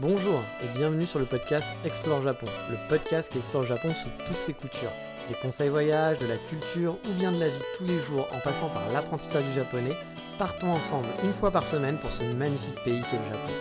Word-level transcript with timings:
Bonjour 0.00 0.42
et 0.64 0.78
bienvenue 0.78 1.04
sur 1.04 1.18
le 1.18 1.26
podcast 1.26 1.68
Explore 1.84 2.22
Japon, 2.22 2.46
le 2.70 2.76
podcast 2.88 3.30
qui 3.30 3.36
explore 3.36 3.64
Japon 3.64 3.92
sous 3.92 4.08
toutes 4.26 4.40
ses 4.40 4.54
coutures. 4.54 4.92
Des 5.28 5.34
conseils 5.34 5.68
voyage, 5.68 6.18
de 6.20 6.26
la 6.26 6.38
culture 6.38 6.96
ou 7.06 7.12
bien 7.18 7.30
de 7.30 7.38
la 7.38 7.50
vie 7.50 7.62
tous 7.76 7.84
les 7.84 7.98
jours 8.00 8.26
en 8.32 8.40
passant 8.40 8.70
par 8.70 8.90
l'apprentissage 8.92 9.44
du 9.44 9.52
japonais, 9.52 9.92
partons 10.38 10.72
ensemble 10.72 11.08
une 11.22 11.32
fois 11.32 11.50
par 11.50 11.66
semaine 11.66 11.98
pour 11.98 12.10
ce 12.12 12.22
magnifique 12.22 12.82
pays 12.82 13.02
qu'est 13.10 13.18
le 13.18 13.24
Japon. 13.24 13.52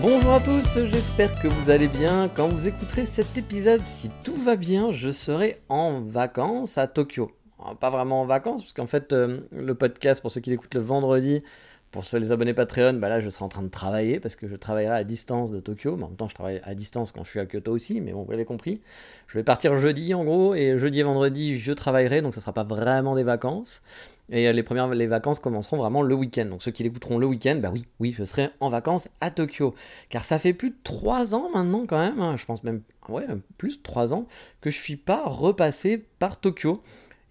Bonjour 0.00 0.32
à 0.32 0.40
tous, 0.40 0.80
j'espère 0.86 1.40
que 1.40 1.46
vous 1.46 1.70
allez 1.70 1.86
bien. 1.86 2.28
Quand 2.34 2.48
vous 2.48 2.66
écouterez 2.66 3.04
cet 3.04 3.38
épisode, 3.38 3.84
si 3.84 4.10
tout 4.24 4.34
va 4.34 4.56
bien, 4.56 4.90
je 4.90 5.10
serai 5.10 5.60
en 5.68 6.00
vacances 6.00 6.76
à 6.76 6.88
Tokyo. 6.88 7.30
Pas 7.80 7.90
vraiment 7.90 8.22
en 8.22 8.26
vacances, 8.26 8.62
parce 8.62 8.72
qu'en 8.72 8.86
fait, 8.86 9.12
euh, 9.12 9.40
le 9.52 9.74
podcast, 9.74 10.20
pour 10.20 10.30
ceux 10.30 10.40
qui 10.40 10.50
l'écoutent 10.50 10.74
le 10.74 10.80
vendredi, 10.80 11.42
pour 11.92 12.04
ceux 12.04 12.16
les 12.18 12.32
abonnés 12.32 12.54
Patreon, 12.54 12.94
bah 12.94 13.10
là 13.10 13.20
je 13.20 13.28
serai 13.28 13.44
en 13.44 13.50
train 13.50 13.62
de 13.62 13.68
travailler 13.68 14.18
parce 14.18 14.34
que 14.34 14.48
je 14.48 14.56
travaillerai 14.56 14.96
à 14.96 15.04
distance 15.04 15.52
de 15.52 15.60
Tokyo. 15.60 15.94
Mais 15.96 16.04
en 16.04 16.08
même 16.08 16.16
temps, 16.16 16.28
je 16.28 16.34
travaille 16.34 16.60
à 16.64 16.74
distance 16.74 17.12
quand 17.12 17.22
je 17.22 17.28
suis 17.28 17.38
à 17.38 17.44
Kyoto 17.44 17.70
aussi, 17.70 18.00
mais 18.00 18.12
bon, 18.12 18.22
vous 18.22 18.30
l'avez 18.30 18.46
compris. 18.46 18.80
Je 19.26 19.36
vais 19.36 19.44
partir 19.44 19.76
jeudi 19.76 20.14
en 20.14 20.24
gros, 20.24 20.54
et 20.54 20.78
jeudi 20.78 21.00
et 21.00 21.02
vendredi, 21.02 21.58
je 21.58 21.70
travaillerai, 21.70 22.22
donc 22.22 22.32
ça 22.34 22.40
sera 22.40 22.54
pas 22.54 22.64
vraiment 22.64 23.14
des 23.14 23.24
vacances. 23.24 23.82
Et 24.30 24.50
les 24.50 24.62
premières 24.62 24.88
les 24.88 25.06
vacances 25.06 25.38
commenceront 25.38 25.76
vraiment 25.76 26.00
le 26.00 26.14
week-end. 26.14 26.46
Donc 26.46 26.62
ceux 26.62 26.70
qui 26.70 26.82
l'écouteront 26.82 27.18
le 27.18 27.26
week-end, 27.26 27.58
bah 27.62 27.68
oui, 27.70 27.86
oui, 28.00 28.14
je 28.16 28.24
serai 28.24 28.48
en 28.60 28.70
vacances 28.70 29.10
à 29.20 29.30
Tokyo. 29.30 29.74
Car 30.08 30.24
ça 30.24 30.38
fait 30.38 30.54
plus 30.54 30.70
de 30.70 30.76
3 30.84 31.34
ans 31.34 31.50
maintenant 31.52 31.84
quand 31.86 31.98
même, 31.98 32.20
hein, 32.20 32.36
je 32.38 32.46
pense 32.46 32.64
même, 32.64 32.80
ouais, 33.10 33.26
plus 33.58 33.76
de 33.76 33.82
3 33.82 34.14
ans, 34.14 34.26
que 34.62 34.70
je 34.70 34.78
suis 34.78 34.96
pas 34.96 35.24
repassé 35.26 35.98
par 36.18 36.40
Tokyo 36.40 36.82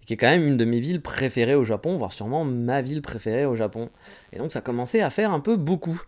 qui 0.06 0.14
est 0.14 0.16
quand 0.16 0.28
même 0.28 0.46
une 0.46 0.56
de 0.56 0.64
mes 0.64 0.80
villes 0.80 1.00
préférées 1.00 1.54
au 1.54 1.64
Japon, 1.64 1.96
voire 1.96 2.12
sûrement 2.12 2.44
ma 2.44 2.82
ville 2.82 3.02
préférée 3.02 3.46
au 3.46 3.54
Japon. 3.54 3.90
Et 4.32 4.38
donc 4.38 4.52
ça 4.52 4.60
commençait 4.60 5.00
à 5.00 5.10
faire 5.10 5.32
un 5.32 5.40
peu 5.40 5.56
beaucoup. 5.56 6.00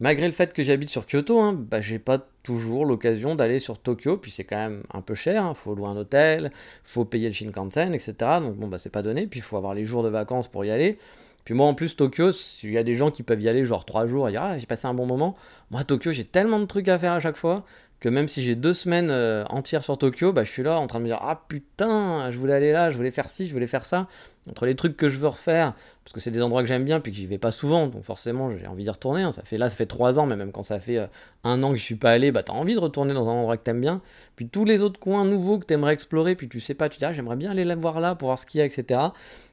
Malgré 0.00 0.26
le 0.26 0.32
fait 0.32 0.52
que 0.52 0.62
j'habite 0.62 0.90
sur 0.90 1.06
Kyoto, 1.06 1.40
hein, 1.40 1.52
bah, 1.52 1.80
j'ai 1.80 2.00
pas 2.00 2.18
toujours 2.42 2.84
l'occasion 2.84 3.36
d'aller 3.36 3.60
sur 3.60 3.78
Tokyo, 3.78 4.16
puis 4.16 4.30
c'est 4.30 4.44
quand 4.44 4.56
même 4.56 4.82
un 4.92 5.00
peu 5.00 5.14
cher, 5.14 5.42
il 5.42 5.46
hein. 5.46 5.54
faut 5.54 5.74
louer 5.74 5.88
un 5.88 5.96
hôtel, 5.96 6.50
faut 6.82 7.04
payer 7.04 7.28
le 7.28 7.34
Shinkansen, 7.34 7.94
etc. 7.94 8.14
Donc 8.40 8.56
bon, 8.56 8.66
bah 8.66 8.78
c'est 8.78 8.90
pas 8.90 9.02
donné, 9.02 9.26
puis 9.26 9.38
il 9.38 9.42
faut 9.42 9.56
avoir 9.56 9.72
les 9.72 9.84
jours 9.84 10.02
de 10.02 10.08
vacances 10.08 10.48
pour 10.48 10.64
y 10.64 10.70
aller. 10.70 10.98
Puis 11.44 11.54
moi 11.54 11.66
en 11.66 11.74
plus 11.74 11.94
Tokyo, 11.94 12.30
il 12.62 12.70
y 12.70 12.78
a 12.78 12.82
des 12.82 12.94
gens 12.94 13.10
qui 13.10 13.22
peuvent 13.22 13.40
y 13.40 13.48
aller 13.48 13.64
genre 13.64 13.84
3 13.84 14.06
jours 14.06 14.28
et 14.28 14.32
dire 14.32 14.42
ah 14.42 14.58
j'ai 14.58 14.66
passé 14.66 14.88
un 14.88 14.94
bon 14.94 15.06
moment. 15.06 15.36
Moi 15.70 15.84
Tokyo 15.84 16.10
j'ai 16.10 16.24
tellement 16.24 16.58
de 16.58 16.64
trucs 16.64 16.88
à 16.88 16.98
faire 16.98 17.12
à 17.12 17.20
chaque 17.20 17.36
fois 17.36 17.64
que 18.00 18.08
même 18.08 18.28
si 18.28 18.42
j'ai 18.42 18.54
deux 18.54 18.72
semaines 18.72 19.10
euh, 19.10 19.44
entières 19.48 19.82
sur 19.82 19.96
Tokyo, 19.96 20.32
bah, 20.32 20.44
je 20.44 20.50
suis 20.50 20.62
là 20.62 20.78
en 20.78 20.86
train 20.86 20.98
de 20.98 21.04
me 21.04 21.08
dire 21.08 21.20
Ah 21.22 21.42
putain, 21.48 22.30
je 22.30 22.36
voulais 22.36 22.52
aller 22.52 22.72
là, 22.72 22.90
je 22.90 22.96
voulais 22.96 23.10
faire 23.10 23.28
ci, 23.28 23.46
je 23.46 23.52
voulais 23.52 23.66
faire 23.66 23.86
ça. 23.86 24.08
Entre 24.50 24.66
les 24.66 24.74
trucs 24.74 24.96
que 24.96 25.08
je 25.08 25.18
veux 25.18 25.28
refaire, 25.28 25.72
parce 26.04 26.12
que 26.12 26.20
c'est 26.20 26.30
des 26.30 26.42
endroits 26.42 26.60
que 26.60 26.68
j'aime 26.68 26.84
bien, 26.84 27.00
puis 27.00 27.12
que 27.12 27.16
j'y 27.16 27.26
vais 27.26 27.38
pas 27.38 27.50
souvent, 27.50 27.86
donc 27.86 28.04
forcément 28.04 28.50
j'ai 28.54 28.66
envie 28.66 28.84
d'y 28.84 28.90
retourner. 28.90 29.22
Hein. 29.22 29.32
Ça 29.32 29.42
fait, 29.42 29.56
là, 29.56 29.70
ça 29.70 29.76
fait 29.76 29.86
trois 29.86 30.18
ans, 30.18 30.26
mais 30.26 30.36
même 30.36 30.52
quand 30.52 30.62
ça 30.62 30.80
fait 30.80 30.98
euh, 30.98 31.06
un 31.44 31.62
an 31.62 31.70
que 31.70 31.78
je 31.78 31.82
suis 31.82 31.94
pas 31.94 32.10
allé, 32.10 32.30
bah 32.30 32.42
t'as 32.42 32.52
envie 32.52 32.74
de 32.74 32.80
retourner 32.80 33.14
dans 33.14 33.30
un 33.30 33.32
endroit 33.32 33.56
que 33.56 33.62
t'aimes 33.62 33.80
bien. 33.80 34.02
Puis 34.36 34.48
tous 34.48 34.66
les 34.66 34.82
autres 34.82 35.00
coins 35.00 35.24
nouveaux 35.24 35.58
que 35.58 35.64
t'aimerais 35.64 35.94
explorer, 35.94 36.34
puis 36.34 36.48
tu 36.48 36.60
sais 36.60 36.74
pas, 36.74 36.90
tu 36.90 36.98
dis 36.98 37.06
ah, 37.06 37.12
j'aimerais 37.12 37.36
bien 37.36 37.50
aller 37.50 37.74
voir 37.74 38.00
là 38.00 38.14
pour 38.14 38.28
voir 38.28 38.38
ce 38.38 38.44
qu'il 38.44 38.58
y 38.58 38.62
a, 38.62 38.66
etc. 38.66 39.00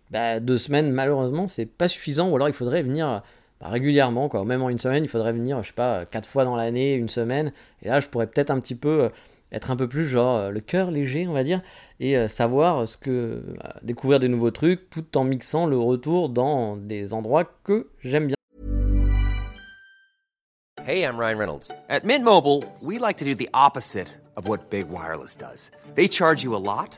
Bah, 0.10 0.42
deux 0.42 0.58
semaines, 0.58 0.92
malheureusement, 0.92 1.48
c'est 1.48 1.66
pas 1.66 1.88
suffisant, 1.88 2.28
ou 2.30 2.36
alors 2.36 2.50
il 2.50 2.54
faudrait 2.54 2.82
venir 2.82 3.24
bah, 3.62 3.70
régulièrement, 3.70 4.28
quoi. 4.28 4.44
Même 4.44 4.64
en 4.64 4.70
une 4.70 4.80
semaine, 4.80 5.04
il 5.04 5.08
faudrait 5.08 5.34
venir, 5.34 5.62
je 5.62 5.68
sais 5.68 5.74
pas, 5.74 6.06
quatre 6.06 6.28
fois 6.28 6.44
dans 6.44 6.56
l'année, 6.56 6.96
une 6.96 7.08
semaine. 7.08 7.54
Et 7.84 7.90
là, 7.90 8.00
je 8.00 8.08
pourrais 8.08 8.26
peut-être 8.28 8.50
un 8.50 8.60
petit 8.60 8.76
peu 8.76 9.04
euh, 9.04 9.10
être 9.52 9.70
un 9.70 9.76
peu 9.76 9.88
plus 9.88 10.08
genre 10.08 10.38
euh, 10.38 10.50
le 10.50 10.62
cœur 10.62 10.90
léger, 10.90 11.28
on 11.28 11.34
va 11.34 11.44
dire, 11.44 11.62
et 12.00 12.18
euh, 12.18 12.28
savoir 12.28 12.88
ce 12.88 12.98
que 12.98 13.44
découvrir 13.84 14.20
des 14.20 14.30
nouveaux 14.30 14.52
trucs, 14.52 14.90
tout 14.90 15.16
en 15.16 15.24
mixant 15.24 15.68
le 15.68 15.78
retour 15.78 16.30
dans 16.30 16.76
des 16.76 17.14
endroits 17.14 17.46
que 17.64 17.90
j'aime 18.00 18.28
bien. 18.28 18.36
Hey, 20.84 21.04
I'm 21.04 21.16
Ryan 21.16 21.38
Reynolds. 21.38 21.72
At 21.90 22.04
Mint 22.04 22.24
Mobile, 22.24 22.64
we 22.82 22.98
like 22.98 23.18
to 23.18 23.26
do 23.26 23.36
the 23.36 23.50
opposite 23.54 24.08
of 24.36 24.50
what 24.50 24.72
Big 24.72 24.90
Wireless 24.90 25.36
does. 25.36 25.70
They 25.94 26.08
charge 26.08 26.44
you 26.44 26.56
a 26.56 26.58
lot. 26.58 26.98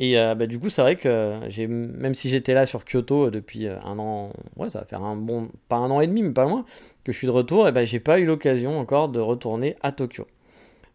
Et 0.00 0.18
euh, 0.18 0.34
bah, 0.34 0.46
du 0.46 0.58
coup, 0.58 0.68
c'est 0.68 0.82
vrai 0.82 0.96
que 0.96 1.34
j'ai, 1.48 1.66
même 1.66 2.14
si 2.14 2.28
j'étais 2.28 2.54
là 2.54 2.66
sur 2.66 2.84
Kyoto 2.84 3.26
euh, 3.26 3.30
depuis 3.30 3.66
euh, 3.66 3.76
un 3.84 3.98
an, 3.98 4.32
ouais, 4.56 4.70
ça 4.70 4.80
va 4.80 4.84
faire 4.84 5.02
un 5.02 5.16
bon, 5.16 5.48
pas 5.68 5.76
un 5.76 5.90
an 5.90 6.00
et 6.00 6.06
demi, 6.06 6.22
mais 6.22 6.32
pas 6.32 6.44
loin, 6.44 6.64
que 7.04 7.12
je 7.12 7.16
suis 7.18 7.26
de 7.26 7.32
retour, 7.32 7.66
et 7.66 7.72
ben 7.72 7.84
j'ai 7.84 7.98
pas 7.98 8.20
eu 8.20 8.24
l'occasion 8.24 8.78
encore 8.78 9.08
de 9.08 9.18
retourner 9.18 9.76
à 9.82 9.90
Tokyo. 9.90 10.26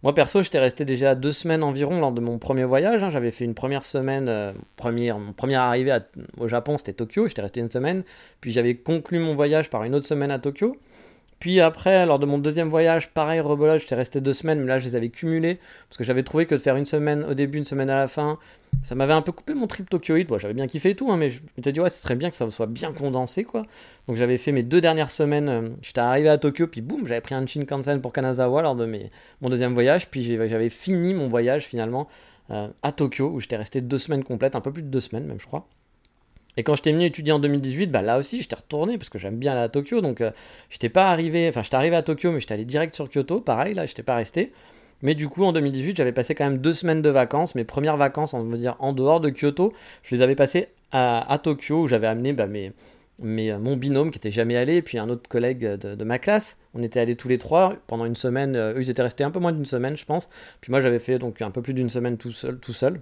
Moi 0.04 0.14
perso, 0.14 0.42
j'étais 0.42 0.60
resté 0.60 0.84
déjà 0.84 1.16
deux 1.16 1.32
semaines 1.32 1.64
environ 1.64 2.00
lors 2.00 2.12
de 2.12 2.20
mon 2.20 2.38
premier 2.38 2.66
voyage. 2.66 3.04
Hein. 3.04 3.10
J'avais 3.10 3.32
fait 3.32 3.46
une 3.46 3.54
première 3.54 3.86
semaine, 3.86 4.54
première, 4.76 5.18
mon 5.18 5.32
première 5.32 5.62
arrivée 5.62 5.98
au 6.38 6.50
Japon, 6.50 6.78
c'était 6.78 6.92
Tokyo. 6.92 7.30
J'étais 7.30 7.42
resté 7.42 7.62
une 7.62 7.72
semaine. 7.72 8.04
Puis 8.42 8.52
j'avais 8.52 8.76
conclu 8.76 9.20
mon 9.20 9.34
voyage 9.34 9.70
par 9.70 9.86
une 9.86 9.96
autre 9.96 10.06
semaine 10.06 10.30
à 10.30 10.40
Tokyo. 10.40 10.76
Puis 11.44 11.60
après, 11.60 12.06
lors 12.06 12.20
de 12.20 12.26
mon 12.26 12.38
deuxième 12.38 12.70
voyage, 12.70 13.10
pareil, 13.10 13.42
rebelote, 13.42 13.82
j'étais 13.82 13.96
resté 13.96 14.22
deux 14.22 14.32
semaines, 14.32 14.62
mais 14.62 14.68
là 14.68 14.80
je 14.80 14.86
les 14.86 14.96
avais 14.96 15.10
cumulés, 15.10 15.60
parce 15.90 15.98
que 15.98 16.06
j'avais 16.06 16.24
trouvé 16.24 16.46
que 16.46 16.56
de 16.56 16.60
faire 16.62 16.78
une 16.78 16.86
semaine 16.86 17.26
au 17.26 17.34
début, 17.34 17.58
une 17.58 17.66
semaine 17.66 17.90
à 17.90 18.00
la 18.00 18.08
fin, 18.08 18.40
ça 18.82 18.96
m'avait 18.96 19.12
un 19.12 19.22
peu 19.22 19.34
coupé 19.34 19.54
mon 19.54 19.68
trip 19.68 19.90
Tokyoïde. 19.90 20.30
Bon, 20.30 20.38
j'avais 20.38 20.54
bien 20.54 20.68
kiffé 20.68 20.96
tout, 20.96 21.12
hein, 21.12 21.18
mais 21.18 21.30
je 21.30 21.42
m'étais 21.58 21.74
dit, 21.74 21.82
ouais, 21.82 21.90
ce 21.90 22.02
serait 22.02 22.16
bien 22.16 22.30
que 22.30 22.38
ça 22.38 22.50
soit 22.50 22.66
bien 22.66 22.94
condensé, 22.94 23.44
quoi. 23.44 23.64
Donc 24.08 24.16
j'avais 24.16 24.38
fait 24.38 24.54
mes 24.54 24.64
deux 24.64 24.80
dernières 24.80 25.12
semaines, 25.12 25.50
euh, 25.50 25.70
j'étais 25.82 26.00
arrivé 26.00 26.30
à 26.30 26.38
Tokyo, 26.38 26.68
puis 26.68 26.80
boum, 26.80 27.06
j'avais 27.06 27.20
pris 27.20 27.36
un 27.36 27.46
Shinkansen 27.46 28.00
pour 28.00 28.14
Kanazawa 28.14 28.62
lors 28.62 28.78
de 28.78 28.90
mon 29.42 29.50
deuxième 29.50 29.74
voyage, 29.74 30.08
puis 30.08 30.24
j'avais 30.24 30.70
fini 30.70 31.14
mon 31.14 31.28
voyage 31.28 31.66
finalement 31.66 32.08
euh, 32.52 32.70
à 32.84 32.94
Tokyo, 32.94 33.30
où 33.30 33.42
j'étais 33.42 33.58
resté 33.58 33.82
deux 33.82 33.98
semaines 33.98 34.24
complètes, 34.24 34.56
un 34.56 34.62
peu 34.62 34.72
plus 34.72 34.84
de 34.84 34.88
deux 34.88 35.02
semaines 35.02 35.26
même, 35.26 35.42
je 35.42 35.46
crois. 35.46 35.68
Et 36.58 36.64
quand 36.64 36.76
j'étais 36.76 36.92
venu 36.92 37.06
étudier 37.06 37.32
en 37.32 37.40
2018, 37.40 37.88
bah 37.88 38.02
là 38.02 38.18
aussi 38.18 38.42
j'étais 38.42 38.56
retourné 38.56 38.98
parce 38.98 39.10
que 39.10 39.18
j'aime 39.18 39.38
bien 39.38 39.54
aller 39.54 39.62
à 39.62 39.70
Tokyo. 39.70 40.02
Donc 40.02 40.20
je 40.20 40.26
euh, 40.26 40.32
j'étais 40.70 40.90
pas 40.90 41.08
arrivé, 41.08 41.50
enfin 41.50 41.64
j'étais 41.64 41.76
arrivé 41.76 41.96
à 41.96 42.04
Tokyo, 42.04 42.32
mais 42.32 42.40
j'étais 42.40 42.54
allé 42.54 42.66
direct 42.66 42.94
sur 42.96 43.10
Kyoto. 43.10 43.42
Pareil, 43.42 43.74
là 43.74 43.86
j'étais 43.86 44.04
pas 44.04 44.16
resté. 44.16 44.52
Mais 45.02 45.16
du 45.16 45.28
coup 45.28 45.44
en 45.44 45.52
2018, 45.52 45.98
j'avais 45.98 46.14
passé 46.14 46.36
quand 46.36 46.46
même 46.46 46.60
deux 46.60 46.74
semaines 46.74 47.02
de 47.02 47.10
vacances. 47.10 47.56
Mes 47.56 47.66
premières 47.66 47.98
vacances, 47.98 48.34
on 48.34 48.44
va 48.44 48.58
dire 48.58 48.76
en 48.80 48.94
dehors 48.94 49.20
de 49.20 49.30
Kyoto, 49.30 49.74
je 50.04 50.16
les 50.16 50.22
avais 50.22 50.36
passées 50.36 50.68
à, 50.92 51.40
Tokyo 51.44 51.84
où 51.84 51.88
j'avais 51.88 52.08
amené 52.08 52.34
bah, 52.34 52.46
mes, 52.48 52.72
mes, 53.20 53.58
mon 53.58 53.76
binôme 53.76 54.12
qui 54.12 54.18
était 54.18 54.32
jamais 54.32 54.56
allé, 54.56 54.84
puis 54.84 55.00
un 55.00 55.10
autre 55.10 55.28
collègue 55.28 55.66
de, 55.66 56.04
ma 56.04 56.20
classe. 56.20 56.58
On 56.76 56.84
était 56.84 57.00
allés 57.00 57.16
tous 57.16 57.28
les 57.28 57.40
trois 57.40 57.76
pendant 57.88 58.06
une 58.06 58.16
semaine. 58.16 58.56
eux 58.56 58.76
ils 58.80 58.90
étaient 58.92 59.02
restés 59.02 59.24
un 59.24 59.32
peu 59.32 59.40
moins 59.40 59.52
d'une 59.52 59.66
semaine, 59.66 59.98
je 59.98 60.06
pense. 60.06 60.30
Puis 60.62 60.72
moi 60.72 60.80
j'avais 60.82 61.00
fait 61.00 61.18
donc 61.18 61.42
un 61.42 61.52
peu 61.52 61.62
plus 61.64 61.74
d'une 61.74 61.90
semaine 61.90 62.18
tout 62.18 62.32
seul, 62.32 62.60
tout 62.60 62.74
seul. 62.74 63.00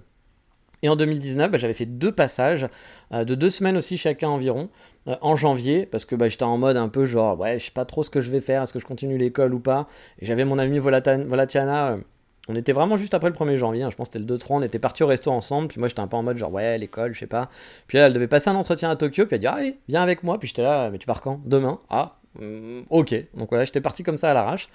Et 0.82 0.88
en 0.88 0.96
2019, 0.96 1.50
bah, 1.50 1.58
j'avais 1.58 1.74
fait 1.74 1.86
deux 1.86 2.10
passages 2.12 2.66
euh, 3.12 3.24
de 3.24 3.34
deux 3.34 3.50
semaines 3.50 3.76
aussi 3.76 3.96
chacun 3.96 4.28
environ 4.28 4.68
euh, 5.06 5.14
en 5.20 5.36
janvier 5.36 5.86
parce 5.86 6.04
que 6.04 6.16
bah, 6.16 6.28
j'étais 6.28 6.42
en 6.42 6.58
mode 6.58 6.76
un 6.76 6.88
peu 6.88 7.06
genre 7.06 7.38
ouais 7.38 7.58
je 7.58 7.66
sais 7.66 7.70
pas 7.70 7.84
trop 7.84 8.02
ce 8.02 8.10
que 8.10 8.20
je 8.20 8.30
vais 8.30 8.40
faire, 8.40 8.62
est-ce 8.62 8.72
que 8.72 8.80
je 8.80 8.86
continue 8.86 9.16
l'école 9.16 9.54
ou 9.54 9.60
pas. 9.60 9.88
Et 10.18 10.26
j'avais 10.26 10.44
mon 10.44 10.58
ami 10.58 10.78
Volatiana. 10.78 11.92
Euh, 11.92 11.98
on 12.48 12.56
était 12.56 12.72
vraiment 12.72 12.96
juste 12.96 13.14
après 13.14 13.30
le 13.30 13.36
1er 13.36 13.54
janvier, 13.54 13.84
hein, 13.84 13.90
je 13.90 13.94
pense 13.94 14.08
que 14.08 14.14
c'était 14.18 14.32
le 14.32 14.36
2-3, 14.36 14.46
on 14.50 14.62
était 14.62 14.80
partis 14.80 15.04
au 15.04 15.06
resto 15.06 15.30
ensemble, 15.30 15.68
puis 15.68 15.78
moi 15.78 15.86
j'étais 15.86 16.00
un 16.00 16.08
peu 16.08 16.16
en 16.16 16.24
mode 16.24 16.38
genre 16.38 16.52
ouais 16.52 16.76
l'école, 16.76 17.14
je 17.14 17.20
sais 17.20 17.28
pas. 17.28 17.48
Puis 17.86 17.98
elle, 17.98 18.12
devait 18.12 18.26
passer 18.26 18.50
un 18.50 18.56
entretien 18.56 18.90
à 18.90 18.96
Tokyo, 18.96 19.26
puis 19.26 19.36
elle 19.36 19.40
dit 19.40 19.46
allez, 19.46 19.78
viens 19.88 20.02
avec 20.02 20.24
moi, 20.24 20.40
puis 20.40 20.48
j'étais 20.48 20.62
là, 20.62 20.90
mais 20.90 20.98
tu 20.98 21.06
pars 21.06 21.20
quand? 21.20 21.40
Demain? 21.44 21.78
Ah, 21.88 22.16
ok. 22.38 23.14
Donc 23.34 23.48
voilà, 23.50 23.64
j'étais 23.64 23.80
parti 23.80 24.02
comme 24.02 24.16
ça 24.16 24.30
à 24.30 24.34
l'arrache. 24.34 24.68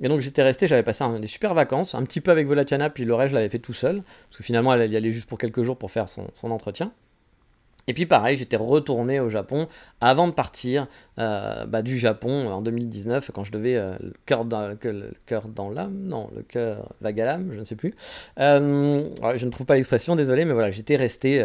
Et 0.00 0.08
donc 0.08 0.20
j'étais 0.20 0.42
resté, 0.42 0.66
j'avais 0.66 0.82
passé 0.82 1.04
des 1.20 1.26
super 1.26 1.54
vacances, 1.54 1.94
un 1.94 2.02
petit 2.02 2.20
peu 2.20 2.30
avec 2.30 2.46
Volatiana, 2.46 2.90
puis 2.90 3.04
le 3.04 3.14
reste 3.14 3.30
je 3.30 3.34
l'avais 3.34 3.48
fait 3.48 3.58
tout 3.58 3.74
seul, 3.74 4.02
parce 4.28 4.38
que 4.38 4.42
finalement 4.42 4.74
elle 4.74 4.90
y 4.90 4.96
allait 4.96 5.12
juste 5.12 5.28
pour 5.28 5.38
quelques 5.38 5.62
jours 5.62 5.76
pour 5.76 5.90
faire 5.90 6.08
son, 6.08 6.50
entretien. 6.50 6.92
Et 7.88 7.94
puis 7.94 8.06
pareil, 8.06 8.36
j'étais 8.36 8.56
retourné 8.56 9.18
au 9.18 9.28
Japon 9.28 9.66
avant 10.00 10.28
de 10.28 10.32
partir 10.32 10.86
euh, 11.18 11.66
bah, 11.66 11.82
du 11.82 11.98
Japon 11.98 12.48
en 12.48 12.62
2019, 12.62 13.32
quand 13.34 13.42
je 13.42 13.50
devais 13.50 13.76
euh, 13.76 13.94
le 14.00 14.12
cœur 14.24 14.44
dans, 14.44 14.76
cœur 15.26 15.48
dans 15.48 15.68
l'âme, 15.68 15.94
non, 16.04 16.30
le 16.34 16.42
cœur 16.42 16.92
vague 17.00 17.20
à 17.20 17.26
l'âme, 17.26 17.50
je 17.52 17.58
ne 17.58 17.64
sais 17.64 17.76
plus. 17.76 17.92
Euh, 18.38 19.08
je 19.36 19.44
ne 19.44 19.50
trouve 19.50 19.66
pas 19.66 19.74
l'expression, 19.74 20.16
désolé, 20.16 20.44
mais 20.44 20.52
voilà, 20.52 20.70
j'étais 20.70 20.96
resté 20.96 21.44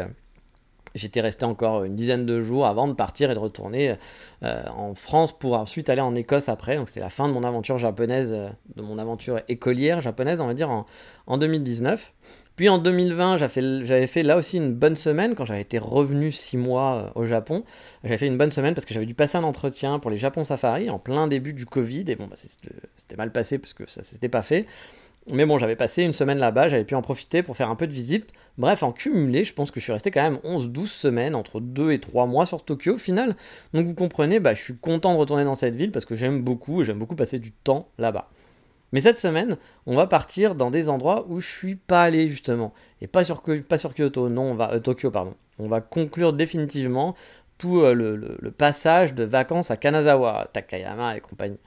J'étais 0.97 1.21
resté 1.21 1.45
encore 1.45 1.83
une 1.83 1.95
dizaine 1.95 2.25
de 2.25 2.41
jours 2.41 2.65
avant 2.65 2.87
de 2.87 2.93
partir 2.93 3.31
et 3.31 3.33
de 3.33 3.39
retourner 3.39 3.95
euh, 4.43 4.63
en 4.75 4.95
France 4.95 5.37
pour 5.37 5.55
ensuite 5.55 5.89
aller 5.89 6.01
en 6.01 6.15
Écosse 6.15 6.49
après. 6.49 6.75
Donc 6.75 6.89
c'est 6.89 6.99
la 6.99 7.09
fin 7.09 7.27
de 7.27 7.33
mon 7.33 7.43
aventure 7.43 7.77
japonaise, 7.77 8.33
euh, 8.33 8.49
de 8.75 8.81
mon 8.81 8.97
aventure 8.97 9.41
écolière 9.47 10.01
japonaise, 10.01 10.41
on 10.41 10.47
va 10.47 10.53
dire, 10.53 10.69
en, 10.69 11.37
2019. 11.37 12.13
Puis 12.55 12.69
en 12.69 12.79
2020, 12.79 13.37
j'avais 13.37 14.07
fait, 14.07 14.23
là 14.23 14.35
aussi 14.35 14.57
une 14.57 14.73
bonne 14.73 14.95
semaine 14.95 15.35
quand 15.35 15.45
j'avais 15.45 15.61
été 15.61 15.77
revenu 15.77 16.31
6 16.31 16.57
mois 16.57 17.11
au 17.13 17.25
Japon. 17.25 17.63
J'avais 18.03 18.17
fait 18.17 18.25
une 18.25 18.37
bonne 18.37 18.49
semaine 18.49 18.73
parce 18.73 18.85
que 18.85 18.95
j'avais 18.95 19.05
dû 19.05 19.13
passer 19.13 19.37
un 19.37 19.43
entretien 19.43 19.99
pour 19.99 20.09
les 20.09 20.17
Japon 20.17 20.43
Safari 20.43 20.89
en 20.89 20.97
plein 20.97 21.27
début 21.27 21.53
du 21.53 21.67
Covid. 21.67 22.05
Et 22.07 22.15
bon, 22.15 22.25
bah, 22.25 22.35
c'était 22.35 23.15
mal 23.15 23.31
passé 23.31 23.59
parce 23.59 23.73
que 23.73 23.87
ça 23.87 24.01
s'était 24.01 24.29
pas 24.29 24.41
fait. 24.41 24.65
Mais 25.29 25.45
bon, 25.45 25.57
j'avais 25.57 25.75
passé 25.75 26.03
une 26.03 26.13
semaine 26.13 26.37
là-bas, 26.37 26.69
j'avais 26.69 26.85
pu 26.85 26.95
en 26.95 27.01
profiter 27.01 27.43
pour 27.43 27.57
faire 27.57 27.69
un 27.69 27.75
peu 27.75 27.85
de 27.85 27.91
visite. 27.91 28.31
Bref, 28.57 28.81
en 28.83 28.93
cumulé, 28.93 29.43
je 29.43 29.53
pense 29.53 29.71
que 29.71 29.79
je 29.79 29.83
suis 29.83 29.91
resté 29.91 30.09
quand 30.09 30.21
même 30.21 30.39
11-12 30.45 30.87
semaines, 30.87 31.35
entre 31.35 31.59
2 31.59 31.91
et 31.91 31.99
3 31.99 32.27
mois 32.27 32.45
sur 32.45 32.63
Tokyo 32.63 32.95
au 32.95 32.97
final. 32.97 33.35
Donc 33.73 33.85
vous 33.85 33.93
comprenez, 33.93 34.39
bah, 34.39 34.53
je 34.53 34.61
suis 34.61 34.77
content 34.77 35.13
de 35.13 35.19
retourner 35.19 35.43
dans 35.43 35.55
cette 35.55 35.75
ville 35.75 35.91
parce 35.91 36.05
que 36.05 36.15
j'aime 36.15 36.41
beaucoup 36.41 36.81
et 36.81 36.85
j'aime 36.85 36.99
beaucoup 36.99 37.15
passer 37.15 37.39
du 37.39 37.51
temps 37.51 37.89
là-bas. 37.97 38.29
Mais 38.93 39.01
cette 39.01 39.19
semaine, 39.19 39.57
on 39.85 39.95
va 39.95 40.07
partir 40.07 40.55
dans 40.55 40.71
des 40.71 40.87
endroits 40.87 41.25
où 41.29 41.41
je 41.41 41.47
suis 41.47 41.75
pas 41.75 42.03
allé 42.03 42.29
justement. 42.29 42.73
Et 43.01 43.07
pas 43.07 43.23
sur, 43.23 43.43
pas 43.67 43.77
sur 43.77 43.93
Kyoto, 43.93 44.29
non, 44.29 44.51
on 44.51 44.55
va, 44.55 44.73
euh, 44.73 44.79
Tokyo, 44.79 45.11
pardon. 45.11 45.33
On 45.59 45.67
va 45.67 45.81
conclure 45.81 46.31
définitivement 46.31 47.15
tout 47.57 47.81
euh, 47.81 47.93
le, 47.93 48.51
passage 48.51 49.13
de 49.13 49.23
vacances 49.23 49.71
à 49.71 49.77
Kanazawa, 49.77 50.47
Takayama 50.53 51.17
et 51.17 51.19
compagnie. 51.19 51.59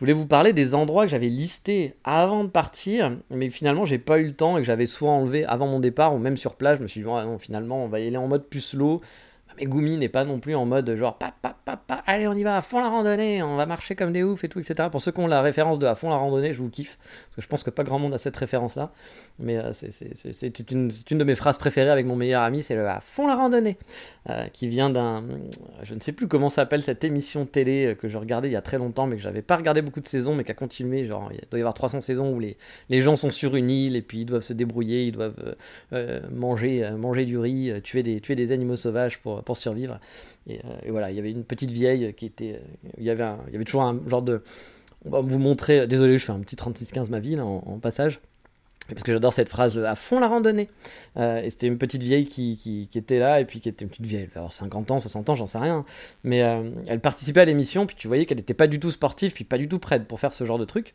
Je 0.00 0.06
voulais 0.06 0.14
vous 0.14 0.26
parler 0.26 0.54
des 0.54 0.74
endroits 0.74 1.04
que 1.04 1.10
j'avais 1.10 1.28
listés 1.28 1.92
avant 2.04 2.42
de 2.44 2.48
partir, 2.48 3.18
mais 3.28 3.50
finalement 3.50 3.84
j'ai 3.84 3.98
pas 3.98 4.18
eu 4.18 4.24
le 4.24 4.32
temps 4.32 4.56
et 4.56 4.62
que 4.62 4.66
j'avais 4.66 4.86
soit 4.86 5.10
enlevé 5.10 5.44
avant 5.44 5.66
mon 5.66 5.78
départ 5.78 6.14
ou 6.14 6.18
même 6.18 6.38
sur 6.38 6.54
place. 6.54 6.78
Je 6.78 6.82
me 6.82 6.88
suis 6.88 7.02
dit, 7.02 7.06
finalement 7.38 7.84
on 7.84 7.88
va 7.88 8.00
y 8.00 8.06
aller 8.06 8.16
en 8.16 8.26
mode 8.26 8.46
plus 8.46 8.62
slow. 8.62 9.02
Mais 9.60 9.66
Gumi 9.66 9.98
n'est 9.98 10.08
pas 10.08 10.24
non 10.24 10.40
plus 10.40 10.54
en 10.54 10.64
mode 10.64 10.94
genre, 10.96 11.18
pa, 11.18 11.34
pa, 11.42 11.54
pa, 11.54 12.02
allez, 12.06 12.26
on 12.26 12.32
y 12.32 12.42
va 12.42 12.56
à 12.56 12.60
fond 12.60 12.80
la 12.80 12.88
randonnée, 12.88 13.42
on 13.42 13.56
va 13.56 13.66
marcher 13.66 13.94
comme 13.94 14.12
des 14.12 14.22
oufs 14.22 14.42
et 14.44 14.48
tout, 14.48 14.58
etc. 14.58 14.88
Pour 14.90 15.00
ceux 15.00 15.12
qui 15.12 15.20
ont 15.20 15.26
la 15.26 15.42
référence 15.42 15.78
de 15.78 15.86
à 15.86 15.94
fond 15.94 16.10
la 16.10 16.16
randonnée, 16.16 16.52
je 16.52 16.62
vous 16.62 16.70
kiffe, 16.70 16.96
parce 16.98 17.36
que 17.36 17.42
je 17.42 17.46
pense 17.46 17.64
que 17.64 17.70
pas 17.70 17.84
grand 17.84 17.98
monde 17.98 18.14
a 18.14 18.18
cette 18.18 18.36
référence-là. 18.36 18.92
Mais 19.38 19.56
euh, 19.56 19.72
c'est 19.72 20.70
une, 20.70 20.90
une, 21.10 21.18
de 21.18 21.24
mes 21.24 21.34
phrases 21.34 21.58
préférées 21.58 21.90
avec 21.90 22.06
mon 22.06 22.16
meilleur 22.16 22.42
ami, 22.42 22.62
c'est 22.62 22.74
le 22.74 22.86
à 22.88 23.00
fond 23.00 23.26
la 23.26 23.36
randonnée, 23.36 23.78
euh, 24.28 24.46
qui 24.52 24.68
vient 24.68 24.90
d'un. 24.90 25.24
Je 25.82 25.94
ne 25.94 26.00
sais 26.00 26.12
plus 26.12 26.28
comment 26.28 26.50
s'appelle 26.50 26.82
cette 26.82 27.04
émission 27.04 27.46
télé 27.46 27.86
euh, 27.86 27.94
que 27.94 28.08
je 28.08 28.18
regardais 28.18 28.48
il 28.48 28.52
y 28.52 28.56
a 28.56 28.62
très 28.62 28.78
longtemps, 28.78 29.06
mais 29.06 29.16
que 29.16 29.22
j'avais 29.22 29.42
pas 29.42 29.56
regardé 29.56 29.82
beaucoup 29.82 30.00
de 30.00 30.06
saisons, 30.06 30.34
mais 30.34 30.44
qui 30.44 30.50
a 30.50 30.54
continué. 30.54 31.04
Genre, 31.04 31.30
il 31.32 31.40
doit 31.50 31.58
y 31.58 31.62
avoir 31.62 31.74
300 31.74 32.00
saisons 32.00 32.32
où 32.32 32.40
les, 32.40 32.56
les 32.88 33.00
gens 33.00 33.16
sont 33.16 33.30
sur 33.30 33.56
une 33.56 33.70
île 33.70 33.96
et 33.96 34.02
puis 34.02 34.20
ils 34.20 34.26
doivent 34.26 34.42
se 34.42 34.52
débrouiller, 34.52 35.04
ils 35.04 35.12
doivent 35.12 35.56
manger, 36.30 36.90
manger 36.96 37.24
du 37.24 37.38
riz, 37.38 37.72
tuer 37.82 38.02
des, 38.02 38.20
tuer 38.20 38.34
des 38.34 38.52
animaux 38.52 38.76
sauvages 38.76 39.20
pour 39.20 39.49
survivre. 39.56 40.00
Euh, 40.48 40.54
et, 40.84 40.90
voilà, 40.90 41.10
il 41.10 41.16
y 41.16 41.18
avait 41.18 41.30
une 41.30 41.44
petite 41.44 41.70
vieille 41.70 42.12
qui 42.14 42.26
était. 42.26 42.60
Il 42.98 43.04
y 43.04 43.10
avait, 43.10 43.24
il 43.48 43.52
y 43.52 43.56
avait 43.56 43.64
toujours 43.64 43.82
un 43.82 43.98
genre 44.06 44.22
de. 44.22 44.42
On 45.04 45.10
va 45.10 45.20
vous 45.20 45.38
montrer. 45.38 45.86
Désolé, 45.86 46.18
je 46.18 46.24
fais 46.24 46.32
un 46.32 46.40
petit 46.40 46.56
36-15 46.56 47.10
ma 47.10 47.20
ville 47.20 47.40
en, 47.40 47.78
passage 47.80 48.20
parce 48.94 49.04
que 49.04 49.12
j'adore 49.12 49.32
cette 49.32 49.48
phrase 49.48 49.78
à 49.78 49.94
fond 49.94 50.20
la 50.20 50.28
randonnée. 50.28 50.68
Euh, 51.16 51.42
et 51.42 51.50
c'était 51.50 51.66
une 51.66 51.78
petite 51.78 52.02
vieille 52.02 52.26
qui, 52.26 52.88
était 52.94 53.18
là, 53.18 53.40
et 53.40 53.44
puis 53.44 53.60
qui 53.60 53.68
était 53.68 53.84
une 53.84 53.90
petite 53.90 54.06
vieille, 54.06 54.22
elle 54.22 54.28
devait 54.28 54.38
avoir 54.38 54.52
50 54.52 54.90
ans, 54.90 54.98
60 54.98 55.30
ans, 55.30 55.34
j'en 55.34 55.46
sais 55.46 55.58
rien. 55.58 55.84
Mais 56.24 56.42
euh, 56.42 56.70
elle 56.86 57.00
participait 57.00 57.40
à 57.40 57.44
l'émission, 57.44 57.86
puis 57.86 57.96
tu 57.96 58.08
voyais 58.08 58.26
qu'elle 58.26 58.38
n'était 58.38 58.54
pas 58.54 58.66
du 58.66 58.80
tout 58.80 58.90
sportive, 58.90 59.32
puis 59.32 59.44
pas 59.44 59.58
du 59.58 59.68
tout 59.68 59.78
prête 59.78 60.06
pour 60.06 60.20
faire 60.20 60.32
ce 60.32 60.44
genre 60.44 60.58
de 60.58 60.64
truc. 60.64 60.92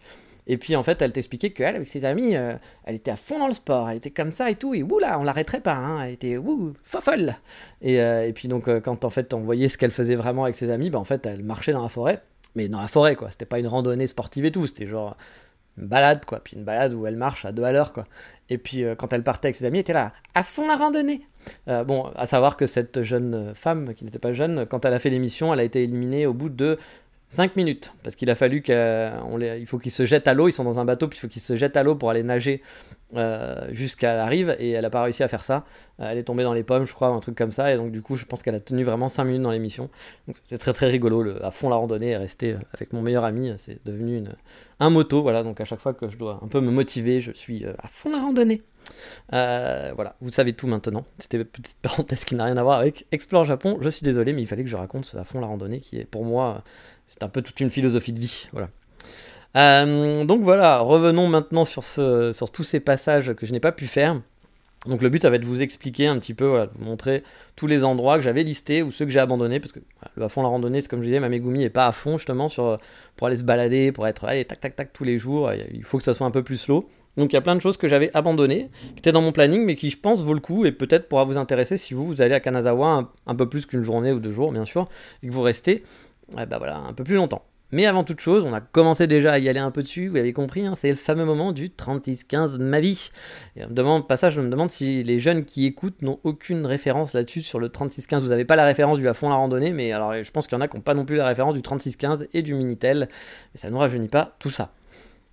Et 0.47 0.57
puis 0.57 0.75
en 0.75 0.83
fait, 0.83 1.01
elle 1.01 1.11
t'expliquait 1.11 1.49
qu'elle, 1.49 1.75
avec 1.75 1.87
ses 1.87 2.05
amis, 2.05 2.35
euh, 2.35 2.53
elle 2.83 2.95
était 2.95 3.09
à 3.09 3.15
fond 3.15 3.39
dans 3.39 3.47
le 3.47 3.53
sport, 3.53 3.89
elle 3.89 3.97
était 3.97 4.11
comme 4.11 4.29
ça 4.29 4.51
et 4.51 4.55
tout, 4.55 4.75
et 4.75 4.83
oula, 4.83 5.19
on 5.19 5.23
l'arrêterait 5.23 5.61
pas, 5.61 5.73
hein, 5.73 6.03
elle 6.03 6.13
était 6.13 6.37
ouh, 6.37 6.73
folle. 6.83 7.35
Et, 7.81 7.95
et 7.95 8.31
puis 8.33 8.47
donc, 8.47 8.69
quand 8.81 9.05
en 9.05 9.09
fait 9.09 9.33
on 9.33 9.39
voyait 9.39 9.69
ce 9.69 9.77
qu'elle 9.77 9.91
faisait 9.91 10.15
vraiment 10.15 10.43
avec 10.43 10.55
ses 10.55 10.69
amis, 10.69 10.91
bah, 10.91 10.99
en 10.99 11.03
fait, 11.03 11.25
elle 11.25 11.43
marchait 11.43 11.71
dans 11.71 11.81
la 11.81 11.89
forêt, 11.89 12.21
mais 12.53 12.69
dans 12.69 12.79
la 12.79 12.87
forêt 12.87 13.15
quoi, 13.15 13.31
c'était 13.31 13.45
pas 13.45 13.57
une 13.57 13.67
randonnée 13.67 14.05
sportive 14.05 14.45
et 14.45 14.51
tout, 14.51 14.67
c'était 14.67 14.85
genre 14.85 15.17
une 15.77 15.87
balade 15.87 16.25
quoi, 16.25 16.39
puis 16.39 16.55
une 16.57 16.63
balade 16.63 16.93
où 16.93 17.05
elle 17.05 17.17
marche 17.17 17.45
à 17.45 17.51
deux 17.51 17.63
à 17.63 17.71
l'heure 17.71 17.93
quoi. 17.93 18.03
Et 18.49 18.57
puis 18.57 18.83
quand 18.97 19.11
elle 19.13 19.23
partait 19.23 19.47
avec 19.47 19.55
ses 19.55 19.65
amis, 19.65 19.77
elle 19.77 19.81
était 19.81 19.93
là, 19.93 20.13
à 20.33 20.43
fond 20.43 20.67
la 20.67 20.75
randonnée. 20.75 21.21
bon, 21.67 22.11
à 22.15 22.25
savoir 22.25 22.57
que 22.57 22.65
cette 22.65 23.01
jeune 23.01 23.53
femme, 23.55 23.93
qui 23.93 24.05
n'était 24.05 24.19
pas 24.19 24.33
jeune, 24.33 24.65
quand 24.65 24.85
elle 24.85 24.93
a 24.93 24.99
fait 24.99 25.09
l'émission, 25.09 25.53
elle 25.53 25.59
a 25.59 25.63
été 25.63 25.83
éliminée 25.83 26.25
au 26.27 26.33
bout 26.33 26.49
de 26.49 26.77
5 27.35 27.55
minutes, 27.55 27.93
parce 28.03 28.15
qu'il 28.15 28.29
a 28.29 28.35
fallu 28.35 28.61
qu'il 28.61 29.65
faut 29.67 29.77
qu'ils 29.77 29.91
se 29.91 30.05
jettent 30.05 30.27
à 30.27 30.33
l'eau, 30.33 30.47
ils 30.47 30.53
sont 30.53 30.63
dans 30.63 30.79
un 30.79 30.85
bateau, 30.85 31.07
puis 31.07 31.17
il 31.17 31.21
faut 31.21 31.27
qu'ils 31.27 31.41
se 31.41 31.55
jettent 31.55 31.77
à 31.77 31.83
l'eau 31.83 31.95
pour 31.95 32.09
aller 32.09 32.23
nager 32.23 32.61
euh, 33.15 33.67
jusqu'à 33.71 34.15
la 34.15 34.25
rive, 34.25 34.55
et 34.57 34.71
elle 34.71 34.81
n'a 34.81 34.89
pas 34.89 35.03
réussi 35.03 35.21
à 35.21 35.27
faire 35.27 35.43
ça. 35.43 35.63
Euh, 35.99 36.09
elle 36.09 36.17
est 36.17 36.23
tombée 36.23 36.43
dans 36.43 36.53
les 36.53 36.63
pommes, 36.63 36.85
je 36.85 36.93
crois, 36.93 37.09
un 37.09 37.19
truc 37.19 37.35
comme 37.35 37.51
ça, 37.51 37.71
et 37.71 37.77
donc 37.77 37.91
du 37.91 38.01
coup, 38.01 38.15
je 38.15 38.25
pense 38.25 38.41
qu'elle 38.41 38.55
a 38.55 38.59
tenu 38.59 38.83
vraiment 38.83 39.09
5 39.09 39.25
minutes 39.25 39.43
dans 39.43 39.51
l'émission. 39.51 39.89
c'est 40.43 40.57
très 40.57 40.73
très 40.73 40.87
rigolo, 40.87 41.21
le, 41.21 41.45
à 41.45 41.51
fond 41.51 41.69
la 41.69 41.75
randonnée 41.75 42.09
est 42.09 42.17
resté 42.17 42.53
euh, 42.53 42.59
avec 42.73 42.93
mon 42.93 43.01
meilleur 43.01 43.23
ami, 43.23 43.53
c'est 43.57 43.85
devenu 43.85 44.23
un 44.79 44.89
moto, 44.89 45.21
voilà, 45.21 45.43
donc 45.43 45.61
à 45.61 45.65
chaque 45.65 45.79
fois 45.79 45.93
que 45.93 46.09
je 46.09 46.17
dois 46.17 46.39
un 46.43 46.47
peu 46.47 46.59
me 46.61 46.71
motiver, 46.71 47.21
je 47.21 47.31
suis 47.31 47.63
à 47.65 47.87
fond 47.87 48.11
la 48.11 48.19
randonnée. 48.19 48.63
voilà, 49.31 50.15
vous 50.19 50.31
savez 50.31 50.53
tout 50.53 50.67
maintenant. 50.67 51.05
C'était 51.19 51.37
une 51.37 51.45
petite 51.45 51.77
parenthèse 51.81 52.25
qui 52.25 52.35
n'a 52.35 52.45
rien 52.45 52.57
à 52.57 52.63
voir 52.63 52.79
avec 52.79 53.05
Explore 53.11 53.45
Japon. 53.45 53.77
Je 53.81 53.89
suis 53.89 54.03
désolé, 54.03 54.33
mais 54.33 54.41
il 54.41 54.47
fallait 54.47 54.63
que 54.63 54.69
je 54.69 54.75
raconte 54.75 55.15
à 55.17 55.23
fond 55.23 55.39
la 55.39 55.47
randonnée 55.47 55.79
qui 55.79 55.97
est 55.97 56.05
pour 56.05 56.25
moi 56.25 56.63
c'est 57.07 57.23
un 57.23 57.29
peu 57.29 57.41
toute 57.41 57.59
une 57.59 57.69
philosophie 57.69 58.13
de 58.13 58.19
vie. 58.19 58.47
Voilà. 58.51 58.69
Euh, 59.55 60.25
donc 60.25 60.41
voilà, 60.41 60.79
revenons 60.79 61.27
maintenant 61.27 61.65
sur, 61.65 61.83
ce, 61.83 62.31
tous 62.45 62.63
ces 62.63 62.79
passages 62.79 63.33
que 63.33 63.45
je 63.45 63.53
n'ai 63.53 63.59
pas 63.59 63.71
pu 63.71 63.85
faire. 63.85 64.21
Donc 64.85 65.01
le 65.01 65.09
but, 65.09 65.21
ça 65.21 65.29
va 65.29 65.37
être 65.37 65.41
de 65.41 65.47
vous 65.47 65.63
expliquer 65.63 66.07
un 66.07 66.19
petit 66.19 66.35
peu, 66.35 66.45
voilà, 66.45 66.69
vous 66.75 66.85
montrer 66.85 67.23
tous 67.55 67.65
les 67.65 67.83
endroits 67.83 68.17
que 68.17 68.23
j'avais 68.23 68.43
listés 68.43 68.83
ou 68.83 68.91
ceux 68.91 69.05
que 69.05 69.11
j'ai 69.11 69.19
abandonnés, 69.19 69.59
parce 69.59 69.71
que 69.71 69.79
le 70.15 70.23
à 70.23 70.29
fond 70.29 70.43
la 70.43 70.49
randonnée, 70.49 70.79
c'est 70.79 70.89
comme 70.89 71.01
je 71.01 71.07
disais, 71.07 71.19
ma 71.19 71.29
Megumi 71.29 71.63
est 71.63 71.69
pas 71.71 71.87
à 71.87 71.91
fond 71.91 72.17
justement 72.17 72.47
pour 73.15 73.27
aller 73.27 73.35
se 73.35 73.43
balader, 73.43 73.91
pour 73.91 74.05
être 74.05 74.25
allez, 74.25 74.45
tac 74.45 74.59
tac 74.59 74.75
tac 74.75 74.93
tous 74.93 75.03
les 75.03 75.17
jours, 75.17 75.51
il 75.73 75.83
faut 75.83 75.97
que 75.97 76.03
ça 76.03 76.13
soit 76.13 76.27
un 76.27 76.31
peu 76.31 76.43
plus 76.43 76.57
slow. 76.57 76.87
Donc 77.17 77.31
il 77.31 77.35
y 77.35 77.37
a 77.37 77.41
plein 77.41 77.55
de 77.55 77.61
choses 77.61 77.77
que 77.77 77.87
j'avais 77.87 78.11
abandonnées, 78.13 78.69
qui 78.93 78.99
étaient 78.99 79.13
dans 79.13 79.21
mon 79.21 79.31
planning, 79.31 79.63
mais 79.63 79.75
qui 79.75 79.89
je 79.89 79.97
pense 79.97 80.21
vaut 80.21 80.33
le 80.33 80.39
coup 80.39 80.65
et 80.65 80.71
peut-être 80.71 81.07
pourra 81.07 81.23
vous 81.23 81.37
intéresser 81.37 81.77
si 81.77 81.93
vous, 81.93 82.05
vous 82.05 82.21
allez 82.21 82.35
à 82.35 82.39
Kanazawa 82.39 83.09
un 83.25 83.35
peu 83.35 83.47
plus 83.47 83.65
qu'une 83.65 83.83
journée 83.83 84.11
ou 84.11 84.19
deux 84.19 84.31
jours, 84.31 84.51
bien 84.51 84.65
sûr, 84.65 84.87
et 85.23 85.27
que 85.27 85.33
vous 85.33 85.41
restez 85.41 85.83
bah 86.33 86.57
voilà, 86.57 86.77
un 86.77 86.93
peu 86.93 87.03
plus 87.03 87.15
longtemps. 87.15 87.43
Mais 87.71 87.87
avant 87.87 88.03
toute 88.03 88.21
chose, 88.21 88.45
on 88.45 88.53
a 88.53 88.61
commencé 88.61 89.07
déjà 89.07 89.33
à 89.33 89.39
y 89.39 89.49
aller 89.49 89.59
un 89.59 89.71
peu 89.71 89.81
dessus, 89.81 90.07
vous 90.07 90.17
avez 90.17 90.33
compris, 90.33 90.65
hein, 90.65 90.75
c'est 90.75 90.89
le 90.89 90.95
fameux 90.95 91.25
moment 91.25 91.51
du 91.51 91.69
36-15 91.69 92.59
ma 92.59 92.79
vie. 92.79 93.09
Et 93.55 93.65
on 93.65 93.69
me 93.69 93.73
demande, 93.73 94.07
passage, 94.07 94.35
je 94.35 94.41
me 94.41 94.49
demande 94.49 94.69
si 94.69 95.03
les 95.03 95.19
jeunes 95.19 95.43
qui 95.43 95.65
écoutent 95.65 96.01
n'ont 96.03 96.19
aucune 96.23 96.65
référence 96.65 97.13
là-dessus 97.13 97.41
sur 97.41 97.59
le 97.59 97.69
36-15. 97.69 98.19
Vous 98.19 98.29
n'avez 98.29 98.45
pas 98.45 98.55
la 98.55 98.65
référence 98.65 98.99
du 98.99 99.07
à 99.07 99.13
fond 99.13 99.29
la 99.29 99.35
randonnée, 99.35 99.71
mais 99.71 99.91
alors 99.91 100.13
je 100.23 100.31
pense 100.31 100.47
qu'il 100.47 100.55
y 100.55 100.59
en 100.59 100.61
a 100.61 100.67
qui 100.67 100.77
n'ont 100.77 100.83
pas 100.83 100.93
non 100.93 101.05
plus 101.05 101.15
la 101.15 101.25
référence 101.25 101.55
du 101.55 101.61
36-15 101.61 102.27
et 102.33 102.43
du 102.43 102.53
Minitel. 102.53 103.07
Mais 103.53 103.59
ça 103.59 103.67
ne 103.67 103.73
nous 103.73 103.79
rajeunit 103.79 104.09
pas 104.09 104.35
tout 104.39 104.51
ça. 104.51 104.71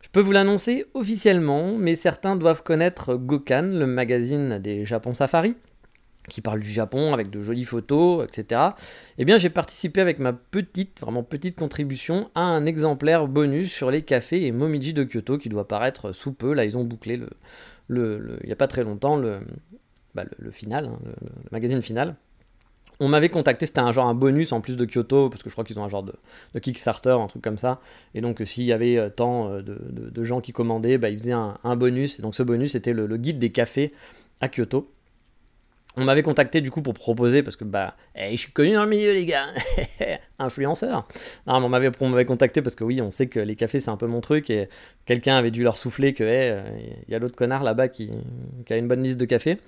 Je 0.00 0.08
peux 0.08 0.20
vous 0.20 0.32
l'annoncer 0.32 0.86
officiellement, 0.94 1.76
mais 1.78 1.94
certains 1.94 2.34
doivent 2.34 2.62
connaître 2.62 3.14
Gokan, 3.14 3.70
le 3.72 3.86
magazine 3.86 4.58
des 4.58 4.84
Japon 4.84 5.14
Safari 5.14 5.54
qui 6.28 6.40
parle 6.40 6.60
du 6.60 6.70
Japon 6.70 7.12
avec 7.12 7.30
de 7.30 7.40
jolies 7.40 7.64
photos, 7.64 8.24
etc. 8.24 8.60
Eh 9.18 9.24
bien, 9.24 9.38
j'ai 9.38 9.50
participé 9.50 10.00
avec 10.00 10.18
ma 10.18 10.32
petite, 10.32 11.00
vraiment 11.00 11.22
petite 11.22 11.56
contribution 11.56 12.30
à 12.34 12.42
un 12.42 12.64
exemplaire 12.66 13.26
bonus 13.26 13.72
sur 13.72 13.90
les 13.90 14.02
cafés 14.02 14.46
et 14.46 14.52
Momiji 14.52 14.92
de 14.92 15.04
Kyoto 15.04 15.38
qui 15.38 15.48
doit 15.48 15.66
paraître 15.66 16.12
sous 16.12 16.32
peu. 16.32 16.52
Là, 16.54 16.64
ils 16.64 16.76
ont 16.76 16.84
bouclé 16.84 17.20
le, 17.88 18.38
il 18.42 18.46
n'y 18.46 18.52
a 18.52 18.56
pas 18.56 18.68
très 18.68 18.84
longtemps 18.84 19.16
le, 19.16 19.40
bah, 20.14 20.24
le, 20.38 20.50
final, 20.50 20.86
hein, 20.86 20.98
le, 21.04 21.12
magazine 21.50 21.82
final. 21.82 22.16
On 23.00 23.08
m'avait 23.08 23.30
contacté, 23.30 23.66
c'était 23.66 23.80
un 23.80 23.90
genre 23.90 24.06
un 24.06 24.14
bonus 24.14 24.52
en 24.52 24.60
plus 24.60 24.76
de 24.76 24.84
Kyoto, 24.84 25.28
parce 25.28 25.42
que 25.42 25.50
je 25.50 25.54
crois 25.54 25.64
qu'ils 25.64 25.80
ont 25.80 25.84
un 25.84 25.88
genre 25.88 26.04
de, 26.04 26.14
Kickstarter, 26.60 27.10
un 27.20 27.26
truc 27.26 27.42
comme 27.42 27.58
ça. 27.58 27.80
Et 28.14 28.20
donc 28.20 28.40
s'il 28.44 28.64
y 28.64 28.72
avait 28.72 28.96
euh, 28.96 29.08
tant 29.08 29.48
euh, 29.48 29.62
de, 29.62 29.76
de, 29.90 30.24
gens 30.24 30.40
qui 30.40 30.52
commandaient, 30.52 30.98
bah, 30.98 31.08
ils 31.10 31.18
faisaient 31.18 31.32
un, 31.32 31.58
un 31.64 31.74
bonus. 31.74 32.20
Et 32.20 32.22
donc 32.22 32.36
ce 32.36 32.44
bonus 32.44 32.76
était 32.76 32.92
le, 32.92 33.16
guide 33.16 33.40
des 33.40 33.50
cafés 33.50 33.92
à 34.40 34.48
Kyoto. 34.48 34.88
On 35.96 36.04
m'avait 36.04 36.22
contacté 36.22 36.62
du 36.62 36.70
coup 36.70 36.80
pour 36.80 36.94
proposer, 36.94 37.42
parce 37.42 37.56
que 37.56 37.64
bah, 37.64 37.96
eh, 38.14 38.30
je 38.32 38.36
suis 38.36 38.52
connu 38.52 38.72
dans 38.72 38.84
le 38.84 38.88
milieu 38.88 39.12
les 39.12 39.26
gars, 39.26 39.46
influenceur. 40.38 41.06
Non, 41.46 41.60
mais 41.60 41.66
on 41.66 41.68
m'avait, 41.68 41.90
on 42.00 42.08
m'avait 42.08 42.24
contacté 42.24 42.62
parce 42.62 42.74
que 42.74 42.84
oui, 42.84 43.02
on 43.02 43.10
sait 43.10 43.26
que 43.26 43.38
les 43.38 43.56
cafés 43.56 43.78
c'est 43.78 43.90
un 43.90 43.98
peu 43.98 44.06
mon 44.06 44.22
truc 44.22 44.48
et 44.48 44.66
quelqu'un 45.04 45.36
avait 45.36 45.50
dû 45.50 45.62
leur 45.62 45.76
souffler 45.76 46.14
que 46.14 46.24
il 46.24 47.06
eh, 47.08 47.12
y 47.12 47.14
a 47.14 47.18
l'autre 47.18 47.36
connard 47.36 47.62
là-bas 47.62 47.88
qui, 47.88 48.10
a 48.70 48.76
une 48.76 48.88
bonne 48.88 49.02
liste 49.02 49.18
de 49.18 49.26
cafés. 49.26 49.58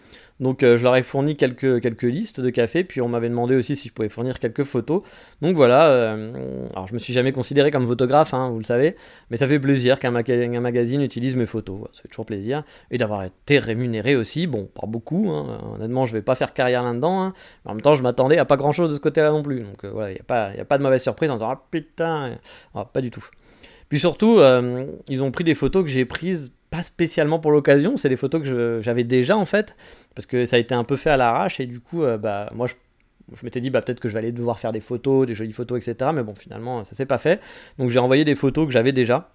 Donc 0.41 0.63
euh, 0.63 0.77
je 0.77 0.83
leur 0.83 0.97
ai 0.97 1.03
fourni 1.03 1.37
quelques, 1.37 2.03
listes 2.03 2.41
de 2.41 2.51
cafés, 2.51 2.83
puis 2.83 3.01
on 3.01 3.09
m'avait 3.09 3.29
demandé 3.29 3.55
aussi 3.55 3.77
si 3.77 3.89
je 3.89 3.93
pouvais 3.93 4.09
fournir 4.09 4.41
quelques 4.41 4.65
photos. 4.65 5.03
Donc 5.43 5.55
voilà, 5.55 5.89
euh, 5.89 6.67
alors 6.73 6.89
je 6.89 6.95
me 6.95 6.99
suis 6.99 7.13
jamais 7.13 7.33
considéré 7.33 7.71
comme 7.71 7.87
photographe, 7.87 8.35
hein, 8.35 8.51
vous 8.51 8.59
le 8.59 8.65
savez, 8.65 8.97
mais 9.31 9.37
ça 9.37 9.47
fait 9.47 9.61
plaisir 9.61 9.99
qu'un 10.01 10.11
magazine 10.11 11.03
utilise 11.03 11.37
mes 11.37 11.47
photos, 11.47 11.89
ça 11.93 12.03
fait 12.03 12.09
toujours 12.09 12.27
plaisir. 12.27 12.65
Et 12.91 12.99
d'avoir 12.99 13.23
été 13.23 13.59
rémunéré 13.61 14.17
aussi, 14.17 14.47
bon, 14.47 14.67
pas 14.67 14.89
beaucoup, 14.89 15.31
hein. 15.31 15.61
honnêtement 15.77 16.05
je 16.05 16.13
vais 16.13 16.23
pas 16.23 16.35
faire 16.35 16.53
carrière 16.53 16.83
là-dedans, 16.83 17.23
hein. 17.23 17.33
mais 17.65 17.71
en 17.71 17.75
même 17.75 17.83
temps 17.83 17.95
je 17.95 18.03
m'attendais 18.03 18.39
à 18.39 18.45
pas 18.45 18.57
grand-chose 18.57 18.91
de 18.91 18.97
ce 18.97 19.01
côté-là 19.01 19.31
non 19.31 19.43
plus. 19.43 19.61
Donc 19.61 19.85
euh, 19.85 19.91
voilà, 19.93 20.11
il 20.11 20.15
n'y 20.15 20.21
a, 20.21 20.25
pas, 20.25 20.47
a 20.47 20.65
pas 20.65 20.79
de 20.79 20.83
mauvaise 20.83 21.03
surprise 21.03 21.31
en 21.31 21.35
disant 21.35 21.51
ah 21.51 21.65
putain, 21.71 22.39
ah, 22.75 22.85
pas 22.85 23.01
du 23.01 23.11
tout. 23.11 23.25
Puis 23.89 24.01
surtout, 24.01 24.41
ils 25.09 25.23
ont 25.23 25.31
pris 25.31 25.45
des 25.45 25.55
photos 25.55 25.85
que 25.85 25.91
j'ai 25.91 26.05
prises 26.05 26.53
pas 26.75 26.83
spécialement 26.83 27.39
pour 27.39 27.53
l'occasion, 27.53 27.97
c'est 27.97 28.09
des 28.09 28.17
photos 28.17 28.43
que 28.43 28.81
j'avais 28.83 29.05
déjà 29.05 29.37
en 29.37 29.45
fait, 29.45 29.77
parce 30.17 30.27
que 30.27 30.45
ça 30.45 30.57
a 30.57 30.59
été 30.59 30.75
un 30.75 30.83
peu 30.83 30.97
fait 30.97 31.11
à 31.11 31.17
l'arrache 31.17 31.61
et 31.61 31.67
du 31.67 31.79
coup, 31.79 32.03
euh, 32.03 32.19
bah, 32.19 32.51
moi 32.53 32.67
je, 32.67 32.75
m'étais 33.45 33.61
dit 33.61 33.71
bah, 33.71 33.81
peut-être 33.81 34.01
que 34.01 34.09
je 34.09 34.15
vais 34.15 34.19
aller 34.19 34.33
devoir 34.33 34.59
faire 34.59 34.73
des 34.73 34.81
photos, 34.81 35.25
des 35.25 35.37
jolies 35.37 35.53
photos, 35.53 35.87
etc. 35.87 36.11
Mais 36.13 36.25
bon, 36.25 36.35
finalement, 36.35 36.83
ça 36.83 36.97
s'est 36.97 37.07
pas 37.07 37.19
fait. 37.19 37.41
Donc 37.79 37.91
j'ai 37.91 38.01
envoyé 38.01 38.25
des 38.25 38.35
photos 38.35 38.67
que 38.67 38.73
j'avais 38.73 38.91
déjà. 38.91 39.31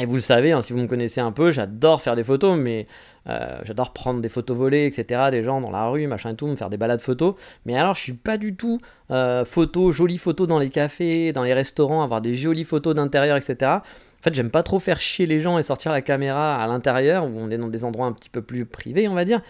Et 0.00 0.06
vous 0.06 0.16
le 0.16 0.20
savez, 0.20 0.50
hein, 0.50 0.60
si 0.60 0.72
vous 0.72 0.80
me 0.80 0.88
connaissez 0.88 1.20
un 1.20 1.30
peu, 1.30 1.52
j'adore 1.52 2.02
faire 2.02 2.16
des 2.16 2.24
photos, 2.24 2.58
mais 2.58 2.88
euh, 3.28 3.60
j'adore 3.62 3.92
prendre 3.92 4.20
des 4.20 4.28
photos 4.28 4.56
volées, 4.56 4.86
etc. 4.86 5.28
Des 5.30 5.44
gens 5.44 5.60
dans 5.60 5.70
la 5.70 5.86
rue, 5.86 6.08
machin 6.08 6.30
et 6.30 6.34
tout, 6.34 6.48
me 6.48 6.56
faire 6.56 6.70
des 6.70 6.76
balades 6.76 7.00
photos. 7.00 7.36
Mais 7.64 7.78
alors, 7.78 7.94
je 7.94 8.00
suis 8.00 8.14
pas 8.14 8.36
du 8.36 8.56
tout 8.56 8.80
euh, 9.12 9.44
photo, 9.44 9.92
jolies 9.92 10.18
photos 10.18 10.48
dans 10.48 10.58
les 10.58 10.70
cafés, 10.70 11.32
dans 11.32 11.44
les 11.44 11.54
restaurants, 11.54 12.02
avoir 12.02 12.20
des 12.20 12.34
jolies 12.34 12.64
photos 12.64 12.96
d'intérieur, 12.96 13.36
etc. 13.36 13.76
En 14.24 14.30
fait, 14.30 14.34
j'aime 14.34 14.50
pas 14.50 14.62
trop 14.62 14.80
faire 14.80 15.02
chier 15.02 15.26
les 15.26 15.40
gens 15.40 15.58
et 15.58 15.62
sortir 15.62 15.92
la 15.92 16.00
caméra 16.00 16.56
à 16.56 16.66
l'intérieur, 16.66 17.26
où 17.26 17.32
on 17.36 17.50
est 17.50 17.58
dans 17.58 17.68
des 17.68 17.84
endroits 17.84 18.06
un 18.06 18.12
petit 18.12 18.30
peu 18.30 18.40
plus 18.40 18.64
privés, 18.64 19.06
on 19.06 19.12
va 19.12 19.26
dire. 19.26 19.42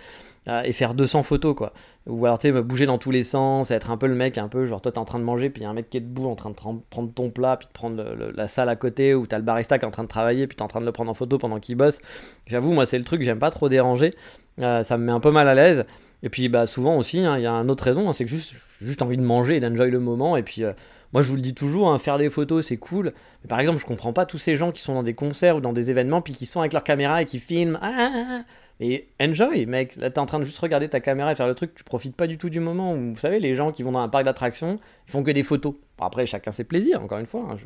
Euh, 0.49 0.63
et 0.63 0.73
faire 0.73 0.95
200 0.95 1.23
photos 1.23 1.55
quoi. 1.55 1.73
Ou 2.07 2.27
alors 2.27 2.39
tu 2.39 2.49
sais, 2.49 2.53
me 2.53 2.61
bouger 2.61 2.85
dans 2.85 2.99
tous 2.99 3.13
les 3.13 3.23
sens, 3.23 3.71
être 3.71 3.91
un 3.91 3.97
peu 3.97 4.07
le 4.09 4.15
mec 4.15 4.37
un 4.37 4.49
peu 4.49 4.67
genre 4.67 4.83
toi 4.83 4.93
t'es 4.93 4.99
en 4.99 5.07
train 5.07 5.19
de 5.19 5.25
manger, 5.25 5.49
puis 5.49 5.63
y 5.63 5.65
a 5.65 5.71
un 5.71 5.73
mec 5.73 5.89
qui 5.89 5.97
est 5.97 6.01
debout 6.01 6.27
en 6.27 6.35
train 6.35 6.51
de 6.51 6.55
prendre 6.55 7.15
ton 7.15 7.31
plat, 7.31 7.57
puis 7.57 7.67
de 7.67 7.73
prendre 7.73 8.05
la 8.35 8.47
salle 8.47 8.69
à 8.69 8.77
côté, 8.77 9.15
ou 9.15 9.27
t'as 9.27 9.39
le 9.39 9.43
barista 9.45 9.79
qui 9.79 9.87
est 9.87 9.89
en 9.89 9.91
train 9.91 10.03
de 10.03 10.09
travailler, 10.09 10.47
puis 10.47 10.55
t'es 10.55 10.63
en 10.63 10.67
train 10.67 10.81
de 10.81 10.85
le 10.85 10.93
prendre 10.93 11.11
en 11.11 11.15
photo 11.15 11.39
pendant 11.39 11.61
qu'il 11.61 11.77
bosse. 11.77 12.01
J'avoue, 12.47 12.75
moi 12.75 12.85
c'est 12.85 12.99
le 12.99 13.05
truc, 13.05 13.23
j'aime 13.23 13.39
pas 13.39 13.51
trop 13.51 13.71
déranger, 13.71 14.13
euh, 14.61 14.83
ça 14.83 14.99
me 14.99 15.05
met 15.05 15.13
un 15.13 15.21
peu 15.21 15.31
mal 15.31 15.49
à 15.49 15.55
l'aise. 15.55 15.87
Et 16.23 16.29
puis 16.29 16.51
bah 16.51 16.67
souvent 16.67 16.97
aussi, 16.99 17.21
hein, 17.21 17.39
il 17.39 17.45
y 17.45 17.47
a 17.47 17.53
une 17.53 17.71
autre 17.71 17.85
raison, 17.85 18.09
hein, 18.11 18.13
c'est 18.13 18.25
que 18.25 18.31
juste, 18.31 18.53
juste 18.83 19.01
envie 19.01 19.17
de 19.17 19.23
manger 19.23 19.57
et 19.57 19.61
d'enjoy 19.61 19.91
le 19.91 20.01
moment, 20.01 20.37
et 20.37 20.43
puis... 20.43 20.63
euh, 20.65 20.73
moi, 21.15 21.23
je 21.23 21.29
vous 21.29 21.37
le 21.37 21.43
dis 21.43 21.55
toujours, 21.55 21.91
hein, 21.91 21.99
faire 22.01 22.19
des 22.19 22.29
photos, 22.29 22.67
c'est 22.67 22.77
cool. 22.77 23.13
Mais 23.43 23.49
par 23.49 23.61
exemple, 23.61 23.79
je 23.79 23.87
comprends 23.87 24.13
pas 24.13 24.27
tous 24.27 24.39
ces 24.39 24.57
gens 24.57 24.73
qui 24.73 24.83
sont 24.83 24.95
dans 24.95 25.05
des 25.05 25.15
concerts 25.15 25.57
ou 25.57 25.61
dans 25.61 25.73
des 25.73 25.93
événements, 25.93 26.21
puis 26.21 26.35
qui 26.35 26.45
sont 26.45 26.59
avec 26.59 26.73
leur 26.73 26.83
caméra 26.83 27.23
et 27.23 27.25
qui 27.25 27.39
filment. 27.39 27.79
Ah, 27.81 27.95
ah, 27.97 28.25
ah. 28.41 28.45
Mais 28.81 29.07
enjoy, 29.23 29.67
mec. 29.67 29.95
Là, 29.95 30.11
t'es 30.11 30.19
en 30.19 30.27
train 30.27 30.41
de 30.41 30.45
juste 30.45 30.59
regarder 30.59 30.89
ta 30.89 30.99
caméra 30.99 31.31
et 31.31 31.37
faire 31.37 31.47
le 31.47 31.55
truc, 31.55 31.73
tu 31.77 31.85
profites 31.85 32.17
pas 32.17 32.27
du 32.27 32.37
tout 32.37 32.51
du 32.51 32.59
moment. 32.59 32.95
Où, 32.95 33.15
vous 33.15 33.21
savez, 33.21 33.39
les 33.39 33.55
gens 33.55 33.71
qui 33.71 33.85
vont 33.85 33.93
dans 33.93 34.01
un 34.01 34.09
parc 34.09 34.25
d'attractions, 34.25 34.81
ils 35.07 35.13
font 35.13 35.23
que 35.23 35.31
des 35.31 35.45
photos. 35.45 35.75
Bon, 35.99 36.05
après, 36.05 36.27
chacun 36.27 36.51
ses 36.51 36.65
plaisirs, 36.65 37.01
encore 37.01 37.19
une 37.19 37.27
fois. 37.27 37.47
hein. 37.49 37.57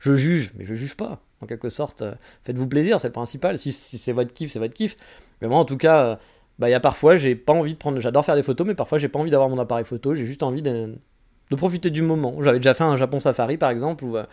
Je, 0.00 0.16
juge, 0.16 0.52
mais 0.58 0.66
je 0.66 0.74
juge 0.74 0.94
pas. 0.94 1.22
En 1.40 1.46
quelque 1.46 1.70
sorte, 1.70 2.02
euh, 2.02 2.12
faites-vous 2.42 2.68
plaisir, 2.68 3.00
c'est 3.00 3.08
le 3.08 3.12
principal. 3.12 3.56
Si, 3.56 3.72
c'est 3.72 4.12
votre 4.12 4.34
kiff, 4.34 4.50
c'est 4.50 4.58
votre 4.58 4.74
kiff. 4.74 4.94
Mais 5.40 5.48
moi, 5.48 5.56
en 5.56 5.64
tout 5.64 5.78
cas, 5.78 6.02
euh, 6.02 6.16
bah, 6.58 6.68
y 6.68 6.74
a 6.74 6.80
parfois, 6.80 7.16
j'ai 7.16 7.34
pas 7.34 7.54
envie 7.54 7.72
de 7.72 7.78
prendre. 7.78 7.98
J'adore 7.98 8.26
faire 8.26 8.36
des 8.36 8.42
photos, 8.42 8.66
mais 8.66 8.74
parfois, 8.74 8.98
j'ai 8.98 9.08
pas 9.08 9.18
envie 9.18 9.30
d'avoir 9.30 9.48
mon 9.48 9.58
appareil 9.58 9.86
photo. 9.86 10.14
J'ai 10.14 10.26
juste 10.26 10.42
envie 10.42 10.60
de, 10.60 10.98
de 11.50 11.56
profiter 11.56 11.90
du 11.90 12.02
moment. 12.02 12.36
J'avais 12.42 12.58
déjà 12.58 12.74
fait 12.74 12.84
un 12.84 12.96
Japon 12.96 13.20
Safari, 13.20 13.56
par 13.56 13.70
exemple, 13.70 14.04
où. 14.04 14.16
euh, 14.16 14.24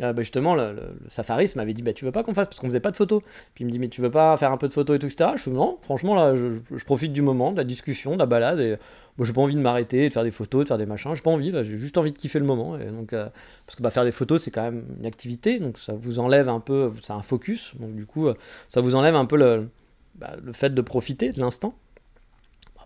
euh, 0.00 0.12
bah, 0.12 0.22
justement, 0.22 0.54
le, 0.54 0.72
le, 0.72 1.56
m'avait 1.56 1.74
dit 1.74 1.82
bah, 1.82 1.92
Tu 1.92 2.04
veux 2.04 2.12
pas 2.12 2.22
qu'on 2.22 2.34
fasse 2.34 2.46
Parce 2.46 2.60
qu'on 2.60 2.68
faisait 2.68 2.80
pas 2.80 2.90
de 2.90 2.96
photos. 2.96 3.22
Puis 3.54 3.64
il 3.64 3.66
me 3.66 3.72
dit 3.72 3.78
Mais 3.78 3.88
tu 3.88 4.00
veux 4.00 4.10
pas 4.10 4.36
faire 4.36 4.52
un 4.52 4.56
peu 4.56 4.68
de 4.68 4.72
photos 4.72 4.96
et 4.96 4.98
tout, 4.98 5.06
etc. 5.06 5.30
Je 5.36 5.42
suis 5.42 5.50
Non, 5.50 5.78
franchement, 5.82 6.14
là, 6.14 6.34
je, 6.34 6.84
profite 6.84 7.12
du 7.12 7.22
moment, 7.22 7.52
de 7.52 7.56
la 7.56 7.64
discussion, 7.64 8.14
de 8.14 8.18
la 8.18 8.26
balade. 8.26 8.60
Et 8.60 8.76
moi, 9.16 9.26
j'ai 9.26 9.32
pas 9.32 9.40
envie 9.40 9.56
de 9.56 9.60
m'arrêter, 9.60 10.08
de 10.08 10.12
faire 10.12 10.22
des 10.22 10.30
photos, 10.30 10.64
de 10.64 10.68
faire 10.68 10.78
des 10.78 10.86
machins. 10.86 11.14
J'ai 11.14 11.22
pas 11.22 11.30
envie, 11.30 11.52
j'ai 11.52 11.78
juste 11.78 11.98
envie 11.98 12.12
de 12.12 12.18
kiffer 12.18 12.38
le 12.38 12.44
moment. 12.44 12.78
Et 12.78 12.86
donc, 12.86 13.12
euh, 13.12 13.28
parce 13.66 13.74
que 13.76 13.82
bah, 13.82 13.90
faire 13.90 14.04
des 14.04 14.12
photos, 14.12 14.42
c'est 14.42 14.52
quand 14.52 14.62
même 14.62 14.84
une 15.00 15.06
activité. 15.06 15.58
Donc 15.58 15.78
ça 15.78 15.94
vous 15.94 16.20
enlève 16.20 16.48
un 16.48 16.60
peu, 16.60 16.92
c'est 17.02 17.12
un 17.12 17.22
focus. 17.22 17.72
Donc 17.80 17.96
du 17.96 18.06
coup, 18.06 18.28
ça 18.68 18.80
vous 18.80 18.94
enlève 18.94 19.16
un 19.16 19.26
peu 19.26 19.36
le, 19.36 19.68
bah, 20.14 20.36
fait 20.52 20.72
de 20.72 20.80
profiter 20.82 21.32
de 21.32 21.40
l'instant. 21.40 21.74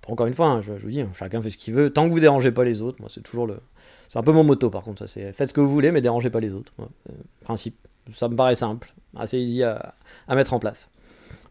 Encore 0.08 0.26
une 0.26 0.34
fois, 0.34 0.46
hein, 0.46 0.60
je, 0.60 0.76
je 0.78 0.82
vous 0.82 0.90
dis, 0.90 1.04
chacun 1.16 1.40
fait 1.42 1.50
ce 1.50 1.58
qu'il 1.58 1.74
veut. 1.74 1.88
Tant 1.88 2.06
que 2.08 2.10
vous 2.10 2.18
dérangez 2.18 2.50
pas 2.50 2.64
les 2.64 2.80
autres, 2.82 2.96
moi, 3.00 3.08
c'est 3.08 3.20
toujours 3.20 3.46
le. 3.46 3.60
C'est 4.12 4.19
un 4.19 4.23
peu 4.23 4.33
mon 4.33 4.45
motto, 4.45 4.69
par 4.69 4.83
contre. 4.83 4.99
Ça, 4.99 5.07
c'est 5.07 5.33
faites 5.33 5.49
ce 5.49 5.54
que 5.54 5.62
vous 5.62 5.71
voulez, 5.71 5.90
mais 5.90 6.02
dérangez 6.02 6.28
pas 6.28 6.40
les 6.40 6.52
autres. 6.52 6.71
Euh, 6.81 7.14
principe. 7.45 7.76
Ça 8.12 8.28
me 8.28 8.37
paraît 8.37 8.54
simple, 8.54 8.92
assez 9.16 9.38
easy 9.38 9.62
à, 9.62 9.95
mettre 10.28 10.52
en 10.52 10.59
place. 10.59 10.90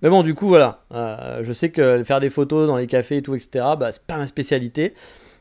Mais 0.03 0.09
bon, 0.09 0.21
du 0.21 0.35
coup, 0.35 0.47
voilà. 0.47 0.83
Euh, 0.93 1.43
je 1.43 1.53
sais 1.53 1.71
que 1.71 2.03
faire 2.03 2.19
des 2.19 2.29
photos 2.29 2.67
dans 2.67 2.77
les 2.77 2.85
cafés 2.85 3.17
et 3.17 3.21
tout, 3.23 3.33
etc., 3.33 3.65
bah, 3.79 3.91
c'est 3.91 4.03
pas 4.03 4.17
ma 4.17 4.27
spécialité. 4.27 4.93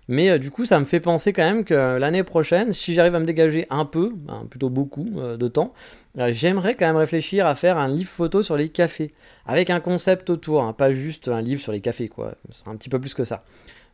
Mais 0.09 0.31
euh, 0.31 0.39
du 0.39 0.51
coup, 0.51 0.65
ça 0.65 0.81
me 0.81 0.87
fait 0.87 0.99
penser 0.99 1.35
quand 1.35 1.43
même 1.43 1.65
que 1.65 1.99
l'année 1.99 2.23
prochaine, 2.23 2.73
si 2.73 2.95
j'arrive 2.95 3.15
à 3.15 3.21
me 3.21 3.27
dégager 3.27 3.67
un 3.69 3.85
peu, 3.85 4.11
ben, 4.15 4.47
plutôt 4.49 4.71
beaucoup 4.71 5.05
de 5.05 5.47
temps, 5.47 5.75
j'aimerais 6.17 6.75
quand 6.75 6.87
même 6.87 6.97
réfléchir 6.97 7.45
à 7.45 7.55
faire 7.55 7.77
un 7.77 7.89
livre 7.89 8.09
photo 8.09 8.43
sur 8.43 8.57
les 8.57 8.71
cafés, 8.71 9.11
avec 9.45 9.69
un 9.69 9.81
concept 9.81 10.31
autour, 10.31 10.63
hein, 10.63 10.73
pas 10.73 10.91
juste 10.91 11.29
un 11.29 11.43
livre 11.43 11.61
sur 11.61 11.73
les 11.73 11.83
cafés, 11.83 12.09
quoi. 12.09 12.33
Ce 12.49 12.61
serait 12.61 12.71
un 12.71 12.77
petit 12.77 12.89
peu 12.89 12.99
plus 12.99 13.13
que 13.13 13.27
ça. 13.27 13.45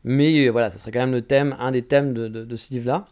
Mais 0.05 0.49
voilà, 0.49 0.71
ça 0.71 0.79
serait 0.79 0.93
quand 0.93 1.01
même 1.01 1.11
le 1.11 1.23
thème, 1.23 1.57
un 1.59 1.73
des 1.73 1.83
thèmes 1.83 2.15
de 2.15 2.57
ce 2.57 2.73
livre-là, 2.73 3.07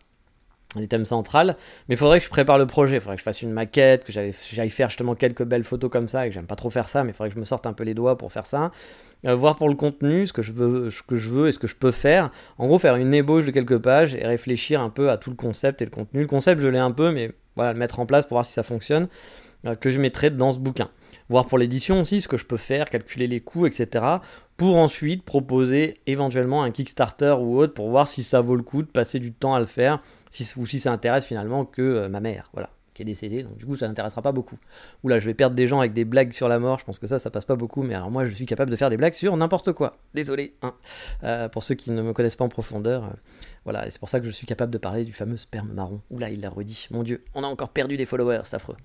un 0.77 0.81
des 0.81 0.89
thèmes 0.89 1.05
centrales. 1.05 1.57
Mais 1.89 1.95
il 1.95 1.99
faudrait 1.99 2.19
que 2.19 2.25
je 2.25 2.31
prépare 2.31 2.59
le 2.59 2.67
projet, 2.67 2.97
il 2.97 3.01
faudrait 3.01 3.17
que 3.17 3.21
je 3.21 3.25
fasse 3.25 3.43
une 3.43 3.53
maquette, 3.53 4.05
que 4.05 4.13
j'aille 4.13 4.71
faire 4.71 4.89
justement 4.89 5.15
quelques 5.15 5.45
belles 5.45 5.65
photos 5.65 5.91
comme 5.91 6.09
ça, 6.09 6.27
et 6.27 6.29
que 6.31 6.35
j'aime 6.35 6.47
pas 6.47 6.57
trop 6.57 6.71
faire 6.71 6.89
ça, 6.89 7.05
mais 7.05 7.11
il 7.11 7.15
faudrait 7.15 7.31
que 7.31 7.35
je 7.35 7.41
me 7.41 7.45
sorte 7.45 7.67
un 7.67 7.73
peu 7.73 7.85
les 7.85 7.95
doigts 7.95 8.19
pour 8.19 8.33
faire 8.33 8.47
ça. 8.47 8.71
Euh, 9.27 9.35
voir 9.35 9.57
pour 9.57 9.69
le 9.69 9.75
contenu, 9.75 10.27
ce 10.27 10.33
que 10.33 10.43
je 10.43 10.53
veux, 10.53 10.91
ce 10.91 11.03
que 11.03 11.17
je 11.17 11.31
veux 11.31 11.49
et 11.49 11.53
ce 11.53 11.59
que 11.59 11.67
je 11.67 11.77
peux 11.77 11.91
faire. 11.91 12.31
En 12.59 12.67
gros, 12.67 12.79
faire 12.79 12.97
une 12.97 13.15
ébauche 13.15 13.47
de 13.47 13.51
quelques 13.51 13.79
pages 13.79 14.15
et 14.15 14.27
réfléchir 14.27 14.81
un 14.81 14.91
peu 14.91 15.11
à 15.11 15.17
tout 15.17 15.31
le 15.31 15.37
concept 15.37 15.81
et 15.83 15.85
le 15.85 15.91
contenu. 15.91 16.21
Le 16.21 16.27
concept, 16.27 16.61
je 16.61 16.69
l'ai 16.69 16.79
un 16.79 16.93
peu, 16.93 17.11
mais 17.11 17.33
voilà, 17.57 17.73
le 17.73 17.79
mettre 17.79 18.01
en 18.01 18.07
place 18.07 18.27
pour 18.27 18.35
voir 18.35 18.45
si 18.45 18.53
ça 18.53 18.63
fonctionne, 18.63 19.09
euh, 19.67 19.75
que 19.75 19.91
je 19.91 20.01
mettrai 20.01 20.31
dans 20.31 20.51
ce 20.51 20.59
bouquin. 20.59 20.91
Voir 21.29 21.47
pour 21.47 21.59
l'édition 21.59 22.01
aussi 22.01 22.21
ce 22.21 22.29
que 22.29 22.37
je 22.37 22.45
peux 22.45 22.57
faire, 22.59 22.85
calculer 22.85 23.27
les 23.27 23.41
coûts, 23.41 23.67
etc. 23.67 24.05
Pour 24.57 24.77
ensuite 24.77 25.25
proposer 25.25 25.97
éventuellement 26.07 26.63
un 26.63 26.71
Kickstarter 26.71 27.35
ou 27.41 27.59
autre 27.59 27.73
pour 27.75 27.89
voir 27.91 28.07
si 28.07 28.23
ça 28.23 28.41
vaut 28.41 28.57
le 28.57 28.63
coup 28.63 28.83
de 28.83 28.89
passer 28.89 29.19
du 29.19 29.33
temps 29.33 29.55
à 29.55 29.61
le 29.61 29.67
faire, 29.67 30.03
si, 30.31 30.47
ou 30.59 30.67
si 30.67 30.79
ça 30.81 30.93
intéresse 30.93 31.25
finalement 31.25 31.65
que 31.65 31.83
euh, 31.83 32.09
ma 32.09 32.21
mère, 32.21 32.51
voilà, 32.53 32.71
qui 32.93 33.03
est 33.03 33.05
décédée. 33.07 33.43
Donc 33.43 33.57
du 33.57 33.65
coup, 33.65 33.75
ça 33.75 33.89
n'intéressera 33.89 34.21
pas 34.23 34.33
beaucoup. 34.33 34.57
Oula, 35.03 35.19
je 35.19 35.27
vais 35.27 35.35
perdre 35.35 35.57
des 35.57 35.67
gens 35.67 35.81
avec 35.81 35.93
des 35.95 36.05
blagues 36.05 36.33
sur 36.33 36.47
la 36.47 36.59
mort. 36.59 36.79
Je 36.79 36.85
pense 36.85 36.99
que 36.99 37.07
ça, 37.07 37.19
ça 37.19 37.31
passe 37.31 37.47
pas 37.47 37.57
beaucoup. 37.57 37.83
Mais 37.83 37.95
alors 37.95 38.11
moi, 38.11 38.27
je 38.27 38.33
suis 38.33 38.47
capable 38.47 38.71
de 38.71 38.77
faire 38.77 38.91
des 38.91 38.97
blagues 38.99 39.15
sur 39.15 39.37
n'importe 39.37 39.73
quoi. 39.73 39.97
Désolé. 40.13 40.55
hein. 40.63 40.75
Euh, 41.25 41.49
pour 41.49 41.63
ceux 41.65 41.75
qui 41.75 41.91
ne 41.91 42.03
me 42.03 42.13
connaissent 42.13 42.37
pas 42.37 42.45
en 42.45 42.49
profondeur, 42.51 43.05
euh, 43.05 43.09
voilà, 43.65 43.87
et 43.87 43.91
c'est 43.91 43.99
pour 43.99 44.11
ça 44.11 44.21
que 44.21 44.27
je 44.27 44.31
suis 44.31 44.47
capable 44.47 44.71
de 44.73 44.79
parler 44.79 45.05
du 45.05 45.13
fameux 45.13 45.39
sperme 45.39 45.73
marron. 45.73 46.01
Oula, 46.11 46.29
il 46.31 46.43
l'a 46.43 46.51
redit. 46.51 46.87
Mon 46.91 47.03
Dieu, 47.03 47.25
on 47.35 47.43
a 47.43 47.47
encore 47.47 47.71
perdu 47.71 47.97
des 47.97 48.05
followers, 48.07 48.43
c'est 48.45 48.57
affreux. 48.57 48.77